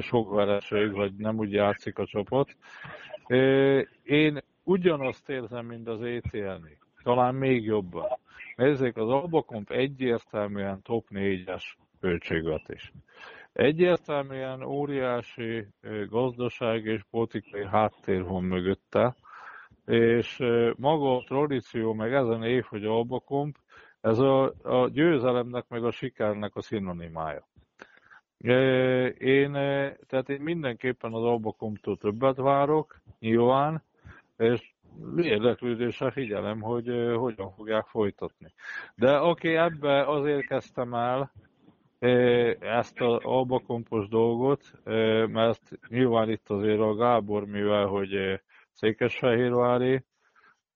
sok 0.00 0.34
vereség, 0.34 0.92
vagy 0.92 1.12
nem 1.14 1.38
úgy 1.38 1.52
játszik 1.52 1.98
a 1.98 2.06
csapat. 2.06 2.56
Én 4.02 4.42
ugyanazt 4.62 5.28
érzem, 5.28 5.66
mint 5.66 5.88
az 5.88 6.02
ETL-nél. 6.02 6.78
Talán 7.02 7.34
még 7.34 7.64
jobban. 7.64 8.06
Nézzék, 8.56 8.96
az 8.96 9.08
Albakomp 9.08 9.70
egyértelműen 9.70 10.82
top 10.82 11.06
4-es 11.10 11.62
költségvetés. 12.00 12.92
Egyértelműen 13.52 14.62
óriási 14.62 15.66
gazdaság 16.08 16.84
és 16.84 17.02
politikai 17.10 17.66
háttér 17.66 18.24
van 18.24 18.44
mögötte, 18.44 19.14
és 19.86 20.36
maga 20.76 21.16
a 21.16 21.24
tradíció, 21.26 21.92
meg 21.92 22.12
ezen 22.12 22.42
év, 22.42 22.64
hogy 22.64 22.84
Albakomp, 22.84 23.56
ez 24.00 24.18
a, 24.18 24.52
a 24.62 24.88
győzelemnek, 24.88 25.68
meg 25.68 25.84
a 25.84 25.90
sikernek 25.90 26.56
a 26.56 26.62
szinonimája. 26.62 27.48
Én, 29.18 29.52
tehát 30.06 30.28
én 30.28 30.40
mindenképpen 30.40 31.12
az 31.12 31.22
Albakomtól 31.22 31.96
többet 31.96 32.36
várok, 32.36 33.00
nyilván, 33.18 33.82
és 34.36 34.72
érdeklődéssel 35.16 36.10
figyelem, 36.10 36.60
hogy 36.60 36.86
hogyan 37.16 37.50
fogják 37.50 37.86
folytatni. 37.86 38.52
De 38.94 39.16
aki 39.16 39.48
ebbe 39.48 40.06
azért 40.06 40.46
kezdtem 40.46 40.94
el 40.94 41.32
ezt 42.60 43.00
az 43.00 43.18
albakompos 43.22 44.08
dolgot, 44.08 44.72
mert 45.28 45.70
nyilván 45.88 46.30
itt 46.30 46.50
azért 46.50 46.80
a 46.80 46.94
Gábor, 46.94 47.46
mivel 47.46 47.86
hogy 47.86 48.40
Székesfehérvári 48.72 50.04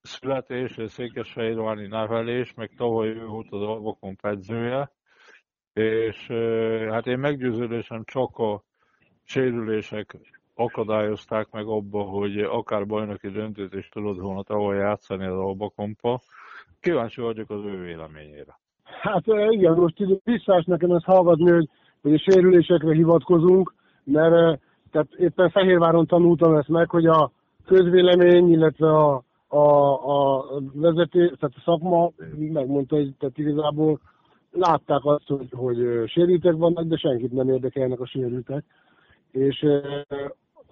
születés, 0.02 0.78
Székesfehérvári 0.86 1.86
nevelés, 1.86 2.54
meg 2.54 2.70
tavaly 2.76 3.08
ő 3.08 3.26
volt 3.26 3.46
az 3.50 3.62
albakomp 3.62 4.24
edzője, 4.24 4.90
és 5.76 6.26
hát 6.90 7.06
én 7.06 7.18
meggyőződésem 7.18 8.02
csak 8.04 8.38
a 8.38 8.62
sérülések 9.24 10.16
akadályozták 10.54 11.50
meg 11.50 11.66
abba, 11.66 12.02
hogy 12.02 12.38
akár 12.38 12.86
bajnoki 12.86 13.28
döntőt 13.28 13.74
is 13.74 13.88
tudod 13.88 14.20
volna 14.20 14.42
tavaly 14.42 14.76
játszani 14.76 15.24
az 15.24 15.38
Albakompa. 15.38 16.20
Kíváncsi 16.80 17.20
vagyok 17.20 17.50
az 17.50 17.64
ő 17.64 17.82
véleményére. 17.82 18.58
Hát 18.82 19.26
igen, 19.50 19.72
most 19.72 19.96
visszás 20.24 20.64
nekem 20.64 20.90
ezt 20.90 21.04
hallgatni, 21.04 21.50
hogy, 21.50 21.68
hogy 22.02 22.14
a 22.14 22.18
sérülésekre 22.18 22.94
hivatkozunk, 22.94 23.74
mert 24.04 24.60
tehát 24.90 25.08
éppen 25.18 25.50
Fehérváron 25.50 26.06
tanultam 26.06 26.54
ezt 26.54 26.68
meg, 26.68 26.90
hogy 26.90 27.06
a 27.06 27.30
közvélemény, 27.66 28.52
illetve 28.52 28.88
a, 28.88 29.22
a, 29.48 30.38
a 30.38 30.44
vezetés, 30.72 31.32
tehát 31.38 31.56
a 31.56 31.62
szakma 31.64 32.10
megmondta, 32.52 32.96
hogy 32.96 33.14
tehát 33.18 33.38
igazából 33.38 34.00
látták 34.52 35.04
azt, 35.04 35.26
hogy, 35.26 35.48
hogy 35.50 36.08
sérültek 36.08 36.54
vannak, 36.56 36.84
de 36.84 36.96
senkit 36.96 37.32
nem 37.32 37.48
érdekelnek 37.48 38.00
a 38.00 38.06
sérültek. 38.06 38.64
És 39.30 39.66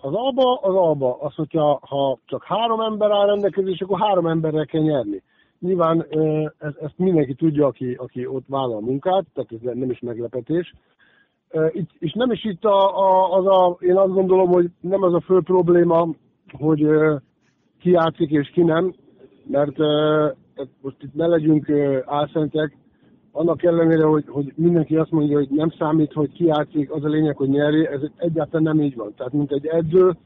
az 0.04 0.14
alba, 0.14 0.54
az 0.54 0.74
alba. 0.74 1.18
Az, 1.20 1.34
hogyha 1.34 1.80
ha 1.82 2.18
csak 2.24 2.44
három 2.44 2.80
ember 2.80 3.10
áll 3.10 3.26
rendelkezés, 3.26 3.80
akkor 3.80 4.00
három 4.00 4.26
emberrel 4.26 4.66
kell 4.66 4.82
nyerni. 4.82 5.22
Nyilván 5.58 6.06
ezt, 6.58 6.76
ezt 6.76 6.98
mindenki 6.98 7.34
tudja, 7.34 7.66
aki, 7.66 7.94
aki 7.94 8.26
ott 8.26 8.44
vállal 8.46 8.76
a 8.76 8.80
munkát, 8.80 9.24
tehát 9.34 9.52
ez 9.52 9.74
nem 9.78 9.90
is 9.90 10.00
meglepetés. 10.00 10.74
Itt, 11.72 11.90
és 11.98 12.12
nem 12.12 12.30
is 12.30 12.44
itt 12.44 12.64
a, 12.64 12.98
a, 12.98 13.32
az 13.38 13.46
a, 13.46 13.76
én 13.80 13.96
azt 13.96 14.12
gondolom, 14.12 14.48
hogy 14.48 14.70
nem 14.80 15.02
az 15.02 15.14
a 15.14 15.20
fő 15.20 15.40
probléma, 15.44 16.08
hogy 16.52 16.86
ki 17.80 17.90
játszik 17.90 18.30
és 18.30 18.50
ki 18.50 18.62
nem, 18.62 18.94
mert 19.46 19.78
most 20.80 21.02
itt 21.02 21.14
ne 21.14 21.26
legyünk 21.26 21.70
álszentek, 22.04 22.76
annak 23.36 23.62
ellenére, 23.62 24.04
hogy, 24.04 24.24
hogy 24.28 24.52
mindenki 24.56 24.96
azt 24.96 25.10
mondja, 25.10 25.36
hogy 25.36 25.48
nem 25.50 25.70
számít, 25.78 26.12
hogy 26.12 26.32
ki 26.32 26.44
játszik, 26.44 26.92
az 26.92 27.04
a 27.04 27.08
lényeg, 27.08 27.36
hogy 27.36 27.48
nyeri, 27.48 27.86
ez 27.86 28.00
egyáltalán 28.16 28.62
nem 28.62 28.80
így 28.84 28.96
van. 28.96 29.12
Tehát, 29.16 29.32
mint 29.32 29.52
egy 29.52 29.66
edző, 29.66 30.16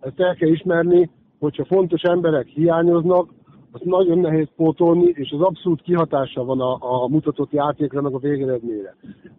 ezt 0.00 0.20
el 0.20 0.34
kell 0.34 0.48
ismerni, 0.48 1.10
hogyha 1.38 1.64
fontos 1.64 2.02
emberek 2.02 2.46
hiányoznak, 2.46 3.28
azt 3.72 3.84
nagyon 3.84 4.18
nehéz 4.18 4.48
pótolni, 4.56 5.12
és 5.14 5.30
az 5.30 5.40
abszolút 5.40 5.82
kihatása 5.82 6.44
van 6.44 6.60
a, 6.60 6.78
a 6.80 7.08
mutatott 7.08 7.50
játékra, 7.50 8.00
meg 8.00 8.14
a 8.14 8.18
végeredményre. 8.18 8.96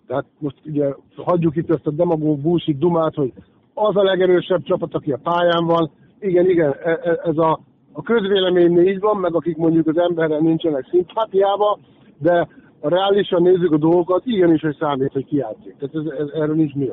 Tehát 0.07 0.25
most 0.39 0.55
ugye 0.65 0.93
hagyjuk 1.15 1.55
itt 1.55 1.69
ezt 1.69 1.87
a 1.87 1.91
demagóg 1.91 2.39
bullshit 2.39 2.77
dumát, 2.77 3.15
hogy 3.15 3.33
az 3.73 3.95
a 3.95 4.03
legerősebb 4.03 4.63
csapat, 4.63 4.93
aki 4.93 5.11
a 5.11 5.19
pályán 5.23 5.65
van. 5.65 5.91
Igen, 6.19 6.49
igen, 6.49 6.75
e, 6.83 6.89
e, 6.89 7.19
ez 7.23 7.37
a, 7.37 7.59
a 7.91 8.01
közvélemény 8.01 8.79
így 8.79 8.99
van, 8.99 9.17
meg 9.17 9.35
akik 9.35 9.57
mondjuk 9.57 9.87
az 9.87 9.97
emberrel 9.97 10.39
nincsenek 10.39 10.87
szimpátiába, 10.89 11.79
de 12.17 12.47
a 12.81 12.89
reálisan 12.89 13.41
nézzük 13.41 13.71
a 13.71 13.77
dolgokat, 13.77 14.25
igenis, 14.25 14.61
hogy 14.61 14.75
számít, 14.79 15.11
hogy 15.11 15.25
kijátszik. 15.25 15.75
Tehát 15.77 15.95
ez, 15.95 16.19
ez, 16.19 16.41
erről 16.41 16.55
nincs 16.55 16.73
mi. 16.73 16.91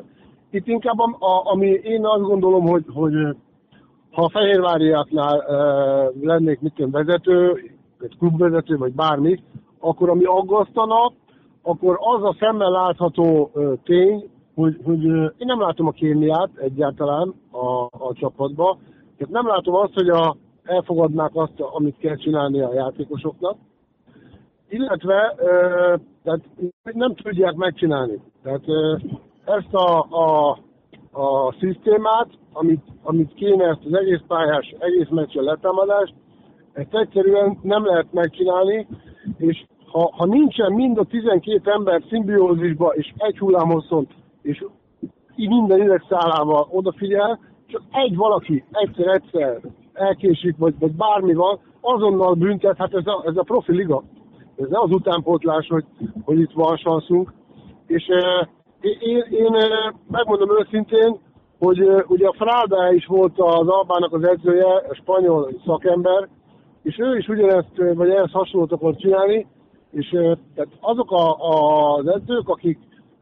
Itt 0.49 0.67
inkább, 0.67 0.99
a, 0.99 1.15
a, 1.19 1.51
ami 1.51 1.67
én 1.67 2.05
azt 2.05 2.21
gondolom, 2.21 2.65
hogy, 2.67 2.85
hogy 2.93 3.13
ha 4.11 4.23
a 4.23 4.29
Fehérváriáknál 4.29 5.41
e, 5.41 5.55
lennék 6.21 6.59
mit 6.59 6.85
vezető, 6.91 7.51
egy 7.99 8.17
klubvezető, 8.17 8.77
vagy 8.77 8.93
bármi, 8.93 9.43
akkor 9.79 10.09
ami 10.09 10.23
aggasztana, 10.23 11.11
akkor 11.61 11.97
az 11.99 12.23
a 12.23 12.35
szemmel 12.39 12.69
látható 12.69 13.51
e, 13.55 13.59
tény, 13.83 14.29
hogy, 14.55 14.77
hogy 14.83 15.03
én 15.05 15.45
nem 15.45 15.59
látom 15.59 15.87
a 15.87 15.91
kémiát 15.91 16.49
egyáltalán 16.55 17.33
a, 17.51 17.83
a 17.83 18.13
csapatba. 18.13 18.77
Tehát 19.17 19.33
nem 19.33 19.47
látom 19.47 19.75
azt, 19.75 19.93
hogy 19.93 20.09
a, 20.09 20.35
elfogadnák 20.63 21.31
azt, 21.33 21.59
amit 21.59 21.97
kell 21.97 22.15
csinálni 22.15 22.61
a 22.61 22.73
játékosoknak 22.73 23.57
illetve 24.69 25.35
tehát 26.23 26.41
nem 26.83 27.15
tudják 27.15 27.53
megcsinálni. 27.55 28.19
Tehát 28.43 28.63
ezt 29.45 29.73
a, 29.73 30.07
a, 30.09 30.49
a 31.11 31.55
szisztémát, 31.59 32.27
amit, 32.53 32.85
amit 33.03 33.33
kéne 33.33 33.67
ezt 33.67 33.85
az 33.85 33.93
egész 33.93 34.21
pályás, 34.27 34.75
egész 34.79 35.09
meccsen 35.09 35.43
letámadást, 35.43 36.13
ezt 36.73 36.95
egyszerűen 36.95 37.59
nem 37.61 37.85
lehet 37.85 38.13
megcsinálni, 38.13 38.87
és 39.37 39.65
ha, 39.85 40.11
ha 40.15 40.25
nincsen 40.25 40.71
mind 40.73 40.97
a 40.97 41.03
12 41.03 41.71
ember 41.71 42.03
szimbiózisba, 42.09 42.87
és 42.87 43.13
egy 43.17 43.37
hullámhosszon, 43.37 44.07
és 44.41 44.63
így 45.35 45.49
minden 45.49 45.81
idegszálával 45.81 46.67
odafigyel, 46.71 47.39
csak 47.67 47.81
egy 47.91 48.15
valaki 48.15 48.63
egyszer-egyszer 48.71 49.59
elkésik, 49.93 50.57
vagy, 50.57 50.75
vagy 50.79 50.91
bármi 50.91 51.33
van, 51.33 51.59
azonnal 51.81 52.33
büntet, 52.33 52.77
hát 52.77 52.93
ez 52.93 53.07
a, 53.07 53.23
ez 53.25 53.37
a 53.37 53.43
profi 53.43 53.71
liga 53.71 54.03
ez 54.57 54.69
nem 54.69 54.81
az 54.81 54.91
utánpótlás, 54.91 55.67
hogy, 55.67 55.85
hogy 56.23 56.39
itt 56.39 56.51
van 56.53 56.77
sanszunk. 56.77 57.33
És 57.87 58.07
én, 58.81 59.25
én 59.29 59.55
megmondom 60.07 60.59
őszintén, 60.59 61.19
hogy 61.59 61.79
ugye 62.07 62.27
a 62.27 62.35
Frada 62.37 62.91
is 62.91 63.05
volt 63.05 63.39
az 63.39 63.67
Albának 63.67 64.13
az 64.13 64.27
edzője, 64.27 64.65
a 64.89 64.93
spanyol 64.93 65.51
szakember, 65.65 66.27
és 66.83 66.97
ő 66.99 67.17
is 67.17 67.27
ugyanezt, 67.27 67.93
vagy 67.93 68.09
ehhez 68.09 68.31
hasonlót 68.31 68.71
akar 68.71 68.95
csinálni, 68.95 69.47
és 69.91 70.09
tehát 70.55 70.71
azok 70.79 71.11
a, 71.11 71.35
a, 71.35 71.93
az 71.93 72.07
edzők, 72.07 72.49
akik, 72.49 72.79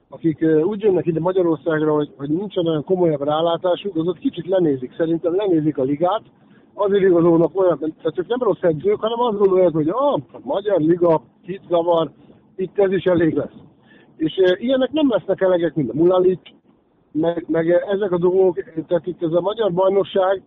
akik 0.10 0.46
úgy 0.64 0.82
jönnek 0.82 1.06
ide 1.06 1.20
Magyarországra, 1.20 1.94
hogy, 1.94 2.14
hogy 2.18 2.30
nincsen 2.30 2.68
olyan 2.68 2.84
komolyabb 2.84 3.24
rálátásuk, 3.24 3.96
azok 3.96 4.18
kicsit 4.18 4.48
lenézik, 4.48 4.96
szerintem 4.98 5.36
lenézik 5.36 5.78
a 5.78 5.84
ligát, 5.84 6.22
azért 6.76 7.04
igazolnak 7.04 7.60
olyan, 7.60 7.78
tehát 7.78 8.20
ők 8.20 8.28
nem 8.28 8.42
rossz 8.42 8.62
edzők, 8.62 9.00
hanem 9.00 9.20
azt 9.20 9.38
gondolják, 9.38 9.74
hogy 9.74 9.90
a 9.90 10.20
Magyar 10.44 10.80
Liga 10.80 11.22
kit 11.46 11.62
zavar, 11.70 12.12
itt 12.56 12.80
ez 12.80 12.92
is 12.92 13.04
elég 13.04 13.34
lesz. 13.34 13.56
És 14.18 14.34
e, 14.38 14.58
ilyenek 14.60 14.92
nem 14.92 15.10
lesznek 15.10 15.42
elegek, 15.42 15.76
mint 15.76 15.90
a 15.90 15.96
Mulalic, 15.96 16.40
meg, 17.12 17.46
meg 17.48 17.70
ezek 17.70 18.12
a 18.12 18.18
dolgok, 18.18 18.64
tehát 18.88 19.06
itt 19.06 19.24
ez 19.24 19.32
a 19.32 19.42
magyar 19.42 19.74
bajnokság 19.74 20.44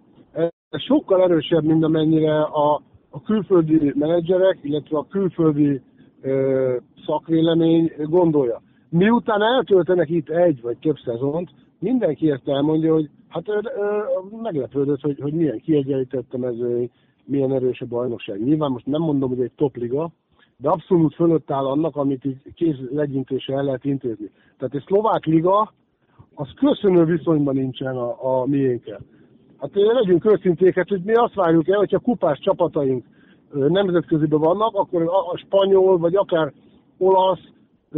ez 0.70 0.82
sokkal 0.82 1.22
erősebb, 1.22 1.64
mint 1.64 1.84
amennyire 1.84 2.40
a, 2.40 2.82
a 3.10 3.22
külföldi 3.22 3.92
menedzserek, 3.94 4.58
illetve 4.62 4.98
a 4.98 5.06
külföldi 5.10 5.80
e, 6.22 6.30
szakvélemény 7.06 7.92
gondolja. 7.98 8.62
Miután 8.88 9.42
eltöltenek 9.42 10.08
itt 10.08 10.28
egy 10.28 10.60
vagy 10.60 10.78
több 10.78 10.96
szezont, 11.04 11.50
mindenki 11.78 12.30
ezt 12.30 12.48
elmondja, 12.48 12.92
hogy 12.92 13.10
hát 13.28 13.48
ö, 13.48 13.58
ö, 13.76 14.02
meglepődött, 14.42 15.00
hogy, 15.00 15.18
hogy 15.20 15.32
milyen 15.32 15.60
kiegyenlített 15.60 16.34
a 16.34 16.38
mezőny, 16.38 16.90
milyen 17.24 17.52
erős 17.52 17.80
a 17.80 17.86
bajnokság. 17.86 18.44
Nyilván 18.44 18.70
most 18.70 18.86
nem 18.86 19.00
mondom, 19.00 19.28
hogy 19.28 19.40
egy 19.40 19.52
topliga, 19.56 20.10
de 20.56 20.68
abszolút 20.68 21.14
fölött 21.14 21.50
áll 21.50 21.66
annak, 21.66 21.96
amit 21.96 22.24
így 22.24 22.52
kéz 22.54 22.76
legyintése 22.90 23.52
el 23.54 23.64
lehet 23.64 23.84
intézni. 23.84 24.30
Tehát 24.58 24.74
egy 24.74 24.84
szlovák 24.86 25.24
liga, 25.24 25.72
az 26.34 26.48
köszönő 26.54 27.04
viszonyban 27.04 27.54
nincsen 27.54 27.96
a, 27.96 28.40
a 28.40 28.46
miénkkel. 28.46 29.00
Hát 29.58 29.70
legyünk 29.74 30.24
őszinték, 30.24 30.88
hogy 30.88 31.02
mi 31.04 31.12
azt 31.12 31.34
várjuk 31.34 31.68
el, 31.68 31.78
hogyha 31.78 31.98
kupás 31.98 32.38
csapataink 32.38 33.04
nemzetköziben 33.52 34.40
vannak, 34.40 34.74
akkor 34.74 35.02
a, 35.02 35.30
a 35.32 35.36
spanyol, 35.36 35.98
vagy 35.98 36.14
akár 36.14 36.52
olasz, 36.98 37.52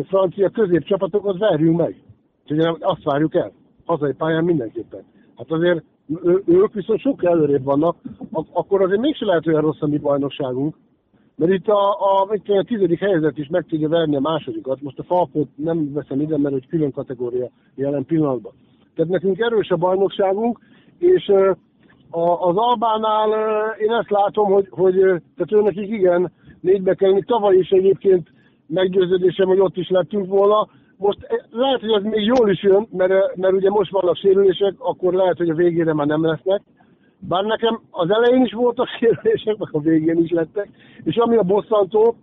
francia 0.04 0.50
középcsapatokat 0.50 1.38
verjünk 1.38 1.76
meg. 1.76 2.02
Úgyhogy 2.42 2.76
azt 2.80 3.02
várjuk 3.02 3.34
el 3.34 3.52
hazai 3.90 4.12
pályán 4.12 4.44
mindenképpen. 4.44 5.04
Hát 5.40 5.50
azért 5.50 5.84
ők 6.46 6.72
viszont 6.72 7.00
sokkal 7.00 7.30
előrébb 7.30 7.64
vannak, 7.64 7.96
akkor 8.52 8.82
azért 8.82 9.00
mégse 9.00 9.24
lehet 9.24 9.46
olyan 9.46 9.60
rossz 9.60 9.80
a 9.80 9.86
mi 9.86 9.98
bajnokságunk, 9.98 10.76
mert 11.36 11.52
itt 11.52 11.68
a, 11.68 11.90
a, 11.90 12.28
a, 12.28 12.56
a 12.56 12.62
tizedik 12.62 12.98
helyzet 12.98 13.38
is 13.38 13.48
meg 13.48 13.66
tudja 13.68 13.88
verni 13.88 14.16
a 14.16 14.20
másodikat. 14.20 14.82
Most 14.82 14.98
a 14.98 15.02
Falkot 15.02 15.48
nem 15.54 15.92
veszem 15.92 16.20
ide, 16.20 16.38
mert 16.38 16.54
egy 16.54 16.66
külön 16.66 16.92
kategória 16.92 17.50
jelen 17.74 18.04
pillanatban. 18.04 18.52
Tehát 18.94 19.10
nekünk 19.10 19.38
erős 19.38 19.68
a 19.68 19.76
bajnokságunk, 19.76 20.58
és 20.98 21.28
a, 22.10 22.48
az 22.48 22.56
Albánál 22.56 23.30
én 23.78 23.90
ezt 23.90 24.10
látom, 24.10 24.52
hogy, 24.52 24.66
hogy 24.70 24.94
tehát 25.36 25.52
őnek 25.52 25.76
igen, 25.76 26.32
négybe 26.60 26.94
kell, 26.94 27.20
tavaly 27.26 27.56
is 27.56 27.70
egyébként 27.70 28.28
meggyőződésem, 28.66 29.46
hogy 29.46 29.60
ott 29.60 29.76
is 29.76 29.88
lettünk 29.88 30.26
volna, 30.26 30.68
most 31.00 31.18
eh, 31.22 31.38
lehet, 31.50 31.80
hogy 31.80 31.92
ez 31.92 32.02
még 32.02 32.24
jól 32.24 32.50
is 32.50 32.62
jön, 32.62 32.86
mert, 32.90 33.10
eh, 33.10 33.22
mert 33.34 33.54
ugye 33.54 33.70
most 33.70 33.90
vannak 33.90 34.16
sérülések, 34.16 34.74
akkor 34.78 35.12
lehet, 35.12 35.36
hogy 35.36 35.48
a 35.48 35.54
végére 35.54 35.94
már 35.94 36.06
nem 36.06 36.24
lesznek. 36.24 36.62
Bár 37.18 37.44
nekem 37.44 37.80
az 37.90 38.10
elején 38.10 38.44
is 38.44 38.52
voltak 38.52 38.88
sérülések, 38.98 39.56
meg 39.56 39.68
a 39.72 39.80
végén 39.80 40.18
is 40.18 40.30
lettek. 40.30 40.68
És 41.02 41.16
ami 41.16 41.36
a 41.36 41.42
bosszantó, 41.42 42.16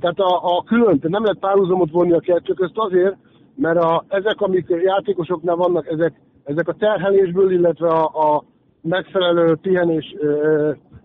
tehát 0.00 0.18
a, 0.18 0.56
a 0.56 0.62
külön, 0.62 0.98
nem 1.02 1.22
lehet 1.22 1.38
párhuzamot 1.38 1.90
vonni 1.90 2.12
a 2.12 2.20
kettő 2.20 2.52
közt 2.52 2.76
azért, 2.78 3.16
mert 3.54 3.78
a, 3.78 4.04
ezek, 4.08 4.40
amik 4.40 4.66
játékosoknál 4.68 5.56
vannak, 5.56 5.86
ezek, 5.86 6.20
ezek 6.44 6.68
a 6.68 6.74
terhelésből, 6.78 7.52
illetve 7.52 7.88
a, 7.88 8.04
a 8.04 8.44
megfelelő 8.82 9.56
pihenés 9.62 10.14
e, 10.22 10.26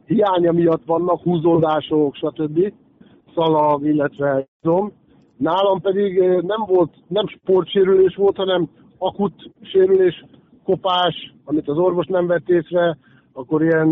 hiánya 0.05 0.51
miatt 0.51 0.85
vannak, 0.85 1.21
húzódások, 1.21 2.15
stb. 2.15 2.73
Szalag, 3.35 3.85
illetve 3.85 4.47
zom. 4.61 5.00
Nálam 5.41 5.81
pedig 5.81 6.19
nem 6.21 6.63
volt, 6.65 6.93
nem 7.07 7.27
sportsérülés 7.27 8.15
volt, 8.15 8.35
hanem 8.35 8.69
akut 8.97 9.33
sérülés, 9.61 10.25
kopás, 10.63 11.33
amit 11.45 11.67
az 11.67 11.77
orvos 11.77 12.05
nem 12.05 12.27
vett 12.27 12.49
észre, 12.49 12.97
akkor 13.33 13.63
ilyen 13.63 13.91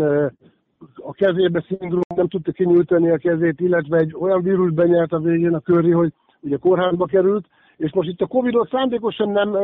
a 0.94 1.12
kezébe 1.12 1.64
szindróma, 1.68 2.14
nem 2.14 2.28
tudta 2.28 2.52
kinyújtani 2.52 3.10
a 3.10 3.16
kezét, 3.16 3.60
illetve 3.60 3.98
egy 3.98 4.14
olyan 4.20 4.42
vírus 4.42 4.72
benyert 4.72 5.12
a 5.12 5.18
végén 5.18 5.54
a 5.54 5.60
köré, 5.60 5.90
hogy 5.90 6.12
ugye 6.40 6.56
kórházba 6.56 7.04
került, 7.06 7.46
és 7.76 7.92
most 7.92 8.08
itt 8.08 8.20
a 8.20 8.26
Covid-ot 8.26 8.68
szándékosan 8.70 9.28
nem 9.28 9.56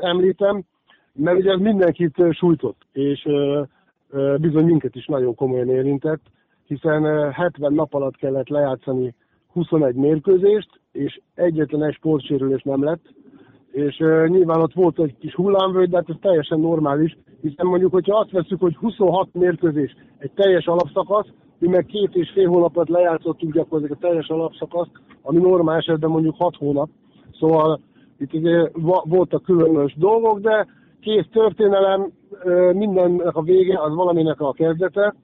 említem, 0.00 0.62
mert 1.12 1.38
ugye 1.38 1.52
ez 1.52 1.60
mindenkit 1.60 2.22
sújtott, 2.30 2.82
és 2.92 3.28
bizony 4.36 4.64
minket 4.64 4.94
is 4.94 5.06
nagyon 5.06 5.34
komolyan 5.34 5.68
érintett, 5.68 6.22
hiszen 6.66 7.32
70 7.32 7.72
nap 7.72 7.94
alatt 7.94 8.16
kellett 8.16 8.48
lejátszani 8.48 9.14
21 9.54 9.94
mérkőzést, 9.94 10.68
és 10.92 11.20
egyetlen 11.34 11.82
egy 11.82 11.94
sportsérülés 11.94 12.62
nem 12.62 12.84
lett, 12.84 13.14
és 13.70 13.98
uh, 14.00 14.26
nyilván 14.26 14.60
ott 14.60 14.72
volt 14.72 14.98
egy 14.98 15.16
kis 15.18 15.34
hullámvölgy, 15.34 15.90
de 15.90 15.96
hát 15.96 16.08
ez 16.08 16.16
teljesen 16.20 16.60
normális, 16.60 17.16
hiszen 17.40 17.66
mondjuk, 17.66 17.92
hogyha 17.92 18.18
azt 18.18 18.30
veszük, 18.30 18.60
hogy 18.60 18.76
26 18.76 19.28
mérkőzés 19.32 19.96
egy 20.18 20.30
teljes 20.34 20.66
alapszakasz, 20.66 21.26
mi 21.58 21.68
meg 21.68 21.84
két 21.86 22.14
és 22.14 22.30
fél 22.30 22.48
hónapot 22.48 22.88
lejátszottunk 22.88 23.52
gyakorlatilag 23.52 24.02
a 24.02 24.06
teljes 24.06 24.28
alapszakaszt, 24.28 24.90
ami 25.22 25.40
normál 25.40 25.76
esetben 25.76 26.10
mondjuk 26.10 26.34
6 26.38 26.56
hónap. 26.56 26.88
Szóval 27.38 27.80
itt 28.18 28.34
ugye 28.34 28.68
voltak 29.04 29.42
különös 29.42 29.94
dolgok, 29.96 30.40
de 30.40 30.66
kész 31.00 31.26
történelem, 31.32 32.12
mindennek 32.72 33.36
a 33.36 33.42
vége, 33.42 33.80
az 33.80 33.94
valaminek 33.94 34.40
a 34.40 34.52
kezdete, 34.52 35.14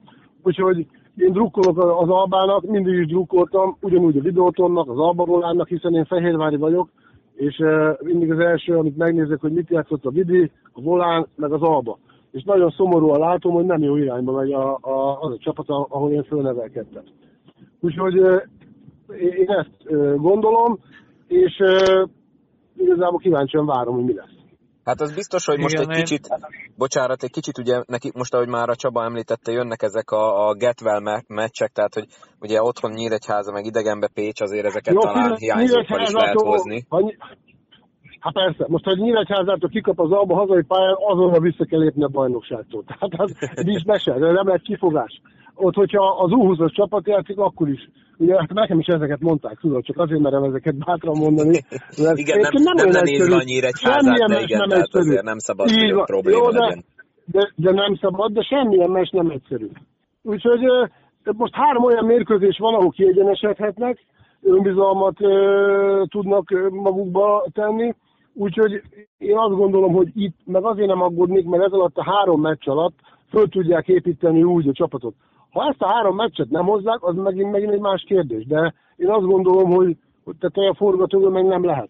úgyhogy 0.43 0.87
én 1.21 1.31
drukkolok 1.31 1.77
az 1.77 2.09
Albának, 2.09 2.65
mindig 2.65 2.93
is 2.93 3.05
drukkoltam, 3.07 3.77
ugyanúgy 3.81 4.17
a 4.17 4.21
videótonnak, 4.21 4.89
az 4.89 4.97
Alba 4.97 5.25
Volánnak, 5.25 5.67
hiszen 5.67 5.93
én 5.93 6.05
fehérvári 6.05 6.55
vagyok, 6.55 6.89
és 7.35 7.63
mindig 7.99 8.31
az 8.31 8.39
első, 8.39 8.77
amit 8.77 8.97
megnézek, 8.97 9.41
hogy 9.41 9.51
mit 9.51 9.69
játszott 9.69 10.05
a 10.05 10.09
Vidi, 10.09 10.51
a 10.73 10.81
Volán, 10.81 11.27
meg 11.35 11.51
az 11.51 11.61
Alba. 11.61 11.97
És 12.31 12.43
nagyon 12.43 12.69
szomorúan 12.69 13.19
látom, 13.19 13.53
hogy 13.53 13.65
nem 13.65 13.81
jó 13.81 13.95
irányba 13.95 14.31
megy 14.31 14.51
a, 14.51 14.77
a, 14.81 15.21
az 15.21 15.31
a 15.31 15.37
csapat, 15.37 15.69
ahol 15.69 16.11
én 16.11 16.23
fölnevelkedtem. 16.23 17.03
Úgyhogy 17.79 18.15
én 19.37 19.49
ezt 19.49 20.17
gondolom, 20.17 20.77
és 21.27 21.63
igazából 22.77 23.19
kíváncsian 23.19 23.65
várom, 23.65 23.95
hogy 23.95 24.03
mi 24.03 24.13
lesz. 24.13 24.40
Hát 24.85 25.01
az 25.01 25.15
biztos, 25.15 25.45
hogy 25.45 25.59
most 25.59 25.73
Igen, 25.73 25.89
egy 25.89 25.97
kicsit, 25.97 26.27
bocsánat, 26.77 27.23
egy 27.23 27.31
kicsit 27.31 27.57
ugye 27.57 27.83
neki, 27.85 28.11
most 28.15 28.33
ahogy 28.33 28.47
már 28.47 28.69
a 28.69 28.75
Csaba 28.75 29.03
említette, 29.03 29.51
jönnek 29.51 29.81
ezek 29.81 30.11
a, 30.11 30.47
a 30.47 30.53
Getwell 30.53 31.21
meccsek, 31.27 31.71
tehát 31.71 31.93
hogy 31.93 32.05
ugye 32.39 32.61
otthon 32.61 32.91
Nyíregyháza, 32.91 33.51
meg 33.51 33.65
idegenbe 33.65 34.09
Pécs, 34.13 34.41
azért 34.41 34.65
ezeket 34.65 34.93
Jó, 34.93 34.99
talán 34.99 35.35
hiányzókkal 35.35 36.01
is 36.01 36.11
lehet 36.11 36.41
hozni. 36.41 36.85
Hát 38.19 38.33
persze, 38.33 38.65
most 38.67 38.83
ha 38.83 38.93
Nyíregyházától 38.95 39.69
kikap 39.69 39.99
az 39.99 40.11
alba 40.11 40.35
hazai 40.35 40.63
pályán, 40.63 40.95
azonnal 40.97 41.39
vissza 41.39 41.65
kell 41.65 41.79
lépni 41.79 42.03
a 42.03 42.07
bajnokságtól. 42.07 42.83
Tehát 42.83 43.13
az 43.17 43.35
nincs 43.63 43.83
mese, 43.83 44.11
de 44.19 44.31
nem 44.31 44.45
lehet 44.47 44.61
kifogás. 44.61 45.21
Ott, 45.55 45.75
hogyha 45.75 46.07
az 46.23 46.29
U20-as 46.33 46.73
csapat 46.73 47.07
játszik, 47.07 47.37
akkor 47.37 47.69
is 47.69 47.89
Ugye 48.21 48.35
hát 48.39 48.53
nekem 48.53 48.79
is 48.79 48.85
ezeket 48.85 49.19
mondták, 49.19 49.57
tudod, 49.59 49.83
csak 49.83 49.97
azért 49.97 50.21
merem 50.21 50.43
ezeket 50.43 50.75
bátran 50.85 51.17
mondani. 51.17 51.59
Mert 52.03 52.17
igen, 52.17 52.39
nem, 52.39 52.51
nem, 52.53 52.63
nem 52.63 52.85
lenne 52.85 53.01
nézve 53.01 53.35
annyira 53.35 53.67
egy 53.67 53.81
házát, 53.81 54.27
de 54.27 54.41
igen, 54.41 54.59
nem 54.59 54.69
tehát 54.69 54.83
egyszerű. 54.83 55.03
azért 55.03 55.23
nem 55.23 55.37
szabad, 55.37 55.69
Így 55.69 55.91
hogy 55.91 56.03
probléma 56.03 56.37
jó, 56.37 56.51
de, 56.51 56.59
legyen. 56.59 56.83
De, 57.25 57.51
de, 57.55 57.71
nem 57.71 57.95
szabad, 57.95 58.31
de 58.31 58.41
semmilyen 58.41 58.89
mes 58.89 59.09
nem 59.09 59.29
egyszerű. 59.29 59.67
Úgyhogy 60.21 60.61
most 61.23 61.53
három 61.53 61.83
olyan 61.83 62.05
mérkőzés 62.05 62.57
van, 62.57 62.73
ahol 62.73 62.89
kiegyenesedhetnek, 62.89 63.97
önbizalmat 64.41 65.21
e, 65.21 65.33
tudnak 66.09 66.49
magukba 66.69 67.45
tenni, 67.53 67.95
úgyhogy 68.33 68.81
én 69.17 69.37
azt 69.37 69.55
gondolom, 69.55 69.93
hogy 69.93 70.09
itt, 70.13 70.35
meg 70.45 70.65
azért 70.65 70.87
nem 70.87 71.01
aggódnék, 71.01 71.45
mert 71.45 71.63
ez 71.63 71.71
alatt 71.71 71.97
a 71.97 72.03
három 72.03 72.41
meccs 72.41 72.67
alatt 72.67 72.95
föl 73.29 73.47
tudják 73.47 73.87
építeni 73.87 74.43
úgy 74.43 74.67
a 74.67 74.73
csapatot. 74.73 75.13
Ha 75.51 75.67
ezt 75.67 75.81
a 75.81 75.93
három 75.93 76.15
meccset 76.15 76.49
nem 76.49 76.65
hozzák, 76.65 77.03
az 77.03 77.15
megint, 77.15 77.51
megint 77.51 77.71
egy 77.71 77.79
más 77.79 78.03
kérdés. 78.07 78.45
De 78.45 78.73
én 78.95 79.09
azt 79.09 79.25
gondolom, 79.25 79.71
hogy, 79.71 79.97
hogy 80.23 80.35
tehát 80.39 80.71
a 80.71 80.75
forgatókönyv 80.75 81.31
meg 81.31 81.45
nem 81.45 81.65
lehet. 81.65 81.89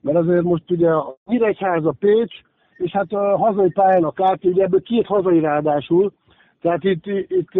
Mert 0.00 0.18
azért 0.18 0.42
most 0.42 0.70
ugye 0.70 0.90
a 0.90 1.16
Nyíregyháza, 1.26 1.94
Pécs, 1.98 2.32
és 2.76 2.90
hát 2.90 3.12
a 3.12 3.36
hazai 3.36 3.70
pályán 3.70 4.04
a 4.04 4.10
Kárti, 4.10 4.48
ugye 4.48 4.62
ebből 4.62 4.82
két 4.82 5.06
hazai 5.06 5.40
ráadásul. 5.40 6.12
Tehát 6.60 6.84
itt, 6.84 7.06
itt 7.06 7.52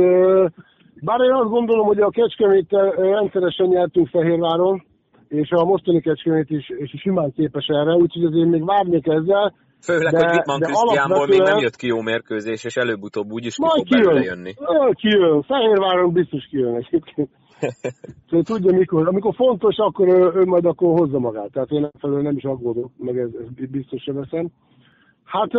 bár 1.01 1.21
én 1.21 1.33
azt 1.33 1.51
gondolom, 1.51 1.87
hogy 1.87 2.01
a 2.01 2.11
Kecskemét 2.11 2.71
rendszeresen 2.97 3.67
nyertünk 3.67 4.09
Fehérváron, 4.09 4.83
és 5.29 5.51
a 5.51 5.65
mostani 5.65 6.01
Kecskemét 6.01 6.51
is, 6.51 6.69
és 6.69 6.95
simán 6.99 7.33
képes 7.33 7.67
erre, 7.67 7.95
úgyhogy 7.95 8.25
azért 8.25 8.49
még 8.49 8.65
várnék 8.65 9.07
ezzel, 9.07 9.55
Főleg, 9.85 10.13
de, 10.13 10.19
hogy 10.19 10.35
Wittmann 10.35 10.61
Krisztiánból 10.61 11.27
még 11.27 11.41
nem 11.41 11.59
jött 11.59 11.77
ki 11.77 11.87
jó 11.87 12.01
mérkőzés, 12.01 12.65
és 12.65 12.77
előbb-utóbb 12.77 13.31
úgyis 13.31 13.55
ki 13.55 13.63
fog 13.75 13.89
belőle 13.89 14.25
jönni. 14.25 14.53
Majd 14.59 14.95
kijön. 14.95 15.43
Fehérváron 15.43 16.13
biztos 16.13 16.45
kijön 16.51 16.75
egyébként. 16.75 17.29
szóval 18.29 18.45
tudja 18.45 18.73
mikor. 18.73 19.09
Amikor 19.09 19.35
fontos, 19.35 19.77
akkor 19.77 20.09
ő, 20.09 20.33
ő 20.35 20.45
majd 20.45 20.65
akkor 20.65 20.99
hozza 20.99 21.19
magát. 21.19 21.51
Tehát 21.53 21.71
én 21.71 21.91
felől 21.99 22.23
nem 22.23 22.37
is 22.37 22.45
aggódok, 22.45 22.91
meg 22.99 23.19
ez, 23.19 23.29
ez 23.59 23.69
biztos 23.71 24.05
veszem. 24.07 24.51
Hát 25.25 25.51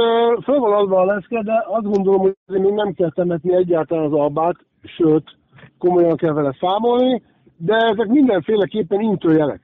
föl 0.44 0.60
van 0.60 0.74
adva 0.74 1.00
a 1.00 1.06
leszke, 1.06 1.42
de 1.44 1.66
azt 1.68 1.86
gondolom, 1.86 2.22
hogy 2.22 2.60
még 2.60 2.74
nem 2.74 2.94
kell 2.94 3.12
temetni 3.12 3.56
egyáltalán 3.56 4.06
az 4.06 4.14
albát, 4.14 4.56
sőt, 4.84 5.38
komolyan 5.78 6.16
kell 6.18 6.34
vele 6.34 6.58
számolni, 6.60 7.22
de 7.58 7.76
ezek 7.76 8.08
mindenféleképpen 8.08 9.00
intőjelek. 9.00 9.62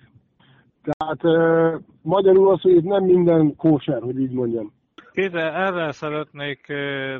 Tehát 0.84 1.24
uh, 1.24 1.82
magyarul 2.02 2.52
az, 2.52 2.62
hogy 2.62 2.76
itt 2.76 2.84
nem 2.84 3.04
minden 3.04 3.56
kóser, 3.56 4.02
hogy 4.02 4.20
így 4.20 4.32
mondjam. 4.32 4.74
Ide 5.14 5.54
erre 5.54 5.92
szeretnék 5.92 6.68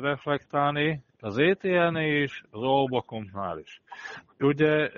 reflektálni, 0.00 1.02
az 1.20 1.38
etn 1.38 1.96
is, 1.96 2.42
az 2.50 2.62
Olbakunknál 2.62 3.58
is. 3.58 3.80
Ugye 4.38 4.88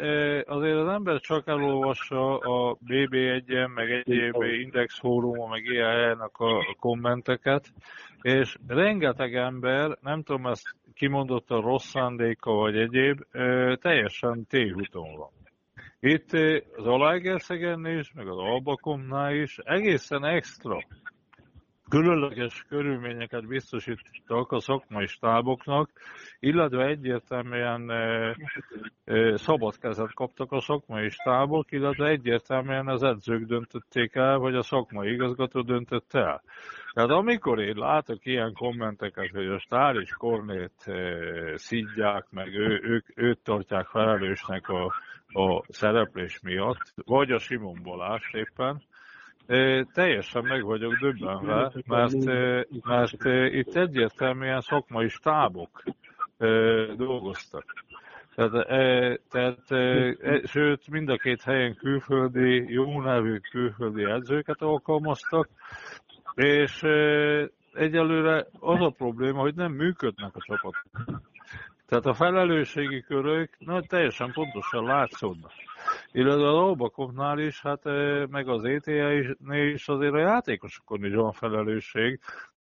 azért 0.46 0.76
az 0.76 0.88
ember 0.88 1.20
csak 1.20 1.48
elolvassa 1.48 2.38
a 2.38 2.76
BB1-en, 2.86 3.74
meg 3.74 3.90
egyéb 3.90 4.42
Index 4.62 4.98
fórumon, 4.98 5.48
meg 5.48 5.64
ilyen 5.64 5.90
helyenek 5.90 6.38
a 6.38 6.76
kommenteket, 6.80 7.72
és 8.22 8.56
rengeteg 8.66 9.34
ember, 9.34 9.98
nem 10.00 10.22
tudom, 10.22 10.46
ezt 10.46 10.74
kimondott 10.94 11.50
a 11.50 11.60
rossz 11.60 11.88
szándéka 11.88 12.52
vagy 12.52 12.76
egyéb, 12.76 13.20
teljesen 13.80 14.46
tévúton 14.48 15.16
van. 15.16 15.30
Itt 16.06 16.32
eh, 16.32 16.60
az 16.76 16.86
Alágerszegen 16.86 17.86
is, 17.86 18.12
meg 18.12 18.28
az 18.28 18.38
Albakomnál 18.38 19.34
is 19.34 19.58
egészen 19.58 20.24
extra 20.24 20.84
különleges 21.88 22.64
körülményeket 22.68 23.46
biztosítottak 23.46 24.52
a 24.52 24.60
szakmai 24.60 25.06
stáboknak, 25.06 25.90
illetve 26.40 26.86
egyértelműen 26.86 27.90
e, 27.90 28.36
e, 29.04 29.36
szabad 29.36 29.78
kezet 29.78 30.14
kaptak 30.14 30.52
a 30.52 30.60
szakmai 30.60 31.08
stábok, 31.08 31.72
illetve 31.72 32.08
egyértelműen 32.08 32.88
az 32.88 33.02
edzők 33.02 33.44
döntötték 33.44 34.14
el, 34.14 34.38
vagy 34.38 34.54
a 34.54 34.62
szakmai 34.62 35.12
igazgató 35.12 35.60
döntött 35.60 36.14
el. 36.14 36.42
Tehát 36.92 37.10
amikor 37.10 37.60
én 37.60 37.76
látok 37.76 38.26
ilyen 38.26 38.52
kommenteket, 38.52 39.30
hogy 39.30 39.46
a 39.46 39.58
Stár 39.58 39.94
és 39.96 40.10
Kornét 40.10 40.82
e, 40.84 40.92
szidják, 41.56 42.26
meg 42.30 42.54
ő, 42.54 42.80
ők, 42.82 43.06
őt 43.14 43.38
tartják 43.42 43.86
felelősnek 43.86 44.68
a 44.68 44.92
a 45.34 45.64
szereplés 45.68 46.40
miatt, 46.40 46.92
vagy 47.04 47.30
a 47.30 47.38
Simon 47.38 47.78
Balázs 47.82 48.32
éppen, 48.32 48.82
teljesen 49.92 50.44
meg 50.44 50.62
vagyok 50.62 50.94
döbbenve, 50.94 51.72
mert, 51.86 52.24
mert 52.84 53.24
itt 53.54 53.76
egyértelműen 53.76 54.60
szakmai 54.60 55.08
stábok 55.08 55.82
dolgoztak. 56.96 57.84
Tehát, 58.34 58.66
tehát, 59.30 59.58
sőt, 60.46 60.88
mind 60.88 61.08
a 61.08 61.16
két 61.16 61.42
helyen 61.42 61.74
külföldi, 61.74 62.72
jó 62.72 63.00
nevű 63.00 63.38
külföldi 63.38 64.04
edzőket 64.04 64.62
alkalmaztak, 64.62 65.48
és 66.34 66.82
egyelőre 67.72 68.46
az 68.60 68.80
a 68.80 68.90
probléma, 68.96 69.40
hogy 69.40 69.54
nem 69.54 69.72
működnek 69.72 70.36
a 70.36 70.40
csapatok. 70.40 70.84
Tehát 71.86 72.06
a 72.06 72.14
felelősségi 72.14 73.00
körök 73.00 73.50
na, 73.58 73.82
teljesen 73.82 74.32
pontosan 74.32 74.84
látszódnak. 74.84 75.52
Illetve 76.12 76.48
a 76.48 76.52
Lobakoknál 76.52 77.38
is, 77.38 77.60
hát 77.60 77.86
eh, 77.86 78.26
meg 78.26 78.48
az 78.48 78.64
ETA 78.64 79.12
is, 79.12 79.26
is 79.50 79.88
azért 79.88 80.12
a 80.12 80.18
játékosokon 80.18 81.04
is 81.04 81.14
van 81.14 81.32
felelősség. 81.32 82.20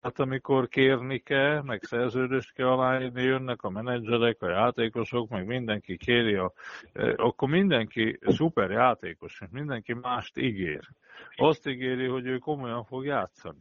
Hát 0.02 0.18
amikor 0.18 0.68
kérni 0.68 1.18
kell, 1.18 1.62
meg 1.62 1.82
szerződést 1.82 2.52
kell 2.52 2.66
aláírni, 2.66 3.22
jönnek 3.22 3.62
a 3.62 3.70
menedzserek, 3.70 4.42
a 4.42 4.48
játékosok, 4.48 5.28
meg 5.28 5.46
mindenki 5.46 5.96
kéri, 5.96 6.34
a, 6.34 6.52
eh, 6.92 7.12
akkor 7.16 7.48
mindenki 7.48 8.18
szuper 8.20 8.70
játékos, 8.70 9.40
mindenki 9.50 9.94
mást 9.94 10.36
ígér. 10.38 10.88
Azt 11.36 11.66
ígéri, 11.66 12.06
hogy 12.06 12.26
ő 12.26 12.38
komolyan 12.38 12.84
fog 12.84 13.04
játszani. 13.04 13.58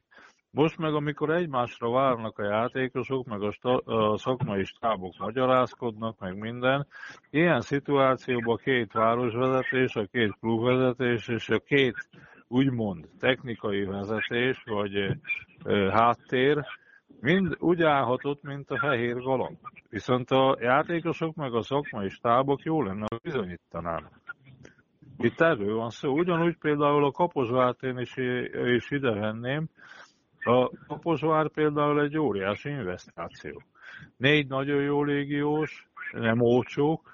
Most 0.51 0.77
meg, 0.77 0.93
amikor 0.93 1.29
egymásra 1.29 1.91
várnak 1.91 2.37
a 2.39 2.43
játékosok, 2.43 3.25
meg 3.25 3.41
a, 3.41 3.51
sta- 3.51 3.85
a 3.85 4.17
szakmai 4.17 4.63
stábok 4.63 5.17
magyarázkodnak, 5.17 6.19
meg 6.19 6.37
minden, 6.37 6.87
ilyen 7.29 7.61
szituációban 7.61 8.57
két 8.63 8.91
városvezetés, 8.91 9.95
a 9.95 10.05
két 10.05 10.35
klubvezetés 10.39 11.27
és 11.27 11.49
a 11.49 11.59
két 11.59 12.09
úgymond 12.47 13.07
technikai 13.19 13.83
vezetés, 13.83 14.63
vagy 14.65 14.95
e, 14.95 15.17
háttér, 15.91 16.65
mind 17.19 17.55
úgy 17.59 17.81
állhatott, 17.81 18.43
mint 18.43 18.69
a 18.69 18.77
fehér 18.77 19.15
galamb. 19.15 19.57
Viszont 19.89 20.31
a 20.31 20.57
játékosok 20.59 21.35
meg 21.35 21.53
a 21.53 21.61
szakmai 21.61 22.09
stábok 22.09 22.63
jó 22.63 22.81
lenne, 22.81 23.05
hogy 23.07 23.19
bizonyítanának. 23.23 24.19
Itt 25.17 25.41
erről 25.41 25.75
van 25.75 25.89
szó. 25.89 26.17
Ugyanúgy 26.17 26.57
például 26.57 27.05
a 27.05 27.11
Kaposvárt 27.11 27.83
én 27.83 27.97
is, 27.97 28.15
is 28.75 28.91
ide 28.91 29.33
a 30.49 30.71
Kaposvár 30.87 31.49
például 31.49 32.01
egy 32.01 32.17
óriási 32.17 32.69
investáció. 32.69 33.61
Négy 34.17 34.47
nagyon 34.47 34.81
jó 34.81 35.03
légiós, 35.03 35.87
nem 36.11 36.41
olcsók, 36.41 37.13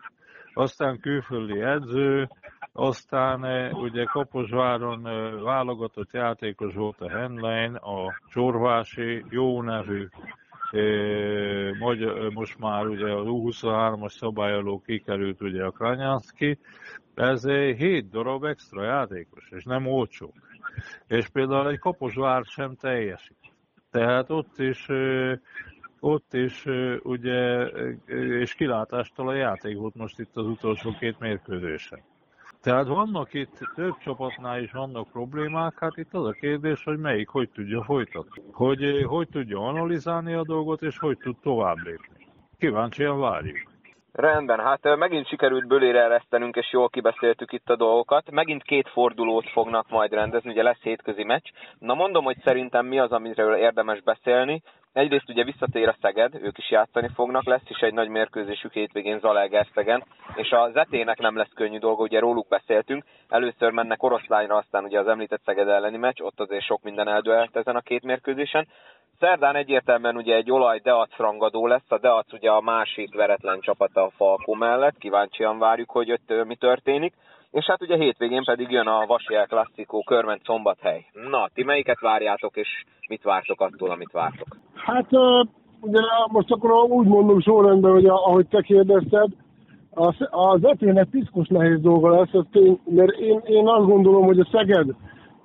aztán 0.53 0.99
külföldi 0.99 1.61
edző, 1.61 2.27
aztán 2.71 3.45
eh, 3.45 3.73
ugye 3.73 4.03
Kaposváron 4.03 5.07
eh, 5.07 5.41
válogatott 5.41 6.13
játékos 6.13 6.73
volt 6.73 7.01
a 7.01 7.09
Henlein, 7.09 7.75
a 7.75 8.19
Csorvási, 8.29 9.25
jó 9.29 9.61
nevű, 9.61 10.07
eh, 10.71 11.69
most 12.33 12.59
már 12.59 12.85
ugye 12.85 13.11
a 13.11 13.23
U23-as 13.23 14.11
szabályoló 14.11 14.81
kikerült 14.85 15.41
ugye 15.41 15.63
a 15.63 15.71
Kranyánszki, 15.71 16.59
ez 17.15 17.47
7 17.47 18.09
darab 18.09 18.43
extra 18.43 18.83
játékos, 18.83 19.49
és 19.49 19.63
nem 19.63 19.87
olcsók 19.87 20.33
és 21.07 21.27
például 21.27 21.69
egy 21.69 21.79
Kaposvár 21.79 22.43
sem 22.45 22.75
teljesít. 22.75 23.37
Tehát 23.91 24.29
ott 24.29 24.59
is, 24.59 24.87
ott 25.99 26.33
is 26.33 26.65
ugye, 27.03 27.65
és 28.41 28.53
kilátástól 28.53 29.27
a 29.27 29.33
játék 29.33 29.77
volt 29.77 29.95
most 29.95 30.19
itt 30.19 30.35
az 30.35 30.45
utolsó 30.45 30.95
két 30.99 31.19
mérkőzésen. 31.19 31.99
Tehát 32.61 32.87
vannak 32.87 33.33
itt 33.33 33.59
több 33.75 33.97
csapatnál 33.97 34.61
is 34.61 34.71
vannak 34.71 35.11
problémák, 35.11 35.79
hát 35.79 35.97
itt 35.97 36.13
az 36.13 36.25
a 36.25 36.31
kérdés, 36.31 36.83
hogy 36.83 36.97
melyik 36.97 37.27
hogy 37.27 37.49
tudja 37.49 37.83
folytatni. 37.83 38.43
Hogy 38.51 39.03
hogy 39.03 39.27
tudja 39.29 39.59
analizálni 39.59 40.33
a 40.33 40.43
dolgot, 40.43 40.81
és 40.81 40.97
hogy 40.97 41.17
tud 41.17 41.35
tovább 41.41 41.77
lépni. 41.77 42.27
Kíváncsian 42.57 43.19
várjuk. 43.19 43.74
Rendben, 44.17 44.59
hát 44.59 44.95
megint 44.95 45.27
sikerült 45.27 45.67
bölére 45.67 46.01
eresztenünk, 46.03 46.55
és 46.55 46.71
jól 46.71 46.89
kibeszéltük 46.89 47.51
itt 47.51 47.69
a 47.69 47.75
dolgokat. 47.75 48.31
Megint 48.31 48.63
két 48.63 48.89
fordulót 48.89 49.49
fognak 49.49 49.89
majd 49.89 50.13
rendezni, 50.13 50.49
ugye 50.49 50.63
lesz 50.63 50.81
hétközi 50.81 51.23
meccs. 51.23 51.49
Na 51.79 51.93
mondom, 51.93 52.23
hogy 52.23 52.37
szerintem 52.43 52.85
mi 52.85 52.99
az, 52.99 53.11
amiről 53.11 53.55
érdemes 53.55 54.01
beszélni. 54.01 54.61
Egyrészt 54.93 55.29
ugye 55.29 55.43
visszatér 55.43 55.87
a 55.87 55.95
Szeged, 56.01 56.35
ők 56.41 56.57
is 56.57 56.71
játszani 56.71 57.09
fognak, 57.15 57.45
lesz 57.45 57.69
is 57.69 57.79
egy 57.79 57.93
nagy 57.93 58.07
mérkőzésük 58.09 58.73
hétvégén 58.73 59.19
Zalaegerszegen, 59.19 60.03
és 60.35 60.51
a 60.51 60.69
Zetének 60.73 61.17
nem 61.19 61.37
lesz 61.37 61.53
könnyű 61.55 61.77
dolga, 61.77 62.03
ugye 62.03 62.19
róluk 62.19 62.47
beszéltünk. 62.47 63.03
Először 63.29 63.71
mennek 63.71 64.03
oroszlányra, 64.03 64.55
aztán 64.55 64.83
ugye 64.83 64.99
az 64.99 65.07
említett 65.07 65.41
Szeged 65.45 65.67
elleni 65.67 65.97
meccs, 65.97 66.21
ott 66.21 66.39
azért 66.39 66.65
sok 66.65 66.83
minden 66.83 67.07
eldőlt 67.07 67.55
ezen 67.55 67.75
a 67.75 67.81
két 67.81 68.03
mérkőzésen. 68.03 68.67
Szerdán 69.19 69.55
egyértelműen 69.55 70.15
ugye 70.15 70.35
egy 70.35 70.51
olaj 70.51 70.79
Deac 70.83 71.17
rangadó 71.17 71.67
lesz, 71.67 71.91
a 71.91 71.97
Deac 71.97 72.33
ugye 72.33 72.49
a 72.49 72.61
másik 72.61 73.15
veretlen 73.15 73.59
csapata 73.59 74.03
a 74.03 74.11
Falkó 74.15 74.53
mellett, 74.53 74.97
kíváncsian 74.97 75.59
várjuk, 75.59 75.89
hogy 75.89 76.11
ott 76.11 76.45
mi 76.45 76.55
történik. 76.55 77.13
És 77.51 77.65
hát 77.65 77.81
ugye 77.81 77.95
hétvégén 77.95 78.43
pedig 78.43 78.71
jön 78.71 78.87
a 78.87 79.05
Vasi 79.05 79.35
El 79.35 79.45
Klasszikó 79.45 80.03
Körment 80.03 80.43
Szombathely. 80.43 81.05
Na, 81.29 81.49
ti 81.53 81.63
melyiket 81.63 81.99
várjátok, 81.99 82.55
és 82.55 82.67
mit 83.09 83.23
vártok 83.23 83.61
attól, 83.61 83.89
amit 83.89 84.11
vártok? 84.11 84.47
Hát 84.73 85.07
ugye 85.81 85.99
most 86.27 86.51
akkor 86.51 86.71
úgy 86.71 87.07
mondom 87.07 87.41
sorrendben, 87.41 87.91
hogy 87.91 88.05
ahogy 88.05 88.47
te 88.47 88.61
kérdezted, 88.61 89.29
az, 89.93 90.15
az 90.29 90.65
etének 90.65 91.07
piszkos 91.09 91.47
nehéz 91.47 91.81
dolga 91.81 92.09
lesz, 92.09 92.43
tény, 92.51 92.79
mert 92.85 93.11
én, 93.11 93.41
én 93.45 93.67
azt 93.67 93.85
gondolom, 93.85 94.25
hogy 94.25 94.39
a 94.39 94.47
Szeged, 94.51 94.87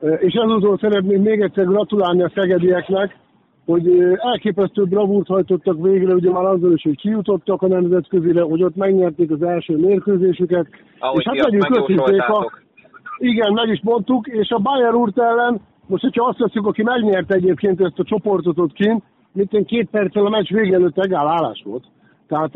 és 0.01 0.35
ezúttal 0.35 0.79
szeretném 0.81 1.23
még 1.23 1.41
egyszer 1.41 1.65
gratulálni 1.65 2.23
a 2.23 2.33
szegedieknek, 2.35 3.19
hogy 3.67 4.17
elképesztő 4.17 4.85
bravúrt 4.85 5.27
hajtottak 5.27 5.83
végre, 5.83 6.15
ugye 6.15 6.31
már 6.31 6.45
azzal 6.45 6.73
is, 6.73 6.83
hogy 6.83 6.97
kijutottak 6.97 7.63
a 7.63 7.69
nemzetközire, 7.69 8.43
hogy 8.43 8.63
ott 8.63 8.77
megnyerték 8.77 9.31
az 9.31 9.43
első 9.43 9.77
mérkőzésüket. 9.77 10.67
Ahogy 10.99 11.19
és 11.19 11.27
hát 11.27 11.45
legyünk 11.45 11.79
őszinték, 11.79 12.23
a... 12.23 12.53
igen, 13.19 13.53
meg 13.53 13.69
is 13.69 13.81
mondtuk, 13.83 14.27
és 14.27 14.51
a 14.51 14.59
Bayern 14.59 14.95
úrt 14.95 15.19
ellen, 15.19 15.61
most 15.87 16.03
hogyha 16.03 16.27
azt 16.27 16.39
veszük, 16.39 16.67
aki 16.67 16.83
megnyerte 16.83 17.35
egyébként 17.35 17.81
ezt 17.81 17.99
a 17.99 18.05
csoportot 18.05 18.59
ott 18.59 18.73
kint, 18.73 19.03
mint 19.33 19.65
két 19.67 19.91
perccel 19.91 20.27
a 20.27 20.31
meccs 20.31 20.53
vége 20.53 20.75
előtt 20.75 21.15
állás 21.15 21.63
volt. 21.65 21.85
Tehát 22.29 22.55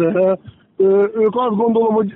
ők 1.15 1.37
azt 1.37 1.57
gondolom, 1.57 1.95
hogy 1.95 2.15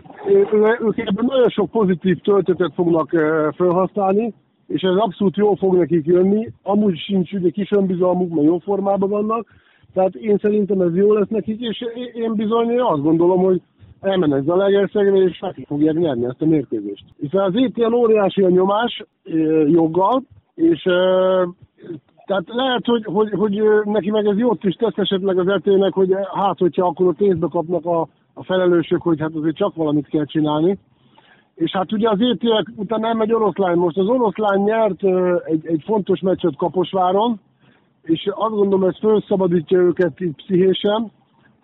ők 0.81 0.99
ebben 0.99 1.25
nagyon 1.25 1.49
sok 1.49 1.71
pozitív 1.71 2.19
töltetet 2.19 2.73
fognak 2.75 3.09
felhasználni, 3.57 4.35
és 4.69 4.83
ez 4.83 4.95
abszolút 4.97 5.37
jól 5.37 5.57
fog 5.57 5.77
nekik 5.77 6.07
jönni, 6.07 6.49
amúgy 6.63 6.97
sincs 6.97 7.33
ugye 7.33 7.51
kis 7.51 7.71
önbizalmuk, 7.71 8.35
mert 8.35 8.47
jó 8.47 8.59
formában 8.59 9.09
vannak, 9.09 9.47
tehát 9.95 10.15
én 10.15 10.39
szerintem 10.39 10.81
ez 10.81 10.95
jó 10.95 11.13
lesz 11.13 11.29
nekik, 11.29 11.61
és 11.61 11.85
én 12.15 12.35
bizony 12.35 12.81
azt 12.81 13.03
gondolom, 13.03 13.43
hogy 13.43 13.63
elmennek 14.01 14.43
Zalaegerszegre, 14.43 15.17
és 15.17 15.39
meg 15.41 15.65
fogják 15.67 15.95
nyerni 15.95 16.25
ezt 16.25 16.43
a 16.43 16.47
mérkőzést. 16.47 17.05
Hiszen 17.21 17.41
az 17.41 17.55
itt 17.55 17.77
ilyen 17.77 17.93
óriási 17.93 18.43
a 18.43 18.49
nyomás 18.49 19.05
joggal, 19.67 20.23
és 20.55 20.83
tehát 22.27 22.45
lehet, 22.47 22.85
hogy, 22.85 23.05
hogy, 23.05 23.31
hogy 23.31 23.63
neki 23.85 24.11
meg 24.11 24.27
ez 24.27 24.39
jót 24.39 24.65
is 24.65 24.75
tesz 24.75 24.97
esetleg 24.97 25.39
az 25.39 25.49
etének, 25.49 25.93
hogy 25.93 26.15
hát, 26.35 26.59
hogyha 26.59 26.87
akkor 26.87 27.07
a 27.07 27.15
pénzbe 27.17 27.47
kapnak 27.51 27.87
a, 27.87 28.01
a 28.35 28.45
felelősök, 28.45 29.03
hogy 29.03 29.21
hát 29.21 29.35
azért 29.35 29.57
csak 29.57 29.75
valamit 29.75 30.09
kell 30.09 30.25
csinálni. 30.25 30.79
És 31.59 31.71
hát 31.71 31.93
ugye 31.93 32.09
az 32.11 32.21
ETL 32.21 32.71
után 32.77 33.01
nem 33.01 33.21
egy 33.21 33.33
oroszlány. 33.33 33.77
Most 33.77 33.99
az 33.99 34.09
oroszlány 34.09 34.63
nyert 34.63 35.03
egy, 35.45 35.67
egy 35.67 35.83
fontos 35.85 36.21
meccset 36.21 36.57
Kaposváron, 36.57 37.41
és 38.03 38.31
azt 38.35 38.55
gondolom, 38.55 38.89
ez 38.89 38.99
felszabadítja 38.99 39.79
őket 39.79 40.21
itt 40.21 40.37
pszichésen. 40.37 41.11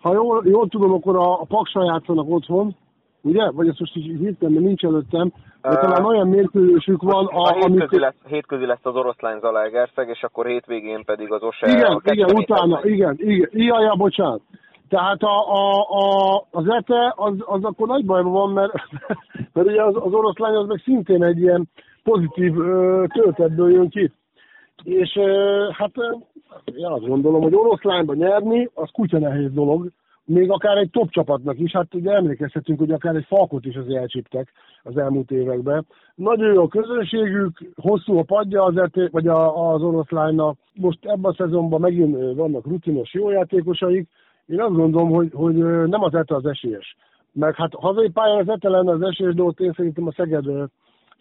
Ha 0.01 0.13
jól, 0.13 0.43
jól 0.45 0.67
tudom, 0.67 0.93
akkor 0.93 1.15
a, 1.15 1.41
a 1.41 1.45
Paksa 1.47 1.83
játszanak 1.83 2.29
otthon, 2.29 2.75
ugye? 3.21 3.51
Vagy 3.51 3.67
ezt 3.67 3.79
most 3.79 3.95
így 3.95 4.19
hirtelen, 4.19 4.53
mert 4.53 4.65
nincs 4.65 4.83
előttem. 4.83 5.31
De 5.61 5.75
talán 5.75 6.05
olyan 6.05 6.27
mérkőzésük 6.27 7.01
van, 7.01 7.25
a, 7.25 7.41
a 7.41 7.53
hétközi, 7.53 7.75
amikor... 7.75 7.99
lesz, 7.99 8.15
hétközi 8.27 8.65
lesz 8.65 8.85
az 8.85 8.95
oroszlány 8.95 9.39
Zalaegerszeg, 9.39 10.09
és 10.09 10.23
akkor 10.23 10.45
hétvégén 10.45 11.03
pedig 11.05 11.31
az 11.31 11.43
OSE... 11.43 11.67
Igen, 11.71 12.01
igen, 12.03 12.35
utána, 12.35 12.79
igen, 12.83 13.15
igen, 13.17 13.49
igen, 13.51 13.81
ja, 13.81 13.95
bocsánat. 13.97 14.41
Tehát 14.89 15.21
a, 15.21 15.53
a, 15.53 15.81
a, 15.89 16.35
az 16.51 16.69
ETE 16.69 17.13
az, 17.15 17.33
az 17.45 17.63
akkor 17.63 17.87
nagy 17.87 18.05
bajban 18.05 18.31
van, 18.31 18.51
mert, 18.51 18.73
mert 19.53 19.67
ugye 19.67 19.83
az, 19.83 19.95
az 19.95 20.13
oroszlány 20.13 20.55
az 20.55 20.67
meg 20.67 20.81
szintén 20.83 21.23
egy 21.23 21.39
ilyen 21.39 21.69
pozitív 22.03 22.59
ö, 22.59 23.03
töltetből 23.13 23.71
jön 23.71 23.89
ki. 23.89 24.11
És 24.83 25.15
ö, 25.15 25.67
hát 25.71 25.91
én 26.75 26.85
azt 26.85 27.07
gondolom, 27.07 27.41
hogy 27.41 27.55
oroszlányban 27.55 28.15
nyerni, 28.15 28.69
az 28.73 28.89
kutya 28.91 29.19
nehéz 29.19 29.53
dolog, 29.53 29.91
még 30.25 30.51
akár 30.51 30.77
egy 30.77 30.89
top 30.89 31.09
csapatnak 31.09 31.59
is, 31.59 31.71
hát 31.71 31.93
ugye 31.93 32.11
emlékezhetünk, 32.11 32.79
hogy 32.79 32.91
akár 32.91 33.15
egy 33.15 33.25
falkot 33.27 33.65
is 33.65 33.75
az 33.75 33.89
elcsíptek 33.89 34.51
az 34.83 34.97
elmúlt 34.97 35.31
években. 35.31 35.85
Nagyon 36.15 36.53
jó 36.53 36.63
a 36.63 36.67
közönségük, 36.67 37.57
hosszú 37.75 38.17
a 38.17 38.23
padja 38.23 38.63
az 38.63 38.77
ET, 38.77 39.11
vagy 39.11 39.27
a, 39.27 39.71
az 39.73 39.81
oroszlánynak. 39.81 40.57
Most 40.73 40.99
ebben 41.01 41.31
a 41.31 41.33
szezonban 41.33 41.79
megint 41.79 42.35
vannak 42.35 42.65
rutinos 42.65 43.13
jó 43.13 43.29
játékosaik, 43.29 44.09
én 44.47 44.61
azt 44.61 44.75
gondolom, 44.75 45.09
hogy, 45.09 45.31
hogy 45.33 45.55
nem 45.87 46.03
az 46.03 46.13
ETA 46.13 46.35
az 46.35 46.45
esélyes. 46.45 46.95
Meg 47.31 47.55
hát 47.55 47.73
hazai 47.73 48.09
pályán 48.09 48.39
az 48.39 48.49
ETA 48.49 48.69
lenne 48.69 48.91
az 48.91 49.01
esélyes, 49.01 49.33
de 49.33 49.43
ott 49.43 49.59
én 49.59 49.73
szerintem 49.75 50.07
a 50.07 50.11
Szeged, 50.11 50.45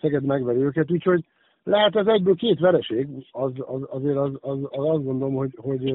Szeged 0.00 0.24
megveri 0.24 0.58
őket, 0.58 0.90
úgyhogy 0.90 1.24
lehet 1.64 1.96
ez 1.96 2.06
egyből 2.06 2.34
két 2.34 2.60
vereség, 2.60 3.08
az, 3.32 3.52
az, 3.56 3.80
azért 3.90 4.16
az, 4.16 4.30
az, 4.40 4.58
az 4.70 4.84
azt 4.84 5.04
gondolom, 5.04 5.34
hogy, 5.34 5.58
hogy 5.62 5.94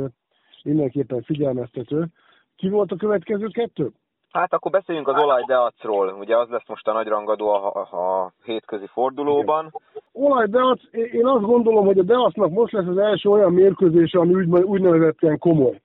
mindenképpen 0.63 1.21
figyelmeztető. 1.21 2.05
Ki 2.55 2.69
volt 2.69 2.91
a 2.91 2.95
következő 2.95 3.47
kettő? 3.47 3.91
Hát 4.32 4.53
akkor 4.53 4.71
beszéljünk 4.71 5.07
az 5.07 5.23
olajdeacról. 5.23 6.15
Ugye 6.19 6.38
az 6.38 6.49
lesz 6.49 6.67
most 6.67 6.88
a 6.88 6.93
nagy 6.93 7.07
rangadó 7.07 7.49
a, 7.49 7.73
a, 7.73 7.97
a 7.97 8.32
hétközi 8.43 8.86
fordulóban. 8.88 9.73
Olajdeac, 10.13 10.82
én 10.91 11.25
azt 11.25 11.43
gondolom, 11.43 11.86
hogy 11.86 11.99
a 11.99 12.03
Deacnak 12.03 12.49
most 12.49 12.73
lesz 12.73 12.88
az 12.88 12.97
első 12.97 13.30
olyan 13.30 13.53
mérkőzése, 13.53 14.19
ami 14.19 14.34
úgy, 14.34 14.63
úgynevezetten 14.63 15.38
komoly 15.38 15.82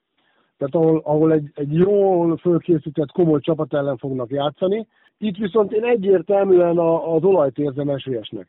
tehát 0.58 0.74
ahol, 0.74 1.00
ahol 1.04 1.32
egy, 1.32 1.50
egy 1.54 1.72
jól 1.72 2.36
fölkészített 2.36 3.12
komoly 3.12 3.40
csapat 3.40 3.74
ellen 3.74 3.96
fognak 3.96 4.30
játszani. 4.30 4.86
Itt 5.18 5.36
viszont 5.36 5.72
én 5.72 5.84
egyértelműen 5.84 6.78
a, 6.78 7.14
az 7.14 7.24
olajt 7.24 7.58
érzem 7.58 7.88
esélyesnek. 7.88 8.48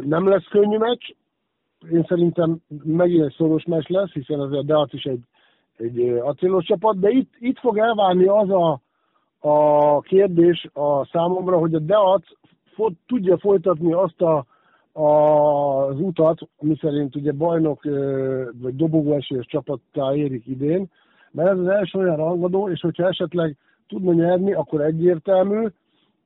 Nem 0.00 0.28
lesz 0.28 0.48
könnyű 0.48 0.76
meccs, 0.76 1.10
én 1.90 2.04
szerintem 2.08 2.56
megint 2.84 3.24
egy 3.24 3.34
szoros 3.36 3.64
meccs 3.64 3.88
lesz, 3.88 4.10
hiszen 4.10 4.40
azért 4.40 4.66
Deac 4.66 4.92
is 4.92 5.04
egy, 5.04 5.20
egy 5.76 6.00
acélos 6.22 6.64
csapat, 6.64 6.98
de 6.98 7.10
itt, 7.10 7.32
itt 7.38 7.58
fog 7.58 7.78
elválni 7.78 8.26
az 8.26 8.50
a, 8.50 8.80
a 9.38 10.00
kérdés 10.00 10.68
a 10.72 11.06
számomra, 11.06 11.58
hogy 11.58 11.74
a 11.74 11.78
Deac 11.78 12.24
fot, 12.64 12.92
tudja 13.06 13.38
folytatni 13.38 13.92
azt 13.92 14.20
a, 14.22 14.46
a, 14.92 15.08
az 15.86 16.00
utat, 16.00 16.48
szerint 16.80 17.16
ugye 17.16 17.32
bajnok 17.32 17.82
vagy 18.60 18.76
dobogóesélyes 18.76 19.46
csapattá 19.46 20.14
érik 20.14 20.46
idén, 20.46 20.90
mert 21.32 21.50
ez 21.50 21.58
az 21.58 21.66
első 21.66 21.98
olyan 21.98 22.16
rangadó, 22.16 22.68
és 22.68 22.80
hogyha 22.80 23.08
esetleg 23.08 23.56
tudna 23.88 24.12
nyerni, 24.12 24.52
akkor 24.52 24.80
egyértelmű, 24.80 25.66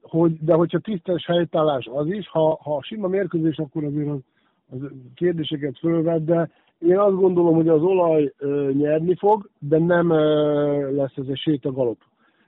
hogy, 0.02 0.44
de 0.44 0.54
hogyha 0.54 0.78
tisztes 0.78 1.26
helytállás 1.26 1.88
az 1.92 2.06
is, 2.06 2.28
ha, 2.28 2.58
ha 2.62 2.82
sima 2.82 3.08
mérkőzés, 3.08 3.56
akkor 3.56 3.84
azért 3.84 4.08
az, 4.08 4.18
az 4.70 4.78
kérdéseket 5.14 5.78
fölvet, 5.78 6.24
de 6.24 6.50
én 6.78 6.98
azt 6.98 7.16
gondolom, 7.16 7.54
hogy 7.54 7.68
az 7.68 7.82
olaj 7.82 8.32
ö, 8.38 8.70
nyerni 8.72 9.14
fog, 9.14 9.50
de 9.58 9.78
nem 9.78 10.10
ö, 10.10 10.94
lesz 10.94 11.16
ez 11.16 11.24
egy 11.28 11.38
sétagalop. 11.38 11.98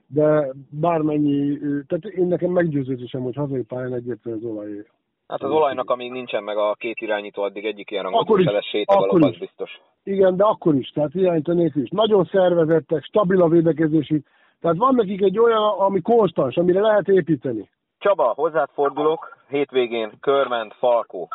De 0.07 0.53
bármennyi, 0.69 1.59
ö, 1.61 1.79
tehát 1.87 2.05
én 2.05 2.27
nekem 2.27 2.51
meggyőződésem, 2.51 3.21
hogy 3.21 3.35
hazai 3.35 3.63
pályán 3.63 3.93
egyértelműen 3.93 4.43
az 4.45 4.51
olaj 4.51 4.85
Hát 5.29 5.43
az 5.43 5.51
olajnak, 5.51 5.89
amíg 5.89 6.11
nincsen 6.11 6.43
meg 6.43 6.57
a 6.57 6.73
két 6.73 7.01
irányító, 7.01 7.43
addig 7.43 7.65
egyik 7.65 7.91
ilyen 7.91 8.03
rangadó 8.03 8.37
se 8.37 8.51
lesz 8.51 8.65
sétagalop, 8.65 9.23
az 9.23 9.37
biztos. 9.37 9.79
Igen, 10.03 10.35
de 10.35 10.43
akkor 10.43 10.75
is, 10.75 10.89
tehát 10.89 11.13
irányító 11.13 11.53
nélkül 11.53 11.81
is. 11.81 11.89
Nagyon 11.89 12.25
szervezettek, 12.25 13.03
stabil 13.03 13.41
a 13.41 13.47
védekezési, 13.47 14.23
tehát 14.61 14.77
van 14.77 14.95
nekik 14.95 15.21
egy 15.21 15.39
olyan, 15.39 15.63
ami 15.63 16.01
konstans, 16.01 16.55
amire 16.55 16.81
lehet 16.81 17.07
építeni. 17.07 17.69
Csaba, 17.97 18.33
hozzád 18.35 18.69
fordulok, 18.73 19.37
hétvégén 19.47 20.11
Körment, 20.19 20.73
Falkó. 20.73 21.27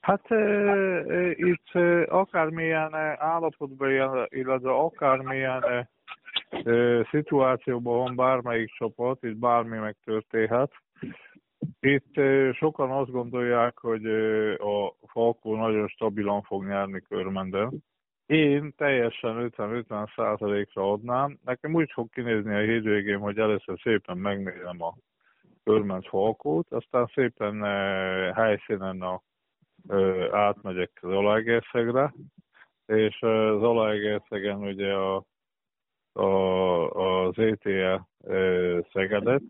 Hát 0.00 0.30
e, 0.30 0.34
e, 0.34 1.30
itt 1.30 1.68
e, 1.72 2.06
akármilyen 2.08 2.94
állapotban, 3.18 3.90
illetve 4.28 4.70
akármilyen 4.70 5.62
e, 5.62 5.88
szituációban 7.10 7.98
van 7.98 8.16
bármelyik 8.16 8.70
csapat, 8.78 9.22
itt 9.22 9.36
bármi 9.36 9.76
megtörténhet. 9.78 10.70
Itt 11.80 12.14
sokan 12.52 12.90
azt 12.90 13.10
gondolják, 13.10 13.78
hogy 13.78 14.06
a 14.56 14.94
Falkó 15.06 15.56
nagyon 15.56 15.88
stabilan 15.88 16.42
fog 16.42 16.64
nyerni 16.64 17.00
körmenden. 17.00 17.82
én 18.26 18.74
teljesen 18.76 19.50
50-50 19.56 20.14
százalékra 20.16 20.92
adnám. 20.92 21.38
Nekem 21.44 21.74
úgy 21.74 21.90
fog 21.92 22.10
kinézni 22.10 22.54
a 22.54 22.58
hétvégén, 22.58 23.18
hogy 23.18 23.38
először 23.38 23.78
szépen 23.82 24.18
megnézem 24.18 24.82
a 24.82 24.94
körment 25.64 26.06
falkót, 26.08 26.72
aztán 26.72 27.10
szépen 27.14 27.62
helyszínen 28.34 29.02
a, 29.02 29.22
átmegyek 30.30 30.98
Zalaegerszegre, 31.02 32.14
és 32.86 33.18
Zalaegerszegen 33.58 34.58
ugye 34.58 34.92
a, 34.92 35.24
a, 36.12 36.90
az 36.90 37.38
ETL 37.38 37.68
e, 37.68 38.02
Szegedet, 38.92 39.42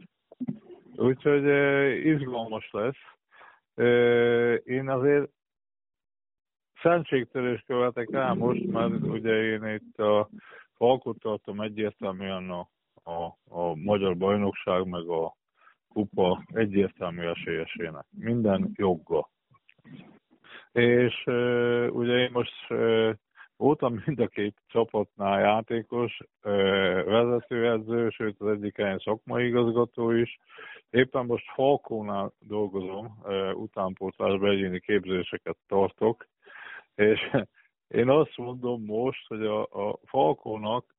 úgyhogy 0.96 1.48
e, 1.48 1.88
izgalmas 1.96 2.70
lesz. 2.70 3.02
E, 3.74 3.84
én 4.54 4.88
azért 4.88 5.30
szentségtörés 6.82 7.62
követek 7.66 8.08
el 8.12 8.34
most, 8.34 8.66
mert 8.66 9.02
ugye 9.02 9.42
én 9.42 9.64
itt 9.64 9.98
a 9.98 10.28
Falkot 10.74 11.18
tartom 11.18 11.60
egyértelműen 11.60 12.50
a, 12.50 12.68
a, 13.02 13.36
a 13.48 13.74
magyar 13.74 14.16
bajnokság, 14.16 14.86
meg 14.86 15.08
a 15.08 15.36
kupa 15.88 16.44
egyértelmű 16.52 17.26
esélyesének. 17.26 18.04
Minden 18.10 18.70
jogga. 18.74 19.28
És 20.72 21.22
uh, 21.26 21.88
ugye 21.90 22.12
én 22.12 22.30
most 22.32 22.70
uh, 22.70 23.14
voltam 23.56 24.02
mind 24.06 24.20
a 24.20 24.26
két 24.26 24.56
csapatnál 24.66 25.40
játékos, 25.40 26.18
uh, 26.42 26.52
vezetőedző, 27.04 28.10
sőt 28.10 28.40
az 28.40 28.48
egyik 28.48 28.76
helyen 28.76 28.98
szakmai 28.98 29.46
igazgató 29.46 30.10
is. 30.10 30.38
Éppen 30.94 31.26
most 31.26 31.44
Falkónál 31.54 32.32
dolgozom, 32.38 33.22
utánpótlásban 33.54 34.50
egyéni 34.50 34.80
képzéseket 34.80 35.56
tartok, 35.66 36.26
és 36.94 37.20
én 38.00 38.08
azt 38.08 38.36
mondom 38.36 38.84
most, 38.84 39.26
hogy 39.26 39.46
a, 39.46 39.62
a 39.62 39.98
Falkónak 40.04 40.94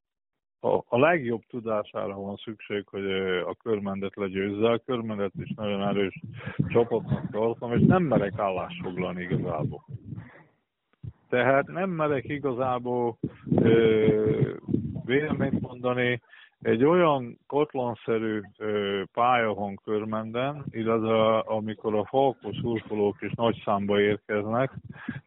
a, 0.60 0.84
a 0.88 1.00
legjobb 1.00 1.42
tudására 1.48 2.16
van 2.16 2.36
szükség, 2.36 2.88
hogy 2.88 3.12
a 3.40 3.56
körmendet 3.64 4.16
legyőzze. 4.16 4.72
A 4.72 4.82
körmendet 4.86 5.34
is 5.38 5.54
nagyon 5.56 5.82
erős 5.82 6.22
csapatnak 6.68 7.32
tartom, 7.32 7.74
és 7.74 7.86
nem 7.86 8.04
merek 8.04 8.38
állást 8.38 8.82
foglalni 8.82 9.22
igazából. 9.22 9.86
Tehát 11.30 11.68
nem 11.68 11.90
merek 11.90 12.24
igazából 12.24 13.18
ö, 13.56 14.54
véleményt 15.06 15.62
mondani, 15.62 16.22
egy 16.62 16.84
olyan 16.84 17.40
kotlanszerű 17.48 18.42
pályahon 19.14 19.76
körmenden, 19.84 20.66
illetve 20.72 21.38
amikor 21.38 21.96
a 21.96 22.06
falkos 22.06 22.58
szurkolók 22.62 23.22
is 23.22 23.32
nagy 23.36 23.62
számba 23.66 24.00
érkeznek, 24.00 24.72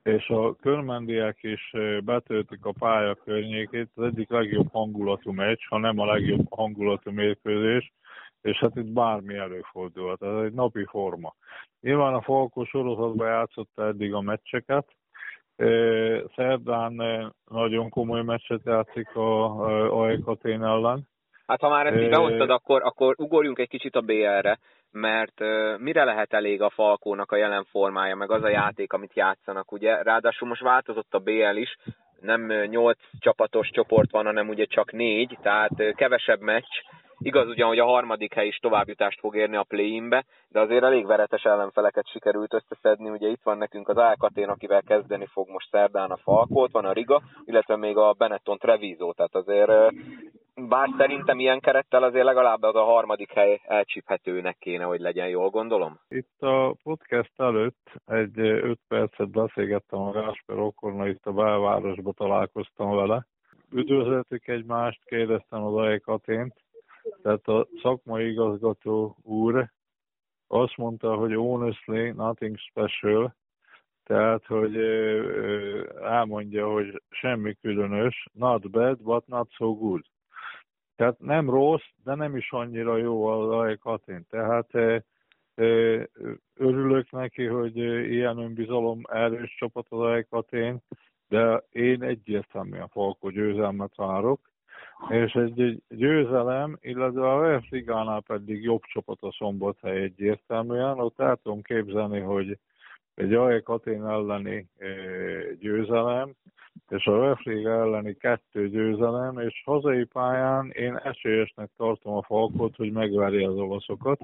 és 0.02 0.28
a 0.28 0.54
körmendiek 0.54 1.38
is 1.40 1.74
betöltik 2.04 2.64
a 2.64 2.74
pálya 2.78 3.14
környékét, 3.14 3.88
az 3.94 4.04
egyik 4.04 4.30
legjobb 4.30 4.68
hangulatú 4.72 5.32
meccs, 5.32 5.60
ha 5.68 5.78
nem 5.78 5.98
a 5.98 6.06
legjobb 6.12 6.46
hangulatú 6.50 7.10
mérkőzés, 7.10 7.92
és 8.42 8.58
hát 8.58 8.76
itt 8.76 8.92
bármi 8.92 9.34
előfordulhat, 9.34 10.22
ez 10.22 10.44
egy 10.44 10.52
napi 10.52 10.84
forma. 10.84 11.34
Nyilván 11.80 12.14
a 12.14 12.22
Falkos 12.22 12.68
sorozatban 12.68 13.28
játszott 13.28 13.78
eddig 13.78 14.14
a 14.14 14.20
meccseket, 14.20 14.86
Szerdán 16.34 16.92
nagyon 17.50 17.88
komoly 17.88 18.22
meccset 18.22 18.60
játszik 18.64 19.16
a 19.16 19.60
Aekatén 20.02 20.62
ellen, 20.62 21.08
Hát 21.48 21.60
ha 21.60 21.68
már 21.68 21.86
ezt 21.86 22.02
így 22.02 22.08
behoztad, 22.08 22.50
akkor, 22.50 22.82
akkor 22.84 23.14
ugorjunk 23.18 23.58
egy 23.58 23.68
kicsit 23.68 23.96
a 23.96 24.00
BL-re, 24.00 24.58
mert 24.92 25.40
uh, 25.40 25.78
mire 25.78 26.04
lehet 26.04 26.32
elég 26.32 26.62
a 26.62 26.70
Falkónak 26.70 27.32
a 27.32 27.36
jelen 27.36 27.64
formája, 27.64 28.16
meg 28.16 28.30
az 28.30 28.42
a 28.42 28.48
játék, 28.48 28.92
amit 28.92 29.16
játszanak, 29.16 29.72
ugye? 29.72 30.02
Ráadásul 30.02 30.48
most 30.48 30.62
változott 30.62 31.14
a 31.14 31.18
BL 31.18 31.56
is, 31.56 31.76
nem 32.20 32.46
nyolc 32.46 32.98
csapatos 33.18 33.70
csoport 33.70 34.10
van, 34.10 34.24
hanem 34.24 34.48
ugye 34.48 34.64
csak 34.64 34.92
négy, 34.92 35.38
tehát 35.42 35.94
kevesebb 35.94 36.40
meccs. 36.40 36.74
Igaz 37.18 37.48
ugyan, 37.48 37.68
hogy 37.68 37.78
a 37.78 37.84
harmadik 37.84 38.34
hely 38.34 38.46
is 38.46 38.56
továbbjutást 38.56 39.20
fog 39.20 39.36
érni 39.36 39.56
a 39.56 39.66
play-inbe, 39.68 40.24
de 40.48 40.60
azért 40.60 40.84
elég 40.84 41.06
veretes 41.06 41.42
ellenfeleket 41.42 42.08
sikerült 42.08 42.54
összeszedni. 42.54 43.10
Ugye 43.10 43.28
itt 43.28 43.42
van 43.42 43.58
nekünk 43.58 43.88
az 43.88 43.96
Alkatén, 43.96 44.48
akivel 44.48 44.82
kezdeni 44.82 45.26
fog 45.26 45.48
most 45.48 45.70
szerdán 45.70 46.10
a 46.10 46.16
Falkót, 46.16 46.72
van 46.72 46.84
a 46.84 46.92
Riga, 46.92 47.22
illetve 47.44 47.76
még 47.76 47.96
a 47.96 48.14
Benetton 48.18 48.58
Treviso, 48.58 49.12
tehát 49.12 49.34
azért 49.34 49.70
bár 50.68 50.88
szerintem 50.96 51.38
ilyen 51.38 51.60
kerettel 51.60 52.02
azért 52.02 52.24
legalább 52.24 52.62
az 52.62 52.74
a 52.74 52.84
harmadik 52.84 53.32
hely 53.32 53.60
elcsíphetőnek 53.64 54.56
kéne, 54.58 54.84
hogy 54.84 55.00
legyen, 55.00 55.28
jól 55.28 55.50
gondolom? 55.50 56.00
Itt 56.08 56.42
a 56.42 56.74
podcast 56.82 57.32
előtt 57.36 57.92
egy 58.06 58.38
öt 58.38 58.80
percet 58.88 59.30
beszélgettem 59.30 60.00
a 60.00 60.10
Gásper 60.10 60.58
Okorna, 60.58 61.08
itt 61.08 61.26
a 61.26 61.32
belvárosba 61.32 62.12
találkoztam 62.12 62.96
vele. 62.96 63.26
Üdvözöltük 63.72 64.48
egymást, 64.48 65.04
kérdeztem 65.04 65.64
az 65.64 65.74
Ajekatént, 65.74 66.54
tehát 67.22 67.48
a 67.48 67.66
szakmai 67.82 68.30
igazgató 68.30 69.16
úr 69.22 69.70
azt 70.46 70.76
mondta, 70.76 71.14
hogy 71.14 71.34
honestly 71.34 72.08
nothing 72.08 72.56
special, 72.56 73.36
tehát, 74.04 74.46
hogy 74.46 74.76
elmondja, 76.02 76.68
hogy 76.70 77.02
semmi 77.10 77.54
különös, 77.54 78.26
not 78.32 78.70
bad, 78.70 79.02
but 79.02 79.26
not 79.26 79.50
so 79.50 79.74
good. 79.74 80.04
Tehát 80.98 81.20
nem 81.20 81.50
rossz, 81.50 81.88
de 82.04 82.14
nem 82.14 82.36
is 82.36 82.52
annyira 82.52 82.96
jó 82.96 83.26
a 83.26 83.46
Laj 83.46 83.76
Katin. 83.76 84.26
Tehát 84.30 84.68
örülök 86.56 87.10
neki, 87.10 87.44
hogy 87.44 87.76
ilyen 88.10 88.38
önbizalom 88.38 89.00
erős 89.08 89.54
csapat 89.58 89.86
az 89.88 89.98
Laj 89.98 90.24
Katin, 90.30 90.78
de 91.28 91.62
én 91.70 92.02
egyértelműen 92.02 92.88
Falko 92.88 93.30
győzelmet 93.30 93.96
várok, 93.96 94.40
és 95.08 95.32
egy 95.32 95.82
győzelem, 95.88 96.78
illetve 96.80 97.32
a 97.32 97.38
Veszligánál 97.38 98.20
pedig 98.20 98.62
jobb 98.62 98.82
csapat 98.82 99.18
a 99.20 99.32
Szombathely 99.32 100.02
egyértelműen. 100.02 100.98
Ott 101.00 101.20
el 101.20 101.36
tudom 101.42 101.62
képzelni, 101.62 102.20
hogy 102.20 102.58
egy 103.18 103.34
Aje 103.34 103.60
Katén 103.60 104.06
elleni 104.06 104.68
győzelem, 105.58 106.30
és 106.88 107.06
a 107.06 107.24
Refliga 107.24 107.70
elleni 107.70 108.14
kettő 108.16 108.68
győzelem, 108.68 109.38
és 109.38 109.62
hazai 109.64 110.04
pályán 110.04 110.70
én 110.70 110.96
esélyesnek 110.96 111.70
tartom 111.76 112.14
a 112.14 112.22
Falkot, 112.22 112.76
hogy 112.76 112.92
megverje 112.92 113.48
az 113.48 113.56
olaszokat. 113.56 114.20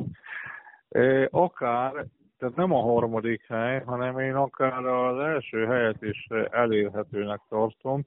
Akár, 1.31 2.07
tehát 2.45 2.59
nem 2.59 2.73
a 2.73 2.83
harmadik 2.83 3.45
hely, 3.49 3.83
hanem 3.87 4.19
én 4.19 4.35
akár 4.35 4.87
az 4.87 5.19
első 5.19 5.65
helyet 5.65 6.03
is 6.03 6.29
elérhetőnek 6.51 7.41
tartom. 7.49 8.07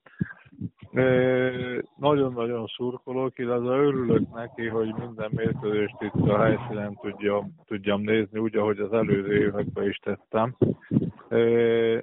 Nagyon-nagyon 1.96 2.66
szurkolok, 2.66 3.40
illetve 3.40 3.70
örülök 3.70 4.34
neki, 4.34 4.68
hogy 4.68 4.94
minden 5.00 5.32
mérkőzést 5.36 5.96
itt 6.00 6.28
a 6.28 6.44
helyszínen 6.44 6.98
tudjam, 7.02 7.56
tudjam 7.66 8.02
nézni, 8.02 8.40
úgy, 8.40 8.56
ahogy 8.56 8.80
az 8.80 8.94
előző 8.94 9.38
években 9.38 9.88
is 9.88 9.98
tettem. 9.98 10.56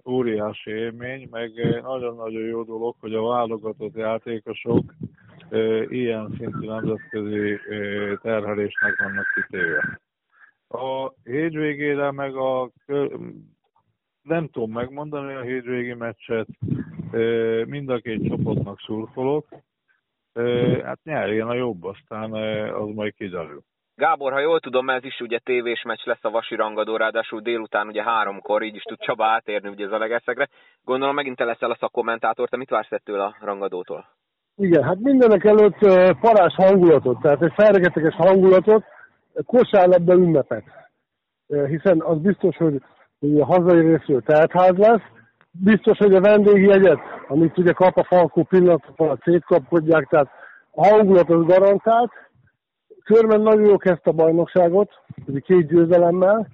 Óriási 0.09 0.71
élmény, 0.71 1.29
meg 1.31 1.51
nagyon-nagyon 1.83 2.43
jó 2.43 2.63
dolog, 2.63 2.95
hogy 3.01 3.15
a 3.15 3.23
válogatott 3.23 3.97
játékosok 3.97 4.95
ilyen 5.89 6.35
szintű 6.39 6.67
nemzetközi 6.67 7.59
terhelésnek 8.23 9.03
vannak 9.03 9.27
kitéve. 9.35 10.03
A 10.75 11.13
hétvégére 11.25 12.11
meg 12.11 12.37
a 12.37 12.71
nem 14.23 14.49
tudom 14.49 14.73
megmondani 14.73 15.35
a 15.35 15.41
hétvégi 15.41 15.95
meccset, 15.95 16.47
mind 17.67 17.89
a 17.89 17.99
két 17.99 18.29
csapatnak 18.29 18.81
szurkolok. 18.81 19.47
Hát 20.85 20.99
nyerjen 21.05 21.49
a 21.49 21.55
jobb, 21.55 21.85
aztán 21.85 22.33
az 22.73 22.95
majd 22.95 23.15
kiderül. 23.15 23.61
Gábor, 23.97 24.33
ha 24.33 24.39
jól 24.39 24.61
tudom, 24.61 24.91
ez 24.91 25.05
is 25.05 25.21
ugye 25.21 25.39
tévés 25.39 25.83
meccs 25.83 26.05
lesz 26.05 26.25
a 26.25 26.31
Vasi 26.31 26.55
rangadó, 26.55 26.97
ráadásul 26.97 27.41
délután 27.41 27.87
ugye 27.87 28.03
háromkor, 28.03 28.63
így 28.63 28.75
is 28.75 28.83
tud 28.83 28.99
Csaba 28.99 29.25
átérni 29.25 29.69
ugye 29.69 29.89
Zalegeszegre. 29.89 30.49
Gondolom 30.85 31.15
megint 31.15 31.37
te 31.37 31.45
leszel 31.45 31.71
a 31.71 31.77
szakkommentátor, 31.81 32.49
te 32.49 32.57
mit 32.57 32.71
vársz 32.71 32.93
ettől 32.93 33.21
a 33.21 33.37
rangadótól? 33.41 34.07
Igen, 34.57 34.83
hát 34.83 34.99
mindenek 34.99 35.45
előtt 35.45 35.79
parás 36.21 36.55
hangulatot, 36.55 37.21
tehát 37.21 37.43
egy 37.43 37.53
felregeteges 37.55 38.15
hangulatot, 38.15 38.85
kosárlabda 39.47 40.15
ünnepet. 40.15 40.65
Hiszen 41.47 42.01
az 42.01 42.19
biztos, 42.19 42.57
hogy 42.57 42.83
a 43.41 43.45
hazai 43.45 43.81
részről 43.81 44.23
teltház 44.23 44.77
lesz. 44.77 45.03
Biztos, 45.51 45.99
hogy 45.99 46.15
a 46.15 46.21
vendégjegyet, 46.21 46.99
amit 47.29 47.59
ugye 47.59 47.73
kap 47.73 47.97
a 47.97 48.05
Falkó 48.05 48.43
pillanatban, 48.43 49.09
a 49.09 49.19
szétkapkodják, 49.25 50.09
tehát 50.09 50.29
a 50.71 50.87
hangulat 50.87 51.31
az 51.31 51.45
garantált. 51.45 52.13
Körben 53.05 53.41
nagyon 53.41 53.65
jó 53.65 53.77
kezdte 53.77 54.11
a 54.11 54.13
bajnokságot, 54.13 54.91
ugye 55.27 55.39
két 55.39 55.67
győzelemmel, 55.67 56.49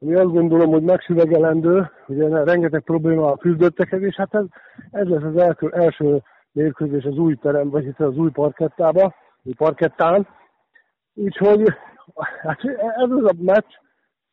ami 0.00 0.14
azt 0.14 0.32
gondolom, 0.32 0.70
hogy 0.70 0.82
megsüvegelendő, 0.82 1.90
ugye 2.06 2.44
rengeteg 2.44 2.82
problémával 2.82 3.36
küzdöttek 3.36 3.96
és 4.00 4.14
hát 4.14 4.34
ez, 4.34 4.44
ez 4.90 5.06
lesz 5.06 5.22
az 5.22 5.36
első, 5.36 5.68
első 5.72 6.22
mérkőzés 6.52 7.04
az 7.04 7.16
új 7.16 7.34
terem, 7.34 7.70
vagy 7.70 7.86
itt 7.86 8.00
az 8.00 8.16
új 8.16 8.30
parkettába, 8.30 9.14
új 9.42 9.52
parkettán. 9.52 10.26
Úgyhogy 11.14 11.74
hát 12.42 12.60
ez 12.96 13.10
az 13.10 13.24
a 13.24 13.32
meccs, 13.38 13.72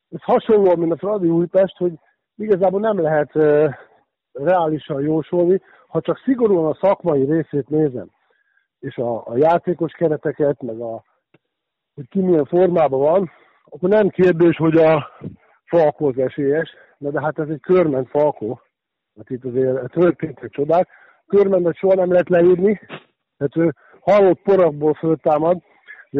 ez 0.09 0.21
hasonló, 0.21 0.75
mint 0.75 0.91
a 0.91 0.97
Fradi 0.97 1.29
Újpest, 1.29 1.77
hogy 1.77 1.93
igazából 2.35 2.79
nem 2.79 3.01
lehet 3.01 3.35
uh, 3.35 3.73
reálisan 4.31 5.01
jósolni. 5.01 5.61
ha 5.87 6.01
csak 6.01 6.17
szigorúan 6.17 6.65
a 6.65 6.77
szakmai 6.81 7.23
részét 7.23 7.69
nézem, 7.69 8.09
és 8.79 8.97
a, 8.97 9.27
a 9.27 9.37
játékos 9.37 9.91
kereteket, 9.91 10.61
meg 10.61 10.79
a, 10.79 11.03
hogy 11.95 12.07
ki 12.09 12.19
milyen 12.19 12.45
formában 12.45 12.99
van, 12.99 13.31
akkor 13.65 13.89
nem 13.89 14.09
kérdés, 14.09 14.57
hogy 14.57 14.77
a 14.77 15.11
Falkó 15.65 16.07
az 16.07 16.17
esélyes, 16.17 16.69
de, 16.97 17.09
de 17.09 17.21
hát 17.21 17.39
ez 17.39 17.49
egy 17.49 17.59
körment 17.59 18.09
Falkó. 18.09 18.61
Hát 19.17 19.29
itt 19.29 19.45
azért 19.45 19.91
történtek 19.91 20.49
csodák. 20.49 20.87
Körmentet 21.27 21.75
soha 21.75 21.95
nem 21.95 22.11
lehet 22.11 22.29
leírni, 22.29 22.79
tehát 23.37 23.55
ő 23.55 23.73
halott 23.99 24.41
porakból 24.41 24.93
föltámad. 24.93 25.61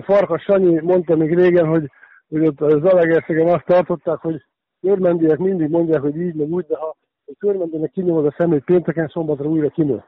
Farkas 0.02 0.42
Sanyi 0.42 0.80
mondta 0.82 1.16
még 1.16 1.36
régen, 1.36 1.68
hogy, 1.68 1.92
hogy 2.30 2.46
ott 2.46 2.62
az 2.62 2.84
Alegerszegen 2.84 3.48
azt 3.48 3.66
tartották, 3.66 4.18
hogy 4.20 4.44
körmendiek 4.82 5.38
mindig 5.38 5.70
mondják, 5.70 6.02
hogy 6.02 6.18
így, 6.18 6.36
meg 6.36 6.50
úgy, 6.50 6.66
de 6.66 6.78
ha 6.78 6.96
a 7.26 7.34
körmendének 7.40 7.92
kinyomod 7.92 8.26
a 8.26 8.36
szemét 8.38 8.64
pénteken, 8.64 9.08
szombatra 9.08 9.50
újra 9.50 9.70
kinő. 9.70 10.04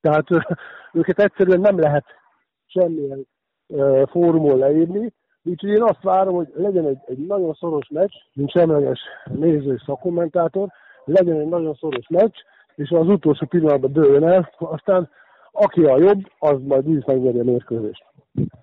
Tehát 0.00 0.26
őket 0.92 1.18
egyszerűen 1.18 1.60
nem 1.60 1.78
lehet 1.78 2.04
semmilyen 2.66 3.26
uh, 3.66 4.08
fórumon 4.08 4.58
leírni, 4.58 5.12
úgyhogy 5.44 5.70
én 5.70 5.82
azt 5.82 6.02
várom, 6.02 6.34
hogy 6.34 6.48
legyen 6.54 6.86
egy, 6.86 6.98
egy 7.06 7.18
nagyon 7.26 7.52
szoros 7.52 7.88
meccs, 7.88 8.12
mint 8.32 8.50
semleges 8.50 9.00
néző 9.24 9.72
és 9.72 9.82
szakkommentátor, 9.86 10.68
legyen 11.04 11.40
egy 11.40 11.48
nagyon 11.48 11.74
szoros 11.74 12.08
meccs, 12.08 12.34
és 12.74 12.90
az 12.90 13.08
utolsó 13.08 13.46
pillanatban 13.46 13.92
dőljön 13.92 14.24
el, 14.24 14.50
aztán 14.58 15.10
aki 15.52 15.84
a 15.84 15.98
jobb, 15.98 16.20
az 16.38 16.58
majd 16.62 16.88
így 16.88 17.06
megnyeri 17.06 17.38
a 17.38 17.44
mérkőzést. 17.44 18.04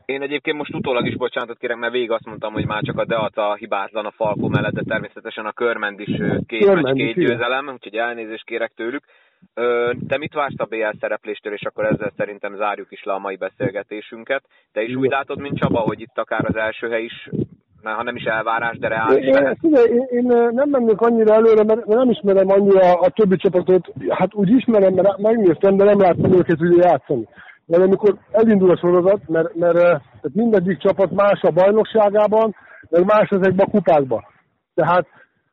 Én 0.06 0.22
egyébként 0.22 0.58
most 0.58 0.74
utólag 0.74 1.08
is 1.08 1.16
bocsánatot 1.16 1.58
kérek, 1.58 1.78
mert 1.78 1.94
végig 1.94 2.12
azt 2.12 2.26
mondtam, 2.26 2.54
hogy 2.54 2.66
már 2.66 2.82
csak 2.84 2.98
a 2.98 3.06
Deata 3.06 3.56
hibátlan 3.56 4.06
a 4.06 4.12
Falkó 4.12 4.48
mellett, 4.48 4.74
de 4.74 4.84
természetesen 4.88 5.46
a 5.46 5.52
Körmend 5.52 6.00
is 6.00 6.16
két 6.48 6.66
Körmend 6.66 6.98
két 6.98 7.16
győzelem, 7.16 7.70
úgyhogy 7.74 7.96
elnézést 7.96 8.46
kérek 8.46 8.72
tőlük. 8.76 9.04
Te 10.08 10.18
mit 10.18 10.34
vársz 10.34 10.60
a 10.60 10.66
BL 10.66 10.98
szerepléstől, 11.00 11.54
és 11.54 11.62
akkor 11.62 11.86
ezzel 11.86 12.12
szerintem 12.18 12.56
zárjuk 12.56 12.92
is 12.92 13.04
le 13.04 13.14
a 13.14 13.20
mai 13.20 13.36
beszélgetésünket. 13.36 14.44
Te 14.72 14.82
is 14.82 14.96
úgy 14.96 15.10
látod, 15.10 15.40
mint 15.40 15.60
Csaba, 15.60 15.80
hogy 15.80 16.02
itt 16.02 16.18
akár 16.18 16.46
az 16.46 16.56
első 16.56 16.90
hely 16.90 17.04
is 17.04 17.30
mert 17.84 17.98
ha 17.98 18.04
nem 18.04 18.16
is 18.16 18.24
elvárás, 18.24 18.78
de 18.78 18.88
reális 18.88 19.26
én, 19.26 19.34
lehet. 19.34 19.58
Figyelj, 19.60 19.88
én, 19.88 20.08
én 20.10 20.50
nem 20.52 20.70
mennék 20.70 21.02
annyira 21.02 21.34
előre, 21.34 21.64
mert 21.64 21.86
nem 21.86 22.10
ismerem 22.10 22.50
annyira 22.50 22.94
a 22.94 23.10
többi 23.10 23.36
csapatot. 23.36 23.94
Hát 24.10 24.34
úgy 24.34 24.50
ismerem, 24.50 24.94
mert 24.94 25.18
megnéztem, 25.18 25.78
de 25.78 25.84
nem 25.84 26.00
láttam 26.00 26.34
őket 26.34 26.62
ugye 26.62 26.88
játszani. 26.88 27.28
De 27.66 27.82
amikor 27.82 28.18
elindul 28.32 28.72
a 28.72 28.78
sorozat, 28.78 29.28
mert, 29.28 29.56
mert 29.56 29.78
tehát 29.78 30.34
mindegyik 30.34 30.78
csapat 30.78 31.12
más 31.12 31.42
a 31.42 31.52
bajnokságában, 31.52 32.56
meg 32.90 33.06
más 33.06 33.30
ezekben 33.30 33.66
a 33.68 33.72
kupákban. 33.72 34.26
Tehát 34.74 35.08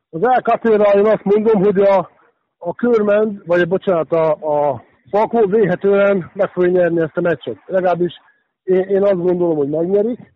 az 0.09 0.21
LKT-ra 0.21 0.99
én 0.99 1.05
azt 1.05 1.23
mondom, 1.23 1.63
hogy 1.63 1.79
a, 1.79 2.09
a 2.57 2.75
Körmend, 2.75 3.41
vagy 3.45 3.67
bocsánat, 3.67 4.11
a, 4.11 4.31
a 4.31 4.83
Falkó 5.09 5.45
véhetően 5.45 6.31
meg 6.33 6.49
fogja 6.51 6.71
nyerni 6.71 7.01
ezt 7.01 7.17
a 7.17 7.21
meccset. 7.21 7.57
Legalábbis 7.65 8.13
én, 8.63 8.79
én 8.79 9.03
azt 9.03 9.21
gondolom, 9.21 9.57
hogy 9.57 9.69
megnyerik. 9.69 10.33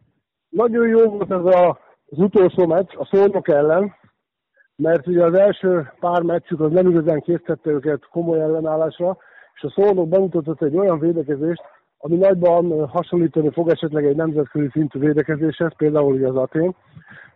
Nagyon 0.50 0.88
jó 0.88 1.10
volt 1.10 1.32
ez 1.32 1.46
a, 1.56 1.80
az 2.10 2.18
utolsó 2.18 2.66
meccs 2.66 2.90
a 2.98 3.06
Szolnok 3.12 3.48
ellen, 3.48 3.96
mert 4.76 5.08
ugye 5.08 5.26
az 5.26 5.34
első 5.34 5.92
pár 6.00 6.22
meccsük 6.22 6.60
az 6.60 6.72
nem 6.72 6.90
igazán 6.90 7.22
készítette 7.22 7.70
őket 7.70 8.08
komoly 8.12 8.40
ellenállásra, 8.40 9.18
és 9.56 9.62
a 9.64 9.70
Szolnok 9.70 10.08
bemutatott 10.08 10.62
egy 10.62 10.76
olyan 10.76 11.00
védekezést, 11.00 11.62
ami 11.98 12.16
nagyban 12.16 12.88
hasonlítani 12.88 13.52
fog 13.52 13.70
esetleg 13.70 14.06
egy 14.06 14.16
nemzetközi 14.16 14.70
szintű 14.72 15.00
védekezéshez, 15.00 15.72
például 15.78 16.14
ugye 16.14 16.28
az 16.28 16.36
Atén. 16.36 16.76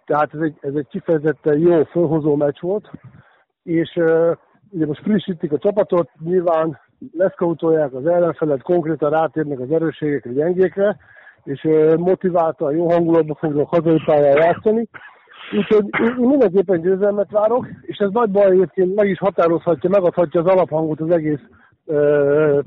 Tehát 0.06 0.34
ez 0.34 0.40
egy, 0.40 0.58
ez 0.62 0.74
egy 0.76 0.88
kifejezetten 0.88 1.58
jó 1.58 1.84
fölhozó 1.84 2.36
meccs 2.36 2.60
volt, 2.60 2.92
és 3.64 4.00
ugye 4.70 4.86
most 4.86 5.02
frissítik 5.02 5.52
a 5.52 5.58
csapatot, 5.58 6.10
nyilván 6.24 6.80
leszkautolják 7.12 7.94
az 7.94 8.06
ellenfelet, 8.06 8.62
konkrétan 8.62 9.10
rátérnek 9.10 9.60
az 9.60 9.72
erősségekre, 9.72 10.32
gyengékre, 10.32 10.98
és 11.44 11.68
motiváltan, 11.98 12.76
jó 12.76 12.90
hangulatban 12.90 13.36
fognak 13.36 13.70
hazai 13.70 14.02
pályán 14.06 14.38
játszani. 14.38 14.88
Úgyhogy 15.58 15.86
én 16.00 16.28
mindenképpen 16.28 16.82
győzelmet 16.82 17.32
várok, 17.32 17.68
és 17.82 17.98
ez 17.98 18.10
nagy 18.12 18.30
baj 18.30 18.46
egyébként 18.46 18.96
meg 18.96 19.10
is 19.10 19.18
határozhatja, 19.18 19.90
megadhatja 19.90 20.42
az 20.42 20.48
alaphangot 20.48 21.00
az 21.00 21.10
egész 21.10 21.42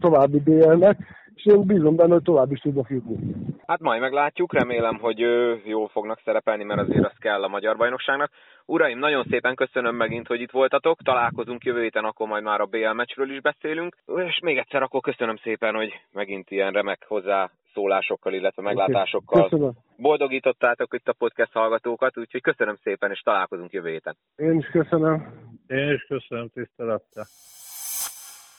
további 0.00 0.40
BL-nek 0.40 0.98
és 1.44 1.52
én 1.52 1.66
bízom 1.66 1.96
benne, 1.96 2.12
hogy 2.12 2.22
tovább 2.22 2.52
is 2.52 2.60
tudnak 2.60 2.90
jutni. 2.90 3.34
Hát 3.66 3.80
majd 3.80 4.00
meglátjuk, 4.00 4.52
remélem, 4.52 4.98
hogy 4.98 5.18
jól 5.64 5.88
fognak 5.88 6.20
szerepelni, 6.24 6.64
mert 6.64 6.80
azért 6.80 7.04
az 7.04 7.16
kell 7.18 7.42
a 7.42 7.48
magyar 7.48 7.76
bajnokságnak. 7.76 8.30
Uraim, 8.66 8.98
nagyon 8.98 9.24
szépen 9.30 9.54
köszönöm 9.54 9.94
megint, 9.94 10.26
hogy 10.26 10.40
itt 10.40 10.50
voltatok, 10.50 11.02
találkozunk 11.02 11.64
jövő 11.64 11.82
héten, 11.82 12.04
akkor 12.04 12.28
majd 12.28 12.42
már 12.42 12.60
a 12.60 12.66
BL 12.66 12.92
meccsről 12.92 13.30
is 13.30 13.40
beszélünk, 13.40 13.96
és 14.16 14.38
még 14.42 14.58
egyszer 14.58 14.82
akkor 14.82 15.00
köszönöm 15.00 15.36
szépen, 15.36 15.74
hogy 15.74 15.92
megint 16.12 16.50
ilyen 16.50 16.72
remek 16.72 17.04
hozzá 17.08 17.50
szólásokkal, 17.74 18.32
illetve 18.32 18.62
meglátásokkal 18.62 19.48
köszönöm. 19.48 19.72
boldogítottátok 19.96 20.94
itt 20.94 21.08
a 21.08 21.14
podcast 21.18 21.52
hallgatókat, 21.52 22.18
úgyhogy 22.18 22.40
köszönöm 22.40 22.76
szépen, 22.82 23.10
és 23.10 23.20
találkozunk 23.20 23.72
jövő 23.72 23.90
héten. 23.90 24.16
Én 24.36 24.58
is 24.58 24.66
köszönöm. 24.66 25.26
Én 25.66 25.90
is 25.90 26.02
köszönöm 26.02 26.48
tisztelettel. 26.48 27.24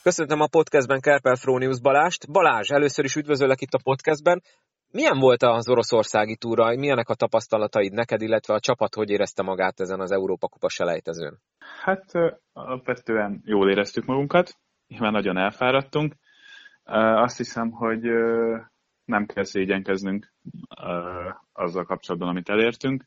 Köszöntöm 0.02 0.40
a 0.40 0.46
podcastben 0.46 1.00
Kerpel 1.00 1.34
Frónius 1.34 1.80
Balást. 1.80 2.32
Balázs, 2.32 2.70
először 2.70 3.04
is 3.04 3.16
üdvözöllek 3.16 3.60
itt 3.60 3.72
a 3.72 3.80
podcastben. 3.82 4.42
Milyen 4.90 5.18
volt 5.18 5.42
az 5.42 5.68
oroszországi 5.68 6.36
túra, 6.36 6.76
milyenek 6.76 7.08
a 7.08 7.14
tapasztalataid 7.14 7.92
neked, 7.92 8.22
illetve 8.22 8.54
a 8.54 8.60
csapat 8.60 8.94
hogy 8.94 9.10
érezte 9.10 9.42
magát 9.42 9.80
ezen 9.80 10.00
az 10.00 10.12
Európa 10.12 10.48
Kupa 10.48 10.68
selejtezőn? 10.68 11.38
Hát 11.82 12.12
alapvetően 12.52 13.42
jól 13.44 13.70
éreztük 13.70 14.04
magunkat, 14.04 14.58
nyilván 14.86 15.12
nagyon 15.12 15.36
elfáradtunk. 15.36 16.14
Azt 17.24 17.36
hiszem, 17.36 17.70
hogy 17.70 18.02
nem 19.04 19.26
kell 19.26 19.44
szégyenkeznünk 19.44 20.32
azzal 21.52 21.84
kapcsolatban, 21.84 22.28
amit 22.28 22.48
elértünk. 22.48 23.04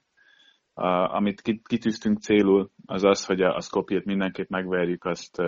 Amit 1.08 1.42
kitűztünk 1.64 2.20
célul, 2.20 2.70
az 2.86 3.04
az, 3.04 3.26
hogy 3.26 3.42
a 3.42 3.62
Skopjét 3.62 4.06
mindenképp 4.06 4.50
megverjük, 4.50 5.06
azt 5.06 5.42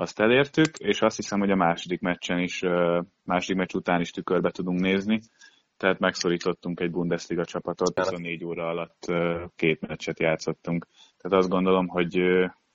azt 0.00 0.20
elértük, 0.20 0.76
és 0.78 1.00
azt 1.00 1.16
hiszem, 1.16 1.38
hogy 1.38 1.50
a 1.50 1.56
második 1.56 2.00
meccsen 2.00 2.38
is, 2.38 2.62
második 3.24 3.56
meccs 3.56 3.74
után 3.74 4.00
is 4.00 4.10
tükörbe 4.10 4.50
tudunk 4.50 4.80
nézni, 4.80 5.20
tehát 5.76 5.98
megszorítottunk 5.98 6.80
egy 6.80 6.90
Bundesliga 6.90 7.44
csapatot, 7.44 7.98
24 7.98 8.44
óra 8.44 8.66
alatt 8.66 9.06
két 9.56 9.86
meccset 9.86 10.20
játszottunk. 10.20 10.86
Tehát 11.16 11.38
azt 11.38 11.48
gondolom, 11.48 11.86
hogy, 11.86 12.18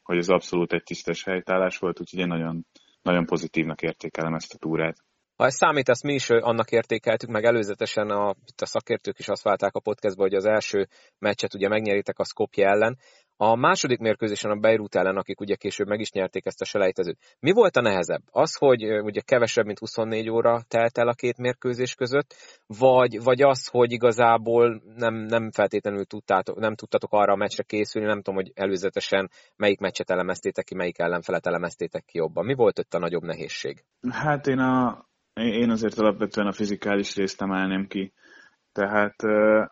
hogy 0.04 0.18
ez 0.18 0.30
abszolút 0.30 0.74
egy 0.74 0.84
tisztes 0.84 1.24
helytállás 1.24 1.78
volt, 1.78 2.00
úgyhogy 2.00 2.20
én 2.20 2.28
nagyon, 2.28 2.66
nagyon 3.02 3.26
pozitívnak 3.26 3.82
értékelem 3.82 4.34
ezt 4.34 4.54
a 4.54 4.58
túrát. 4.58 4.98
Ha 5.44 5.50
ez 5.50 5.56
számít, 5.56 5.90
ezt 5.90 6.04
mi 6.04 6.14
is 6.14 6.30
annak 6.30 6.72
értékeltük, 6.72 7.30
meg 7.30 7.44
előzetesen 7.44 8.10
a, 8.10 8.36
itt 8.46 8.62
a 8.62 8.66
szakértők 8.66 9.20
is 9.20 9.28
azt 9.28 9.44
válták 9.44 9.76
a 9.76 9.80
podcastba, 9.80 10.22
hogy 10.22 10.34
az 10.34 10.46
első 10.46 10.88
meccset 11.20 11.54
ugye 11.54 11.68
megnyeritek 11.68 12.20
a 12.20 12.24
Skopje 12.24 12.68
ellen, 12.68 12.98
a 13.38 13.56
második 13.56 14.00
mérkőzésen 14.00 14.52
a 14.52 14.56
Beirut 14.56 14.96
ellen, 14.96 15.18
akik 15.18 15.40
ugye 15.40 15.56
később 15.56 15.88
meg 15.88 16.00
is 16.00 16.12
nyerték 16.12 16.46
ezt 16.46 16.62
a 16.62 16.66
selejtezőt. 16.66 17.18
Mi 17.40 17.52
volt 17.52 17.78
a 17.78 17.82
nehezebb? 17.82 18.22
Az, 18.32 18.56
hogy 18.56 18.84
ugye 18.84 19.22
kevesebb, 19.22 19.66
mint 19.66 19.80
24 19.80 20.30
óra 20.30 20.62
telt 20.68 20.98
el 20.98 21.08
a 21.08 21.14
két 21.14 21.38
mérkőzés 21.38 21.96
között, 21.96 22.36
vagy, 22.68 23.24
vagy 23.24 23.42
az, 23.42 23.68
hogy 23.68 23.92
igazából 23.92 24.82
nem, 24.96 25.16
nem 25.16 25.52
feltétlenül 25.52 26.06
tudtátok, 26.06 26.60
nem 26.60 26.76
tudtatok 26.76 27.12
arra 27.12 27.34
a 27.34 27.36
meccsre 27.36 27.64
készülni, 27.64 28.08
nem 28.08 28.22
tudom, 28.22 28.36
hogy 28.36 28.52
előzetesen 28.56 29.30
melyik 29.56 29.80
meccset 29.80 30.10
elemeztétek 30.10 30.66
ki, 30.66 30.76
melyik 30.76 31.00
ellenfelet 31.00 31.48
elemeztétek 31.48 32.06
ki 32.06 32.18
jobban. 32.18 32.46
Mi 32.46 32.54
volt 32.54 32.80
ott 32.80 32.94
a 32.94 33.00
nagyobb 33.00 33.24
nehézség? 33.24 33.84
Hát 34.10 34.48
én, 34.48 34.60
a, 34.60 35.06
én 35.34 35.70
azért 35.70 36.00
alapvetően 36.00 36.48
a 36.48 36.52
fizikális 36.52 37.16
részt 37.16 37.42
emelném 37.42 37.88
ki. 37.88 38.14
Tehát 38.72 39.16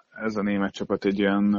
ez 0.09 0.35
a 0.35 0.41
német 0.41 0.73
csapat 0.73 1.05
egy 1.05 1.21
olyan 1.21 1.55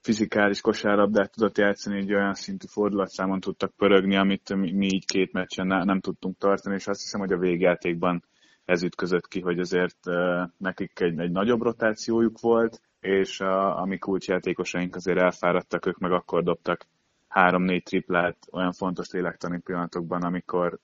fizikális 0.00 0.60
kosárlabdát 0.60 1.32
tudott 1.32 1.58
játszani, 1.58 1.98
egy 1.98 2.14
olyan 2.14 2.34
szintű 2.34 2.66
fordulatszámon 2.66 3.40
tudtak 3.40 3.76
pörögni, 3.76 4.16
amit 4.16 4.54
mi 4.54 4.86
így 4.86 5.06
két 5.06 5.32
meccsen 5.32 5.66
nem 5.66 6.00
tudtunk 6.00 6.38
tartani, 6.38 6.74
és 6.74 6.86
azt 6.86 7.00
hiszem, 7.00 7.20
hogy 7.20 7.32
a 7.32 7.38
végjátékban 7.38 8.24
ez 8.64 8.82
ütközött 8.82 9.28
ki, 9.28 9.40
hogy 9.40 9.58
azért 9.58 9.98
nekik 10.56 11.00
egy, 11.00 11.18
egy 11.18 11.30
nagyobb 11.30 11.60
rotációjuk 11.60 12.40
volt, 12.40 12.80
és 13.00 13.40
a, 13.40 13.80
a 13.80 13.84
mi 13.84 13.98
kulcsjátékosaink 13.98 14.94
azért 14.94 15.18
elfáradtak, 15.18 15.86
ők 15.86 15.98
meg 15.98 16.12
akkor 16.12 16.42
dobtak 16.42 16.86
három-négy 17.28 17.82
triplát 17.82 18.38
olyan 18.50 18.72
fontos 18.72 19.10
lélektani 19.10 19.60
pillanatokban, 19.60 20.22
amikor, 20.22 20.78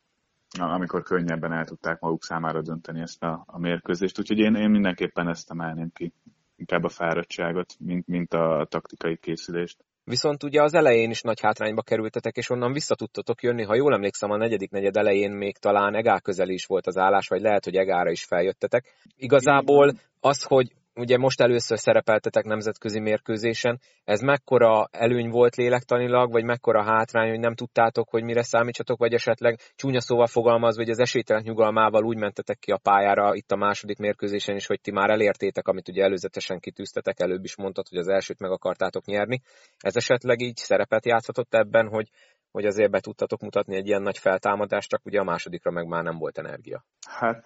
amikor 0.58 1.02
könnyebben 1.02 1.52
el 1.52 1.64
tudták 1.64 2.00
maguk 2.00 2.24
számára 2.24 2.62
dönteni 2.62 3.00
ezt 3.00 3.22
a, 3.22 3.44
a 3.46 3.58
mérkőzést. 3.58 4.18
Úgyhogy 4.18 4.38
én, 4.38 4.54
én 4.54 4.70
mindenképpen 4.70 5.28
ezt 5.28 5.50
emelném 5.50 5.90
ki 5.94 6.12
inkább 6.56 6.84
a 6.84 6.88
fáradtságot, 6.88 7.74
mint, 7.78 8.06
mint 8.06 8.34
a 8.34 8.66
taktikai 8.70 9.16
készülést. 9.16 9.84
Viszont 10.04 10.42
ugye 10.42 10.62
az 10.62 10.74
elején 10.74 11.10
is 11.10 11.20
nagy 11.20 11.40
hátrányba 11.40 11.82
kerültetek, 11.82 12.36
és 12.36 12.50
onnan 12.50 12.72
vissza 12.72 12.94
tudtatok 12.94 13.42
jönni. 13.42 13.62
Ha 13.62 13.74
jól 13.74 13.94
emlékszem, 13.94 14.30
a 14.30 14.36
negyedik 14.36 14.70
negyed 14.70 14.96
elején 14.96 15.30
még 15.30 15.58
talán 15.58 15.94
egál 15.94 16.20
közeli 16.20 16.52
is 16.52 16.66
volt 16.66 16.86
az 16.86 16.96
állás, 16.96 17.28
vagy 17.28 17.40
lehet, 17.40 17.64
hogy 17.64 17.76
egára 17.76 18.10
is 18.10 18.24
feljöttetek. 18.24 18.84
Igazából 19.16 19.92
az, 20.20 20.42
hogy 20.42 20.72
ugye 20.96 21.16
most 21.18 21.40
először 21.40 21.78
szerepeltetek 21.78 22.44
nemzetközi 22.44 23.00
mérkőzésen, 23.00 23.80
ez 24.04 24.20
mekkora 24.20 24.88
előny 24.90 25.28
volt 25.30 25.56
lélektanilag, 25.56 26.32
vagy 26.32 26.44
mekkora 26.44 26.82
hátrány, 26.82 27.28
hogy 27.28 27.38
nem 27.38 27.54
tudtátok, 27.54 28.08
hogy 28.08 28.22
mire 28.22 28.42
számítsatok, 28.42 28.98
vagy 28.98 29.12
esetleg 29.12 29.58
csúnya 29.76 30.00
szóval 30.00 30.26
fogalmaz, 30.26 30.76
vagy 30.76 30.90
az 30.90 30.98
esélytelen 30.98 31.42
nyugalmával 31.46 32.04
úgy 32.04 32.16
mentetek 32.16 32.58
ki 32.58 32.70
a 32.70 32.80
pályára 32.82 33.34
itt 33.34 33.52
a 33.52 33.56
második 33.56 33.98
mérkőzésen 33.98 34.56
is, 34.56 34.66
hogy 34.66 34.80
ti 34.80 34.90
már 34.90 35.10
elértétek, 35.10 35.68
amit 35.68 35.88
ugye 35.88 36.02
előzetesen 36.02 36.58
kitűztetek, 36.58 37.20
előbb 37.20 37.44
is 37.44 37.56
mondtad, 37.56 37.88
hogy 37.88 37.98
az 37.98 38.08
elsőt 38.08 38.40
meg 38.40 38.50
akartátok 38.50 39.04
nyerni. 39.04 39.40
Ez 39.78 39.96
esetleg 39.96 40.40
így 40.40 40.56
szerepet 40.56 41.06
játszhatott 41.06 41.54
ebben, 41.54 41.88
hogy 41.88 42.08
hogy 42.54 42.64
azért 42.64 42.90
be 42.90 43.00
tudtatok 43.00 43.40
mutatni 43.40 43.76
egy 43.76 43.86
ilyen 43.86 44.02
nagy 44.02 44.18
feltámadást, 44.18 44.88
csak 44.88 45.06
ugye 45.06 45.20
a 45.20 45.24
másodikra 45.24 45.70
meg 45.70 45.86
már 45.86 46.02
nem 46.02 46.18
volt 46.18 46.38
energia. 46.38 46.84
Hát 47.08 47.44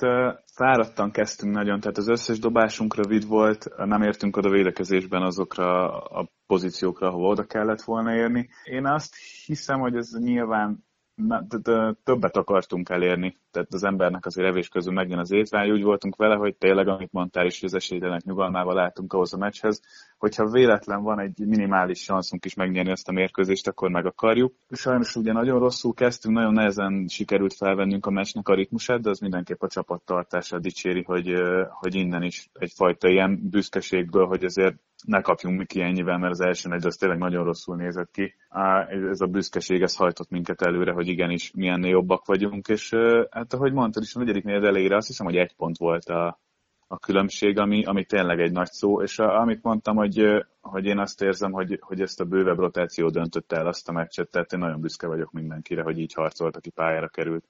fáradtan 0.55 1.11
kezdtünk 1.11 1.55
nagyon, 1.55 1.81
tehát 1.81 1.97
az 1.97 2.09
összes 2.09 2.39
dobásunk 2.39 2.95
rövid 2.95 3.27
volt, 3.27 3.77
nem 3.77 4.03
értünk 4.03 4.37
oda 4.37 4.51
védekezésben 4.51 5.23
azokra 5.23 5.99
a 6.01 6.29
pozíciókra, 6.47 7.09
ahol 7.09 7.31
oda 7.31 7.45
kellett 7.45 7.83
volna 7.83 8.15
érni. 8.15 8.49
Én 8.65 8.87
azt 8.87 9.15
hiszem, 9.47 9.81
hogy 9.81 9.97
ez 9.97 10.11
nyilván 10.19 10.87
többet 12.05 12.37
akartunk 12.37 12.89
elérni, 12.89 13.37
tehát 13.59 13.75
az 13.75 13.85
embernek 13.85 14.27
azért 14.27 14.49
evés 14.49 14.69
közül 14.69 14.93
megjön 14.93 15.19
az 15.19 15.31
étvágy, 15.31 15.71
úgy 15.71 15.83
voltunk 15.83 16.17
vele, 16.17 16.35
hogy 16.35 16.57
tényleg, 16.57 16.89
amit 16.89 17.13
mondtál 17.13 17.47
is, 17.47 17.61
hogy 17.61 17.69
az 17.69 17.75
esélytelenek 17.75 18.25
nyugalmával 18.25 18.75
látunk 18.75 19.13
ahhoz 19.13 19.35
a 19.35 19.37
meccshez, 19.37 19.83
hogyha 20.19 20.51
véletlen 20.51 21.03
van 21.03 21.21
egy 21.21 21.39
minimális 21.47 21.99
szanszunk 21.99 22.45
is 22.45 22.55
megnyerni 22.55 22.91
ezt 22.91 23.09
a 23.09 23.13
mérkőzést, 23.13 23.69
akkor 23.69 23.91
meg 23.91 24.07
akarjuk. 24.07 24.55
Sajnos 24.71 25.17
ugye 25.17 25.33
nagyon 25.33 25.59
rosszul 25.59 25.95
kezdtünk, 25.95 26.35
nagyon 26.35 26.53
nehezen 26.53 27.07
sikerült 27.09 27.55
felvennünk 27.55 28.07
a 28.07 28.11
meccsnek 28.11 28.49
a 28.49 28.55
ritmusát, 28.55 29.01
de 29.01 29.11
az 29.11 29.19
mindenképp 29.19 29.63
a 29.63 29.69
csapattartása 29.69 30.59
dicséri, 30.59 31.03
hogy, 31.03 31.33
hogy 31.71 31.95
innen 31.95 32.23
is 32.23 32.51
egyfajta 32.53 33.09
ilyen 33.09 33.49
büszkeségből, 33.51 34.27
hogy 34.27 34.45
azért 34.45 34.77
ne 35.07 35.21
kapjunk 35.21 35.59
mi 35.59 35.65
ki 35.65 35.81
ennyivel, 35.81 36.19
mert 36.19 36.33
az 36.33 36.41
első 36.41 36.69
negy 36.69 36.87
az 36.87 36.97
tényleg 36.97 37.19
nagyon 37.19 37.45
rosszul 37.45 37.77
nézett 37.77 38.11
ki. 38.11 38.35
Ez 39.11 39.21
a 39.21 39.27
büszkeség, 39.27 39.83
ez 39.83 39.97
hajtott 39.97 40.31
minket 40.31 40.63
előre, 40.63 40.93
hogy 40.93 41.09
igenis 41.09 41.51
milyen 41.55 41.85
jobbak 41.85 42.27
vagyunk, 42.27 42.69
és 42.69 42.95
hát 43.31 43.48
ahogy 43.53 43.73
mondtad 43.73 44.03
is, 44.03 44.15
a 44.15 44.19
negyedik 44.19 44.45
négy 44.45 44.65
elejére 44.65 44.97
azt 44.97 45.07
hiszem, 45.07 45.27
hogy 45.27 45.37
egy 45.37 45.55
pont 45.55 45.79
volt 45.79 46.05
a, 46.05 46.41
a 46.87 46.99
különbség, 46.99 47.59
ami, 47.59 47.85
ami 47.85 48.05
tényleg 48.05 48.41
egy 48.41 48.53
nagy 48.53 48.71
szó, 48.71 49.03
és 49.03 49.19
a, 49.19 49.41
amit 49.41 49.63
mondtam, 49.63 49.97
hogy, 49.97 50.23
hogy 50.61 50.85
én 50.85 50.99
azt 50.99 51.23
érzem, 51.23 51.53
hogy, 51.53 51.79
hogy 51.81 52.01
ezt 52.01 52.21
a 52.21 52.25
bővebb 52.25 52.59
rotáció 52.59 53.09
döntötte 53.09 53.57
el 53.57 53.67
azt 53.67 53.89
a 53.89 53.93
meccset, 53.93 54.31
tehát 54.31 54.53
én 54.53 54.59
nagyon 54.59 54.81
büszke 54.81 55.07
vagyok 55.07 55.33
mindenkire, 55.33 55.83
hogy 55.83 55.99
így 55.99 56.13
harcolt, 56.13 56.57
aki 56.57 56.71
pályára 56.71 57.09
került. 57.09 57.45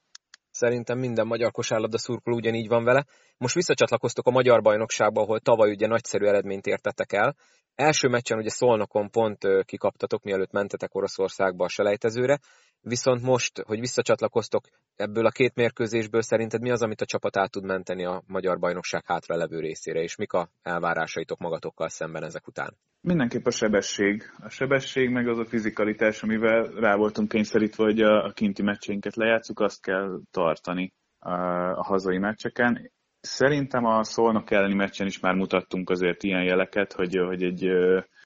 Szerintem 0.51 0.99
minden 0.99 1.27
magyar 1.27 1.51
kosárlabda 1.51 1.99
szurkoló 1.99 2.37
ugyanígy 2.37 2.69
van 2.69 2.85
vele. 2.85 3.07
Most 3.39 3.55
visszacsatlakoztok 3.55 4.27
a 4.27 4.31
magyar 4.31 4.63
bajnokságba, 4.63 5.21
ahol 5.21 5.41
tavaly 5.41 5.71
ugye 5.71 5.87
nagyszerű 5.87 6.27
eredményt 6.27 6.67
értetek 6.67 7.13
el. 7.13 7.37
Első 7.75 8.09
meccsen 8.09 8.39
ugye 8.39 8.51
Szolnokon 8.51 9.11
pont 9.11 9.65
kikaptatok, 9.65 10.23
mielőtt 10.23 10.53
mentetek 10.53 10.95
Oroszországba 10.95 11.65
a 11.65 11.69
selejtezőre. 11.69 12.39
Viszont 12.81 13.23
most, 13.23 13.59
hogy 13.59 13.81
visszacsatlakoztok 13.81 14.65
ebből 14.97 15.27
a 15.27 15.31
két 15.31 15.55
mérkőzésből, 15.55 16.23
szerinted 16.23 16.61
mi 16.61 16.71
az, 16.71 16.83
amit 16.83 17.01
a 17.01 17.05
csapat 17.05 17.37
át 17.37 17.51
tud 17.51 17.65
menteni 17.65 18.05
a 18.05 18.23
magyar 18.27 18.59
bajnokság 18.59 19.07
hátra 19.07 19.37
levő 19.37 19.61
részére, 19.61 20.01
és 20.01 20.17
mik 20.17 20.33
a 20.33 20.49
elvárásaitok 20.63 21.39
magatokkal 21.39 21.89
szemben 21.89 22.23
ezek 22.23 22.47
után? 22.47 22.77
Mindenképp 23.01 23.47
a 23.47 23.51
sebesség. 23.51 24.23
A 24.39 24.49
sebesség 24.49 25.11
meg 25.11 25.29
az 25.29 25.39
a 25.39 25.45
fizikalitás, 25.45 26.23
amivel 26.23 26.63
rá 26.63 26.97
voltunk 26.97 27.29
kényszerítve, 27.29 27.85
hogy 27.85 28.01
a, 28.01 28.33
kinti 28.33 28.63
meccseinket 28.63 29.17
lejátszuk, 29.17 29.61
azt 29.61 29.83
kell 29.83 30.21
tartani 30.31 30.93
a 31.19 31.85
hazai 31.85 32.19
meccseken. 32.19 32.91
Szerintem 33.21 33.85
a 33.85 34.05
Szolnok 34.05 34.51
elleni 34.51 34.75
meccsen 34.75 35.07
is 35.07 35.21
már 35.21 35.35
mutattunk 35.35 35.91
azért 35.91 36.23
ilyen 36.23 36.45
jeleket, 36.45 36.93
hogy, 36.93 37.17
hogy 37.17 37.43
egy 37.43 37.69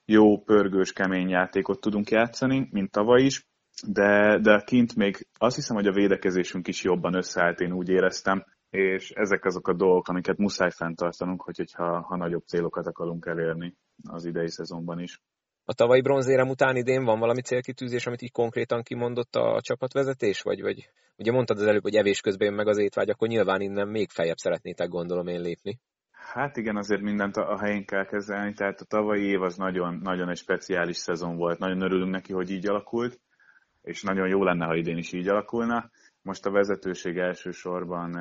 jó, 0.04 0.42
pörgős, 0.42 0.92
kemény 0.92 1.28
játékot 1.28 1.80
tudunk 1.80 2.10
játszani, 2.10 2.68
mint 2.70 2.90
tavaly 2.90 3.22
is 3.22 3.46
de, 3.86 4.38
de 4.38 4.62
kint 4.64 4.94
még 4.94 5.28
azt 5.38 5.56
hiszem, 5.56 5.76
hogy 5.76 5.86
a 5.86 5.92
védekezésünk 5.92 6.68
is 6.68 6.84
jobban 6.84 7.14
összeállt, 7.14 7.60
én 7.60 7.72
úgy 7.72 7.88
éreztem, 7.88 8.44
és 8.70 9.10
ezek 9.10 9.44
azok 9.44 9.68
a 9.68 9.74
dolgok, 9.74 10.08
amiket 10.08 10.38
muszáj 10.38 10.70
fenntartanunk, 10.70 11.42
hogy, 11.42 11.56
hogyha 11.56 12.00
ha 12.00 12.16
nagyobb 12.16 12.44
célokat 12.46 12.86
akarunk 12.86 13.26
elérni 13.26 13.76
az 14.08 14.24
idei 14.24 14.48
szezonban 14.50 15.00
is. 15.00 15.20
A 15.64 15.74
tavalyi 15.74 16.00
bronzérem 16.00 16.48
után 16.48 16.76
idén 16.76 17.04
van 17.04 17.18
valami 17.18 17.40
célkitűzés, 17.40 18.06
amit 18.06 18.22
így 18.22 18.32
konkrétan 18.32 18.82
kimondott 18.82 19.34
a 19.36 19.60
csapatvezetés, 19.60 20.40
vagy, 20.40 20.62
vagy 20.62 20.90
ugye 21.16 21.32
mondtad 21.32 21.58
az 21.58 21.66
előbb, 21.66 21.82
hogy 21.82 21.94
evés 21.94 22.20
közben 22.20 22.46
jön 22.46 22.56
meg 22.56 22.68
az 22.68 22.78
étvágy, 22.78 23.10
akkor 23.10 23.28
nyilván 23.28 23.60
innen 23.60 23.88
még 23.88 24.10
feljebb 24.10 24.36
szeretnétek 24.36 24.88
gondolom 24.88 25.26
én 25.26 25.40
lépni. 25.40 25.80
Hát 26.10 26.56
igen, 26.56 26.76
azért 26.76 27.00
mindent 27.00 27.36
a 27.36 27.58
helyén 27.58 27.84
kell 27.84 28.04
kezelni, 28.04 28.52
tehát 28.52 28.80
a 28.80 28.84
tavalyi 28.84 29.24
év 29.24 29.42
az 29.42 29.56
nagyon, 29.56 29.98
nagyon 30.02 30.28
egy 30.28 30.36
speciális 30.36 30.96
szezon 30.96 31.36
volt, 31.36 31.58
nagyon 31.58 31.80
örülünk 31.80 32.10
neki, 32.10 32.32
hogy 32.32 32.50
így 32.50 32.68
alakult, 32.68 33.20
és 33.82 34.02
nagyon 34.02 34.28
jó 34.28 34.44
lenne, 34.44 34.64
ha 34.64 34.76
idén 34.76 34.96
is 34.96 35.12
így 35.12 35.28
alakulna. 35.28 35.90
Most 36.22 36.46
a 36.46 36.50
vezetőség 36.50 37.16
elsősorban 37.18 38.14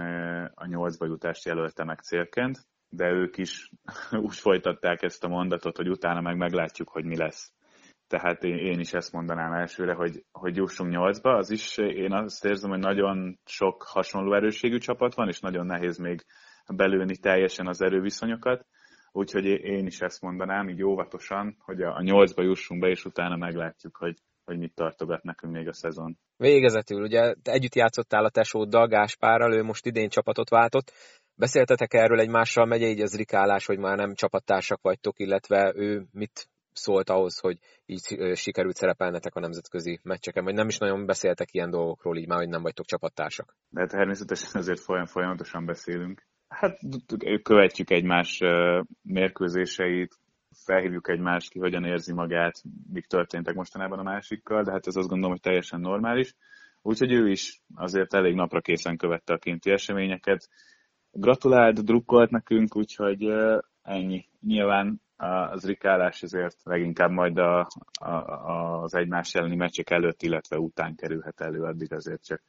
a 0.54 0.66
nyolcba 0.66 1.06
jutást 1.06 1.46
jelölte 1.46 1.84
meg 1.84 2.00
célként, 2.00 2.66
de 2.94 3.10
ők 3.10 3.38
is 3.38 3.72
úgy 4.26 4.36
folytatták 4.36 5.02
ezt 5.02 5.24
a 5.24 5.28
mondatot, 5.28 5.78
hogy 5.78 5.90
utána 5.90 6.22
meg 6.22 6.38
meglátjuk, 6.38 6.90
hogy 6.90 7.06
mi 7.06 7.18
lesz. 7.18 7.54
Tehát 8.08 8.44
én 8.44 8.80
is 8.80 8.94
ezt 8.94 9.12
mondanám 9.12 9.54
elsőre, 9.54 9.94
hogy, 9.94 10.24
hogy 10.32 10.56
jussunk 10.56 10.92
nyolcba. 10.92 11.36
Az 11.36 11.52
is, 11.52 11.78
én 11.78 12.14
azt 12.14 12.46
érzem, 12.46 12.70
hogy 12.70 12.80
nagyon 12.80 13.40
sok 13.46 13.84
hasonló 13.84 14.34
erőségű 14.34 14.78
csapat 14.78 15.16
van, 15.16 15.28
és 15.28 15.40
nagyon 15.40 15.66
nehéz 15.66 15.98
még 15.98 16.26
belőni 16.76 17.18
teljesen 17.18 17.68
az 17.68 17.82
erőviszonyokat. 17.82 18.66
Úgyhogy 19.12 19.46
én 19.46 19.86
is 19.86 20.00
ezt 20.00 20.22
mondanám, 20.22 20.70
így 20.70 20.84
óvatosan, 20.84 21.56
hogy 21.60 21.82
a 21.82 22.02
nyolcba 22.02 22.44
jussunk 22.44 22.82
be, 22.82 22.88
és 22.88 23.06
utána 23.06 23.36
meglátjuk, 23.36 23.98
hogy, 23.98 24.18
hogy 24.44 24.58
mit 24.58 24.76
tartogat 24.76 25.24
nekünk 25.24 25.54
még 25.54 25.68
a 25.68 25.74
szezon. 25.74 26.18
Végezetül, 26.38 27.02
ugye 27.02 27.34
te 27.42 27.52
együtt 27.52 27.76
játszottál 27.76 28.26
a 28.26 28.30
tesóddal, 28.30 28.88
Gáspárral, 28.88 29.54
ő 29.54 29.64
most 29.64 29.86
idén 29.86 30.10
csapatot 30.10 30.50
váltott. 30.50 30.92
Beszéltetek 31.42 31.94
erről 31.94 32.20
egymással, 32.20 32.66
megy 32.66 32.82
így 32.82 33.02
az 33.02 33.16
rikálás, 33.16 33.66
hogy 33.66 33.78
már 33.78 33.98
nem 33.98 34.14
csapattársak 34.14 34.82
vagytok, 34.82 35.20
illetve 35.20 35.74
ő 35.76 36.06
mit 36.12 36.50
szólt 36.74 37.10
ahhoz, 37.10 37.40
hogy 37.40 37.58
így 37.86 38.36
sikerült 38.36 38.76
szerepelnetek 38.76 39.36
a 39.36 39.40
nemzetközi 39.40 40.00
meccseken, 40.04 40.44
vagy 40.44 40.54
nem 40.54 40.68
is 40.68 40.78
nagyon 40.78 41.06
beszéltek 41.06 41.54
ilyen 41.54 41.70
dolgokról, 41.70 42.18
így 42.18 42.28
már, 42.28 42.38
hogy 42.38 42.50
nem 42.50 42.62
vagytok 42.62 42.86
csapattársak? 42.86 43.56
De 43.70 43.86
természetesen 43.86 44.62
azért 44.62 44.80
folyam, 44.80 45.06
folyamatosan 45.06 45.66
beszélünk. 45.66 46.24
Hát 46.48 46.80
követjük 47.44 47.90
egymás 47.90 48.40
mérkőzéseit, 49.02 50.16
felhívjuk 50.66 51.10
egymást 51.10 51.50
ki, 51.50 51.60
hogyan 51.60 51.84
érzi 51.84 52.14
magát, 52.14 52.62
mik 52.94 53.06
történtek 53.06 53.56
mostanában 53.56 54.00
a 54.00 54.04
másikkal, 54.04 54.64
de 54.64 54.72
hát 54.72 54.88
ez 54.88 54.96
azt 54.96 55.08
gondolom, 55.08 55.32
hogy 55.32 55.42
teljesen 55.42 55.80
normális. 55.80 56.36
Úgyhogy 56.82 57.12
ő 57.12 57.30
is 57.30 57.62
azért 57.76 58.14
elég 58.14 58.36
napra 58.36 58.62
készen 58.62 58.98
követte 58.98 59.34
a 59.34 59.38
kinti 59.38 59.72
eseményeket. 59.72 60.50
Gratulált, 61.12 61.84
drukkolt 61.84 62.30
nekünk, 62.30 62.76
úgyhogy 62.76 63.34
ennyi. 63.82 64.26
Nyilván 64.42 65.02
az 65.52 65.66
rikálás 65.66 66.22
ezért 66.22 66.58
leginkább 66.64 67.10
majd 67.10 67.38
a, 67.38 67.68
a, 68.00 68.12
az 68.82 68.96
egymás 68.96 69.34
elleni 69.34 69.56
meccsek 69.56 69.90
előtt, 69.90 70.22
illetve 70.22 70.58
után 70.58 70.96
kerülhet 70.96 71.42
elő, 71.42 71.64
addig 71.64 71.94
azért 71.94 72.26
csak 72.26 72.42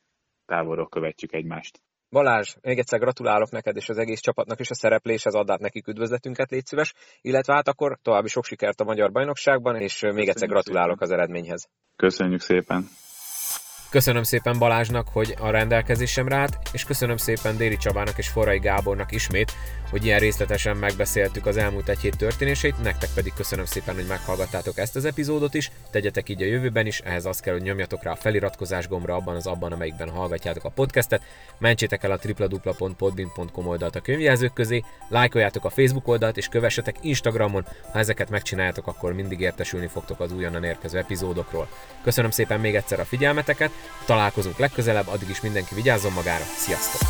távolról 0.47 0.89
követjük 0.89 1.33
egymást. 1.33 1.81
Balázs, 2.11 2.55
még 2.61 2.79
egyszer 2.79 2.99
gratulálok 2.99 3.51
neked 3.51 3.77
és 3.77 3.89
az 3.89 3.99
egész 3.99 4.21
csapatnak 4.21 4.61
is 4.61 4.71
a 4.71 4.75
szerepléshez, 4.75 5.35
add 5.35 5.51
át 5.51 5.61
nekik 5.61 5.87
üdvözletünket, 5.87 6.51
légy 6.51 6.67
szíves, 6.67 6.95
illetve 7.21 7.55
hát 7.55 7.69
akkor 7.69 7.99
további 8.03 8.29
sok 8.29 8.45
sikert 8.45 8.81
a 8.81 8.85
Magyar 8.85 9.13
Bajnokságban, 9.13 9.75
és 9.75 10.01
még 10.01 10.11
Köszönjük 10.11 10.29
egyszer 10.29 10.49
gratulálok 10.49 10.99
szépen. 10.99 11.09
az 11.09 11.15
eredményhez. 11.15 11.69
Köszönjük 11.97 12.41
szépen! 12.41 12.89
Köszönöm 13.93 14.23
szépen 14.23 14.59
Balázsnak, 14.59 15.09
hogy 15.13 15.35
a 15.41 15.51
rendelkezésemre 15.51 16.37
állt, 16.37 16.59
és 16.73 16.85
köszönöm 16.85 17.17
szépen 17.17 17.57
Déri 17.57 17.77
Csabának 17.77 18.19
és 18.19 18.29
Forrai 18.29 18.59
Gábornak 18.59 19.13
ismét, 19.13 19.53
hogy 19.93 20.05
ilyen 20.05 20.19
részletesen 20.19 20.77
megbeszéltük 20.77 21.47
az 21.47 21.57
elmúlt 21.57 21.89
egy 21.89 22.01
hét 22.01 22.17
történéseit, 22.17 22.83
nektek 22.83 23.11
pedig 23.15 23.33
köszönöm 23.37 23.65
szépen, 23.65 23.95
hogy 23.95 24.07
meghallgattátok 24.07 24.79
ezt 24.79 24.97
az 24.97 25.05
epizódot 25.05 25.55
is, 25.55 25.71
tegyetek 25.91 26.29
így 26.29 26.43
a 26.43 26.47
jövőben 26.47 26.87
is, 26.87 27.01
ehhez 27.01 27.25
az 27.25 27.41
kell, 27.41 27.53
hogy 27.53 27.63
nyomjatok 27.63 28.03
rá 28.03 28.11
a 28.11 28.17
feliratkozás 28.17 28.89
gombra 28.89 29.15
abban 29.15 29.37
az 29.37 29.47
abban, 29.47 29.73
amelyikben 29.73 30.09
hallgatjátok 30.09 30.65
a 30.65 30.69
podcastet, 30.69 31.23
mentsétek 31.59 32.03
el 32.03 32.11
a 32.11 32.19
www.podbin.com 32.25 33.67
oldalt 33.67 33.97
a 33.97 34.01
könyvjelzők 34.01 34.53
közé, 34.53 34.83
lájkoljátok 35.09 35.65
a 35.65 35.71
Facebook 35.71 36.09
oldalt 36.09 36.37
és 36.37 36.49
kövessetek 36.49 36.97
Instagramon, 37.01 37.67
ha 37.93 37.99
ezeket 37.99 38.31
megcsináljátok, 38.31 38.87
akkor 38.87 39.13
mindig 39.13 39.41
értesülni 39.41 39.87
fogtok 39.87 40.21
az 40.21 40.33
újonnan 40.33 40.65
érkező 40.65 40.99
epizódokról. 40.99 41.69
Köszönöm 42.03 42.31
szépen 42.31 42.61
még 42.61 42.75
egyszer 42.75 43.01
a 43.01 43.05
figyelmeteket, 43.05 43.71
Találkozunk 44.07 44.59
legközelebb, 44.59 45.09
addig 45.09 45.29
is 45.29 45.41
mindenki 45.41 45.75
vigyázzon 45.75 46.13
magára, 46.13 46.45
sziasztok! 46.45 47.01